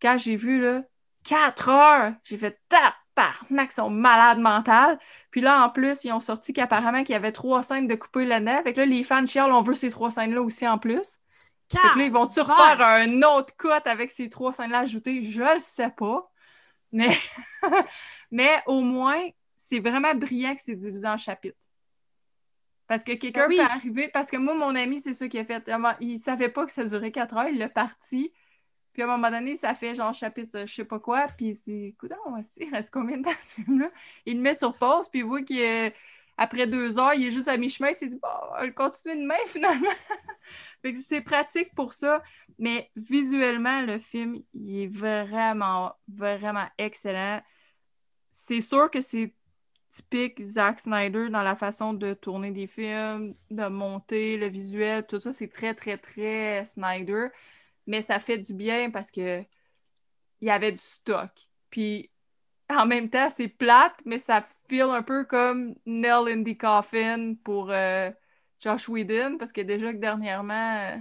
quand 0.00 0.16
j'ai 0.16 0.36
vu, 0.36 0.60
là, 0.62 0.82
Quatre 1.30 1.68
heures! 1.68 2.12
J'ai 2.24 2.38
fait 2.38 2.60
tabarnak, 2.68 3.70
ils 3.70 3.74
sont 3.74 3.88
malades 3.88 4.40
mentales. 4.40 4.98
Puis 5.30 5.40
là, 5.40 5.64
en 5.64 5.70
plus, 5.70 6.02
ils 6.02 6.12
ont 6.12 6.18
sorti 6.18 6.52
qu'apparemment 6.52 7.04
qu'il 7.04 7.12
y 7.12 7.16
avait 7.16 7.30
trois 7.30 7.62
scènes 7.62 7.86
de 7.86 7.94
couper 7.94 8.24
le 8.24 8.40
nez. 8.40 8.60
Fait 8.64 8.72
que 8.72 8.80
là, 8.80 8.86
les 8.86 9.04
fans 9.04 9.24
chialent, 9.24 9.52
on 9.52 9.60
veut 9.60 9.74
ces 9.74 9.90
trois 9.90 10.10
scènes-là 10.10 10.42
aussi 10.42 10.66
en 10.66 10.76
plus. 10.76 11.20
Fait 11.68 11.78
que 11.94 11.98
là, 12.00 12.04
ils 12.04 12.10
vont-tu 12.10 12.40
refaire 12.40 12.80
un 12.84 13.22
autre 13.22 13.56
cut 13.56 13.68
avec 13.84 14.10
ces 14.10 14.28
trois 14.28 14.52
scènes-là 14.52 14.80
ajoutées? 14.80 15.22
Je 15.22 15.42
le 15.42 15.60
sais 15.60 15.90
pas. 15.90 16.28
Mais, 16.90 17.16
Mais 18.32 18.60
au 18.66 18.80
moins, 18.80 19.22
c'est 19.54 19.78
vraiment 19.78 20.16
brillant 20.16 20.56
que 20.56 20.60
c'est 20.60 20.74
divisé 20.74 21.06
en 21.06 21.16
chapitres. 21.16 21.56
Parce 22.88 23.04
que 23.04 23.12
quelqu'un 23.12 23.46
ben 23.46 23.56
peut 23.56 23.72
arriver, 23.72 24.08
parce 24.08 24.32
que 24.32 24.36
moi, 24.36 24.56
mon 24.56 24.74
ami, 24.74 25.00
c'est 25.00 25.12
ça 25.12 25.28
qu'il 25.28 25.38
a 25.38 25.44
fait. 25.44 25.70
Il 26.00 26.18
savait 26.18 26.48
pas 26.48 26.66
que 26.66 26.72
ça 26.72 26.82
durait 26.82 27.12
quatre 27.12 27.36
heures, 27.36 27.46
il 27.46 27.58
l'a 27.58 27.68
parti. 27.68 28.32
Puis 28.92 29.02
à 29.02 29.04
un 29.06 29.16
moment 29.16 29.30
donné, 29.30 29.56
ça 29.56 29.74
fait 29.74 29.94
genre 29.94 30.12
chapitre 30.14 30.66
je 30.66 30.74
sais 30.74 30.84
pas 30.84 30.98
quoi, 30.98 31.28
puis 31.36 31.48
il 31.50 31.54
dit 31.54 31.84
Écoute, 31.86 32.12
il 32.56 32.70
reste 32.70 32.90
combien 32.92 33.18
de 33.18 33.24
temps 33.24 33.30
ce 33.40 33.56
film-là? 33.62 33.90
Il 34.26 34.36
le 34.36 34.42
met 34.42 34.54
sur 34.54 34.76
pause, 34.76 35.08
puis 35.08 35.20
il 35.20 35.26
voit 35.26 35.42
qu'après 35.42 36.66
deux 36.66 36.98
heures, 36.98 37.14
il 37.14 37.26
est 37.26 37.30
juste 37.30 37.48
à 37.48 37.56
mi-chemin, 37.56 37.90
il 37.90 37.94
s'est 37.94 38.08
dit 38.08 38.18
Bon, 38.20 38.28
on 38.52 38.60
va 38.60 38.70
continuer 38.70 39.16
demain 39.16 39.34
finalement. 39.46 39.90
c'est 41.02 41.20
pratique 41.20 41.74
pour 41.74 41.92
ça. 41.92 42.22
Mais 42.58 42.90
visuellement, 42.96 43.82
le 43.82 43.98
film, 43.98 44.42
il 44.54 44.82
est 44.82 44.86
vraiment, 44.86 45.94
vraiment 46.08 46.66
excellent. 46.78 47.40
C'est 48.32 48.60
sûr 48.60 48.90
que 48.90 49.00
c'est 49.00 49.34
typique 49.90 50.40
Zack 50.42 50.80
Snyder 50.80 51.28
dans 51.30 51.42
la 51.42 51.56
façon 51.56 51.92
de 51.92 52.14
tourner 52.14 52.52
des 52.52 52.66
films, 52.66 53.34
de 53.50 53.66
monter 53.66 54.36
le 54.36 54.48
visuel, 54.48 55.06
tout 55.06 55.20
ça, 55.20 55.32
c'est 55.32 55.48
très, 55.48 55.74
très, 55.74 55.98
très 55.98 56.64
Snyder 56.64 57.28
mais 57.90 58.02
ça 58.02 58.20
fait 58.20 58.38
du 58.38 58.54
bien 58.54 58.90
parce 58.90 59.10
que 59.10 59.40
il 60.40 60.46
y 60.46 60.50
avait 60.50 60.70
du 60.70 60.78
stock. 60.78 61.30
Puis 61.70 62.08
en 62.70 62.86
même 62.86 63.10
temps, 63.10 63.28
c'est 63.30 63.48
plate, 63.48 63.96
mais 64.04 64.18
ça 64.18 64.42
feel 64.68 64.86
un 64.90 65.02
peu 65.02 65.24
comme 65.24 65.74
Nell 65.86 66.28
in 66.28 66.44
the 66.44 66.56
Coffin 66.56 67.34
pour 67.42 67.70
euh, 67.70 68.10
Josh 68.60 68.88
Whedon, 68.88 69.38
parce 69.38 69.50
que 69.50 69.60
déjà 69.60 69.92
que 69.92 69.98
dernièrement, 69.98 70.76
euh, 70.76 70.96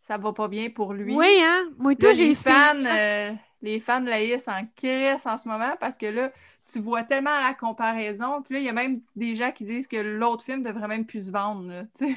ça 0.00 0.18
va 0.18 0.32
pas 0.32 0.48
bien 0.48 0.70
pour 0.70 0.92
lui. 0.92 1.14
Oui, 1.14 1.40
hein? 1.40 1.70
Moi, 1.78 1.94
tout, 1.94 2.12
j'ai 2.12 2.26
les 2.26 2.34
fans, 2.34 2.84
euh, 2.84 3.32
les 3.62 3.78
fans 3.78 4.00
de 4.00 4.10
la 4.10 4.18
en 4.52 4.66
crissent 4.74 5.26
en 5.26 5.36
ce 5.36 5.48
moment 5.48 5.76
parce 5.78 5.96
que 5.96 6.06
là, 6.06 6.32
tu 6.66 6.80
vois 6.80 7.04
tellement 7.04 7.38
la 7.38 7.54
comparaison. 7.54 8.42
Puis 8.42 8.54
là, 8.54 8.60
il 8.60 8.66
y 8.66 8.68
a 8.68 8.72
même 8.72 9.02
des 9.14 9.36
gens 9.36 9.52
qui 9.52 9.64
disent 9.64 9.86
que 9.86 9.98
l'autre 9.98 10.44
film 10.44 10.64
devrait 10.64 10.88
même 10.88 11.06
plus 11.06 11.28
se 11.28 11.30
vendre. 11.30 11.84
tu 11.96 12.16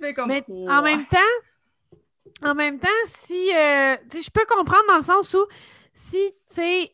fais 0.00 0.12
comme. 0.12 0.28
Mais 0.28 0.44
en 0.68 0.82
même 0.82 1.06
temps, 1.06 1.18
en 2.42 2.54
même 2.54 2.78
temps, 2.78 2.88
si 3.06 3.54
euh, 3.54 3.96
je 4.12 4.30
peux 4.30 4.44
comprendre 4.46 4.84
dans 4.88 4.96
le 4.96 5.02
sens 5.02 5.34
où 5.34 5.46
si 5.94 6.34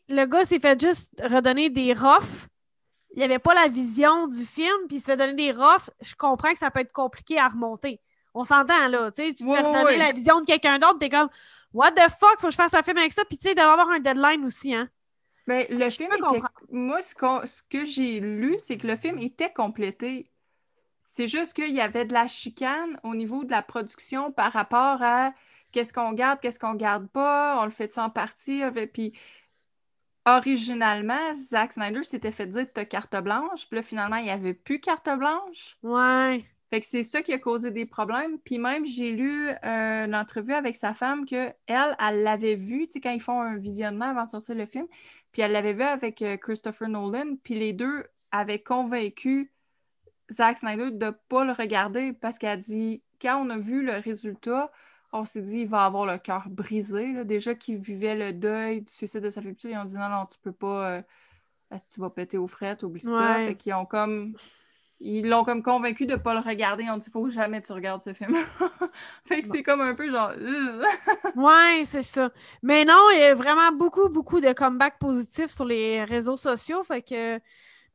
le 0.09 0.25
gars 0.25 0.45
s'est 0.45 0.59
fait 0.59 0.79
juste 0.79 1.11
redonner 1.21 1.69
des 1.69 1.93
rofs, 1.93 2.47
il 3.13 3.17
n'y 3.17 3.23
avait 3.23 3.39
pas 3.39 3.53
la 3.53 3.67
vision 3.67 4.27
du 4.27 4.45
film, 4.45 4.87
puis 4.87 4.97
il 4.97 4.99
se 4.99 5.05
fait 5.05 5.17
donner 5.17 5.33
des 5.33 5.51
rofs, 5.51 5.89
je 6.01 6.15
comprends 6.15 6.53
que 6.53 6.59
ça 6.59 6.71
peut 6.71 6.79
être 6.79 6.93
compliqué 6.93 7.37
à 7.37 7.49
remonter. 7.49 7.99
On 8.33 8.45
s'entend 8.45 8.87
là, 8.87 9.11
tu 9.11 9.33
te 9.33 9.43
fais 9.43 9.61
redonner 9.61 9.97
la 9.97 10.13
vision 10.13 10.39
de 10.39 10.45
quelqu'un 10.45 10.79
d'autre, 10.79 10.99
t'es 10.99 11.09
comme 11.09 11.29
What 11.73 11.91
the 11.91 12.09
fuck, 12.09 12.39
faut 12.39 12.47
que 12.47 12.51
je 12.51 12.57
fasse 12.57 12.73
un 12.73 12.83
film 12.83 12.97
avec 12.97 13.11
ça, 13.11 13.23
puis 13.25 13.37
tu 13.37 13.43
sais, 13.43 13.51
il 13.51 13.55
doit 13.55 13.71
avoir 13.71 13.89
un 13.89 13.99
deadline 13.99 14.45
aussi, 14.45 14.73
hein. 14.73 14.89
Mais 15.47 15.67
ben, 15.69 15.79
le 15.79 15.89
film 15.89 16.11
était... 16.13 16.41
Moi, 16.69 17.01
ce, 17.01 17.15
ce 17.45 17.61
que 17.69 17.83
j'ai 17.85 18.19
lu, 18.19 18.55
c'est 18.59 18.77
que 18.77 18.87
le 18.87 18.95
film 18.95 19.17
était 19.17 19.51
complété 19.51 20.31
C'est 21.11 21.27
juste 21.27 21.53
qu'il 21.53 21.73
y 21.73 21.81
avait 21.81 22.05
de 22.05 22.13
la 22.13 22.27
chicane 22.27 22.99
au 23.03 23.13
niveau 23.15 23.43
de 23.43 23.51
la 23.51 23.61
production 23.61 24.31
par 24.31 24.53
rapport 24.53 25.03
à 25.03 25.33
qu'est-ce 25.71 25.93
qu'on 25.93 26.13
garde, 26.13 26.39
qu'est-ce 26.39 26.59
qu'on 26.59 26.73
garde 26.73 27.07
pas, 27.09 27.59
on 27.61 27.65
le 27.65 27.71
fait 27.71 27.91
ça 27.91 28.05
en 28.05 28.09
partie, 28.09 28.63
puis 28.93 29.13
originalement, 30.25 31.33
Zack 31.35 31.73
Snyder 31.73 32.03
s'était 32.03 32.31
fait 32.31 32.47
dire 32.47 32.65
as 32.75 32.85
carte 32.85 33.15
blanche, 33.17 33.67
puis 33.67 33.75
là, 33.75 33.81
finalement, 33.83 34.15
il 34.17 34.23
n'y 34.23 34.31
avait 34.31 34.53
plus 34.53 34.79
carte 34.79 35.09
blanche. 35.17 35.77
Ouais. 35.83 36.45
Fait 36.69 36.79
que 36.79 36.85
c'est 36.85 37.03
ça 37.03 37.21
qui 37.21 37.33
a 37.33 37.37
causé 37.39 37.69
des 37.71 37.85
problèmes. 37.85 38.39
Puis 38.39 38.57
même, 38.57 38.85
j'ai 38.85 39.11
lu 39.11 39.49
euh, 39.49 40.05
une 40.05 40.15
entrevue 40.15 40.53
avec 40.53 40.77
sa 40.77 40.93
femme 40.93 41.25
que 41.25 41.51
elle, 41.67 41.97
elle 41.99 42.23
l'avait 42.23 42.55
vu, 42.55 42.87
tu 42.87 42.93
sais, 42.93 43.01
quand 43.01 43.11
ils 43.11 43.21
font 43.21 43.41
un 43.41 43.57
visionnement 43.57 44.05
avant 44.05 44.23
de 44.23 44.29
sortir 44.29 44.55
le 44.55 44.65
film. 44.65 44.87
Puis 45.33 45.41
elle 45.41 45.51
l'avait 45.51 45.73
vu 45.73 45.83
avec 45.83 46.21
euh, 46.21 46.37
Christopher 46.37 46.87
Nolan. 46.87 47.35
Puis 47.43 47.55
les 47.55 47.73
deux 47.73 48.05
avaient 48.31 48.63
convaincu 48.63 49.51
Zack 50.31 50.57
Snyder 50.57 50.91
de 50.91 51.05
ne 51.05 51.11
pas 51.11 51.43
le 51.43 51.51
regarder 51.51 52.13
parce 52.13 52.37
qu'elle 52.37 52.49
a 52.51 52.57
dit, 52.57 53.01
quand 53.21 53.45
on 53.45 53.49
a 53.49 53.57
vu 53.57 53.83
le 53.83 53.93
résultat, 53.93 54.71
on 55.13 55.25
s'est 55.25 55.41
dit, 55.41 55.61
il 55.61 55.67
va 55.67 55.85
avoir 55.85 56.05
le 56.05 56.17
cœur 56.17 56.47
brisé. 56.49 57.25
Déjà 57.25 57.53
qu'il 57.55 57.77
vivait 57.77 58.15
le 58.15 58.33
deuil 58.33 58.81
du 58.81 58.93
suicide 58.93 59.21
de 59.21 59.29
sa 59.29 59.41
fille, 59.41 59.55
ils 59.63 59.77
ont 59.77 59.85
dit, 59.85 59.97
non, 59.97 60.09
non, 60.09 60.25
tu 60.25 60.37
peux 60.39 60.53
pas, 60.53 60.91
euh, 60.91 61.01
tu 61.93 61.99
vas 61.99 62.09
péter 62.09 62.37
aux 62.37 62.47
frettes, 62.47 62.83
oublie 62.83 63.01
ça. 63.01 63.35
Fait 63.45 63.55
qu'ils 63.55 63.73
ont 63.73 63.85
comme 63.85 64.35
ils 65.03 65.27
l'ont 65.27 65.43
comme 65.43 65.63
convaincu 65.63 66.05
de 66.05 66.13
ne 66.13 66.17
pas 66.17 66.33
le 66.33 66.39
regarder. 66.39 66.83
Ils 66.83 66.91
ont 66.91 66.97
dit 66.97 67.09
faut 67.09 67.27
jamais 67.27 67.61
tu 67.61 67.73
regardes 67.73 68.01
ce 68.01 68.13
film. 68.13 68.35
fait 69.25 69.41
que 69.41 69.47
c'est 69.47 69.63
comme 69.63 69.81
un 69.81 69.95
peu 69.95 70.09
genre. 70.09 70.31
ouais, 71.35 71.83
c'est 71.85 72.03
ça. 72.03 72.29
Mais 72.61 72.85
non, 72.85 73.09
il 73.13 73.19
y 73.19 73.23
a 73.23 73.33
vraiment 73.33 73.71
beaucoup, 73.71 74.09
beaucoup 74.09 74.39
de 74.39 74.53
comebacks 74.53 74.99
positifs 74.99 75.49
sur 75.49 75.65
les 75.65 76.03
réseaux 76.03 76.37
sociaux. 76.37 76.83
Fait 76.83 77.01
que. 77.01 77.39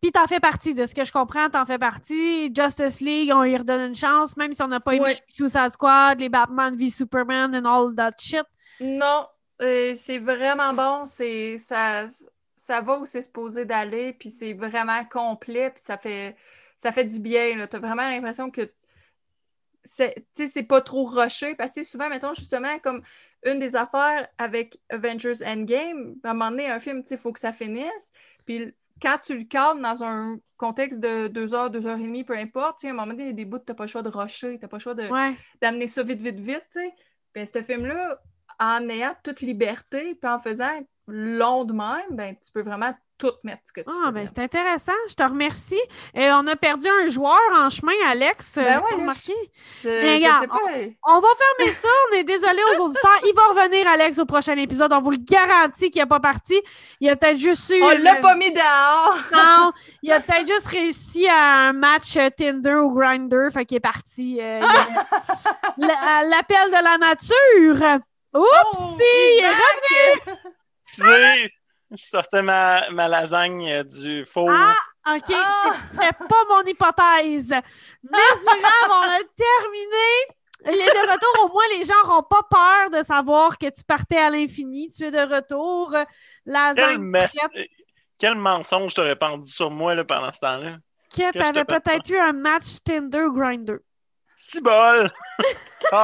Puis 0.06 0.12
t'en 0.12 0.28
fais 0.28 0.38
partie, 0.38 0.72
de 0.72 0.86
ce 0.86 0.94
que 0.94 1.02
je 1.02 1.10
comprends, 1.10 1.50
t'en 1.50 1.66
fais 1.66 1.78
partie. 1.78 2.54
Justice 2.54 3.00
League, 3.00 3.32
on 3.34 3.42
y 3.42 3.56
redonne 3.56 3.88
une 3.88 3.94
chance, 3.96 4.36
même 4.36 4.52
si 4.52 4.62
on 4.62 4.68
n'a 4.68 4.78
pas 4.78 4.94
aimé 4.94 5.20
Suicide 5.26 5.70
Squad, 5.72 6.20
les 6.20 6.28
Batman 6.28 6.76
v 6.76 6.90
Superman 6.90 7.56
and 7.56 7.64
all 7.64 7.92
that 7.92 8.12
shit. 8.16 8.44
Non, 8.78 9.26
euh, 9.62 9.94
c'est 9.96 10.18
vraiment 10.18 10.72
bon. 10.72 11.06
C'est 11.08 11.58
ça, 11.58 12.06
ça 12.54 12.80
va 12.82 13.00
où 13.00 13.04
c'est 13.04 13.22
supposé 13.22 13.64
d'aller, 13.64 14.12
puis 14.12 14.30
c'est 14.30 14.52
vraiment 14.52 15.04
complet, 15.06 15.70
puis 15.70 15.82
ça 15.82 15.98
fait 15.98 16.36
ça 16.78 16.92
fait 16.92 17.04
du 17.04 17.18
bien. 17.18 17.66
Tu 17.66 17.74
as 17.74 17.80
vraiment 17.80 18.08
l'impression 18.08 18.48
que 18.48 18.70
c'est 19.82 20.62
pas 20.68 20.82
trop 20.82 21.02
rushé. 21.06 21.56
Parce 21.56 21.72
que 21.72 21.82
souvent, 21.82 22.08
mettons, 22.08 22.32
justement, 22.32 22.78
comme 22.78 23.02
une 23.44 23.58
des 23.58 23.74
affaires 23.74 24.28
avec 24.38 24.78
Avengers 24.88 25.44
Endgame, 25.44 26.14
à 26.22 26.30
un 26.30 26.32
moment 26.32 26.52
donné, 26.52 26.70
un 26.70 26.78
film, 26.78 27.02
il 27.10 27.16
faut 27.16 27.32
que 27.32 27.40
ça 27.40 27.50
finisse. 27.50 28.12
Puis 28.44 28.72
quand 29.00 29.18
tu 29.18 29.36
le 29.36 29.44
cadres 29.44 29.80
dans 29.80 30.04
un 30.04 30.38
contexte 30.56 31.00
de 31.00 31.28
deux 31.28 31.54
heures, 31.54 31.70
deux 31.70 31.86
heures 31.86 31.98
et 31.98 32.02
demie, 32.02 32.24
peu 32.24 32.36
importe, 32.36 32.84
à 32.84 32.88
un 32.88 32.92
moment 32.92 33.08
donné, 33.08 33.24
il 33.24 33.26
y 33.26 33.30
a 33.30 33.34
des 33.34 33.44
bouts, 33.44 33.58
tu 33.58 33.64
n'as 33.68 33.74
pas 33.74 33.84
le 33.84 33.88
choix 33.88 34.02
de 34.02 34.08
rusher, 34.08 34.58
tu 34.58 34.62
n'as 34.62 34.68
pas 34.68 34.76
le 34.76 34.82
choix 34.82 34.94
d'amener 34.94 35.86
ça 35.86 36.02
vite, 36.02 36.20
vite, 36.20 36.40
vite. 36.40 36.64
Puis 36.72 36.90
ben, 37.34 37.46
ce 37.46 37.62
film-là, 37.62 38.20
en 38.58 38.88
ayant 38.88 39.14
toute 39.22 39.40
liberté, 39.40 40.14
puis 40.14 40.30
en 40.30 40.38
faisant 40.38 40.80
long 41.06 41.64
de 41.64 41.72
même, 41.72 42.16
ben, 42.16 42.34
tu 42.36 42.50
peux 42.50 42.62
vraiment 42.62 42.94
tout 43.18 43.32
mettre 43.42 43.62
ce 43.64 43.72
que 43.72 43.80
tu 43.80 43.88
Ah, 43.90 44.10
ben 44.10 44.26
c'est 44.26 44.38
intéressant. 44.42 44.92
Je 45.08 45.14
te 45.14 45.22
remercie. 45.22 45.80
Et 46.14 46.30
on 46.30 46.46
a 46.46 46.56
perdu 46.56 46.86
un 46.88 47.06
joueur 47.06 47.40
en 47.54 47.70
chemin, 47.70 47.94
Alex. 48.06 48.56
Ben 48.56 48.80
ouais, 48.80 48.94
remarqué. 48.94 49.32
Je, 49.82 49.88
sais 49.88 50.20
pas. 50.46 50.58
On, 51.06 51.20
va 51.20 51.28
fermer 51.38 51.72
ça. 51.72 51.88
On 52.10 52.16
est 52.16 52.24
désolé 52.24 52.60
aux 52.74 52.80
auditeurs. 52.84 53.18
Il 53.24 53.32
va 53.34 53.46
revenir, 53.48 53.88
Alex, 53.88 54.18
au 54.18 54.26
prochain 54.26 54.56
épisode. 54.56 54.92
On 54.92 55.00
vous 55.00 55.12
le 55.12 55.18
garantit 55.18 55.88
qu'il 55.90 56.02
n'est 56.02 56.06
pas 56.06 56.20
parti. 56.20 56.60
Il 57.00 57.08
a 57.08 57.16
peut-être 57.16 57.38
juste 57.38 57.70
eu. 57.70 57.82
On 57.82 57.88
l'a 57.90 58.16
pas 58.16 58.36
mis 58.36 58.52
dehors. 58.52 59.16
non, 59.32 59.72
il 60.02 60.12
a 60.12 60.20
peut-être 60.20 60.46
juste 60.46 60.66
réussi 60.66 61.26
à 61.28 61.68
un 61.68 61.72
match 61.72 62.18
Tinder 62.36 62.74
ou 62.74 62.92
Grinder. 62.94 63.48
Fait 63.52 63.64
qu'il 63.64 63.78
est 63.78 63.80
parti. 63.80 64.38
Euh, 64.40 64.60
l'appel 65.78 66.68
de 66.68 66.84
la 66.84 66.98
nature. 66.98 68.00
Oups, 68.34 68.46
oh, 68.74 68.98
il 69.00 69.44
est 69.44 69.48
revenu. 69.48 70.36
Je 71.90 72.04
sortais 72.04 72.42
ma, 72.42 72.90
ma 72.90 73.08
lasagne 73.08 73.84
du 73.84 74.24
four. 74.24 74.50
Ah, 74.50 74.76
OK. 75.14 75.32
Ah! 75.32 75.72
C'est 76.00 76.18
pas 76.28 76.44
mon 76.48 76.62
hypothèse. 76.64 77.48
Grave, 77.48 78.90
on 78.90 79.08
a 79.08 79.20
terminé. 79.36 80.08
Il 80.64 80.80
est 80.80 80.86
de 80.86 81.12
retour. 81.12 81.44
Au 81.44 81.52
moins, 81.52 81.68
les 81.70 81.84
gens 81.84 81.94
n'auront 82.04 82.22
pas 82.22 82.42
peur 82.50 82.90
de 82.90 83.04
savoir 83.04 83.56
que 83.56 83.66
tu 83.66 83.84
partais 83.84 84.18
à 84.18 84.30
l'infini. 84.30 84.88
Tu 84.88 85.04
es 85.04 85.10
de 85.10 85.34
retour. 85.34 85.94
Lasagne. 86.44 87.12
Quel, 87.12 87.68
Quel 88.18 88.34
mensonge 88.34 88.94
t'aurais 88.94 89.16
pendu 89.16 89.50
sur 89.50 89.70
moi 89.70 89.94
là, 89.94 90.04
pendant 90.04 90.32
ce 90.32 90.40
temps-là? 90.40 90.78
Que 91.10 91.30
tu 91.30 91.38
avais 91.38 91.64
peut-être 91.64 92.10
eu 92.10 92.18
un 92.18 92.32
match 92.32 92.78
Tinder 92.84 93.26
Grinder. 93.32 93.76
Si 94.34 94.60
bol! 94.60 95.10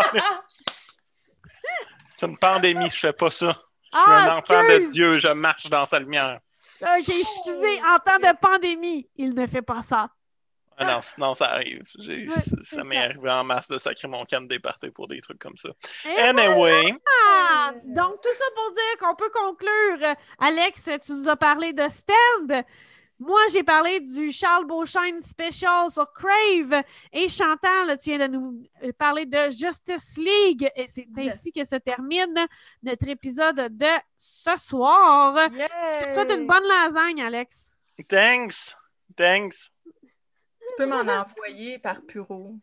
C'est 2.15 2.27
une 2.27 2.39
pandémie, 2.39 2.89
je 2.89 2.99
fais 2.99 3.13
pas 3.13 3.31
ça. 3.33 3.57
Je 3.93 3.99
suis 3.99 4.11
un 4.11 4.29
ah, 4.29 4.39
enfant 4.39 4.63
de 4.63 4.93
Dieu, 4.93 5.21
je 5.21 5.33
marche 5.33 5.69
dans 5.69 5.85
sa 5.85 5.99
lumière. 5.99 6.41
OK, 6.81 7.09
excusez, 7.09 7.81
en 7.85 7.99
temps 7.99 8.19
de 8.19 8.37
pandémie, 8.41 9.09
il 9.17 9.35
ne 9.35 9.47
fait 9.47 9.63
pas 9.63 9.83
ça. 9.83 10.09
Ah 10.79 10.85
non, 10.85 11.01
sinon 11.03 11.35
ça 11.35 11.51
arrive. 11.51 11.85
ça 12.63 12.83
m'est 12.83 12.97
arrivé 12.97 13.31
en 13.31 13.45
masse 13.45 13.69
de 13.69 13.79
sacrer 13.79 14.09
mon 14.09 14.25
camp 14.25 14.47
de 14.47 14.91
pour 14.91 15.07
des 15.07 15.21
trucs 15.21 15.39
comme 15.39 15.57
ça. 15.57 15.69
anyway. 16.19 16.93
Donc, 17.85 18.21
tout 18.21 18.35
ça 18.35 18.45
pour 18.55 18.73
dire 18.73 18.99
qu'on 19.01 19.15
peut 19.15 19.31
conclure. 19.31 20.17
Alex, 20.39 20.89
tu 21.05 21.13
nous 21.13 21.29
as 21.29 21.37
parlé 21.37 21.73
de 21.73 21.85
stand. 21.89 22.65
Moi, 23.25 23.41
j'ai 23.53 23.63
parlé 23.63 24.01
du 24.01 24.33
Charles 24.33 24.67
Beauchesne 24.67 25.21
Special 25.23 25.89
sur 25.89 26.13
Crave 26.13 26.83
et 27.13 27.29
Chantal, 27.29 27.97
tu 27.97 28.11
viens 28.11 28.27
de 28.27 28.33
nous 28.33 28.61
euh, 28.83 28.91
parler 28.99 29.27
de 29.27 29.49
Justice 29.49 30.17
League. 30.17 30.69
Et 30.75 30.89
c'est 30.89 31.07
ainsi 31.19 31.53
que 31.53 31.65
se 31.65 31.77
termine 31.77 32.49
notre 32.83 33.09
épisode 33.09 33.77
de 33.77 33.87
ce 34.19 34.57
soir. 34.57 35.37
Je 35.53 36.05
te 36.05 36.15
souhaite 36.15 36.33
une 36.33 36.49
bonne 36.49 36.65
lasagne, 36.65 37.23
Alex. 37.23 37.77
Thanks. 38.09 38.75
Thanks. 39.17 39.71
Tu 39.85 40.75
peux 40.77 40.87
m'en 40.87 41.03
envoyer 41.03 41.79
par 41.79 42.03
Puro. 42.03 42.57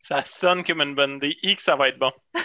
Ça 0.00 0.24
sonne 0.24 0.64
comme 0.64 0.80
une 0.80 0.94
bonne 0.94 1.16
idée. 1.16 1.36
X, 1.42 1.64
ça 1.64 1.76
va 1.76 1.90
être 1.90 1.98
bon. 1.98 2.12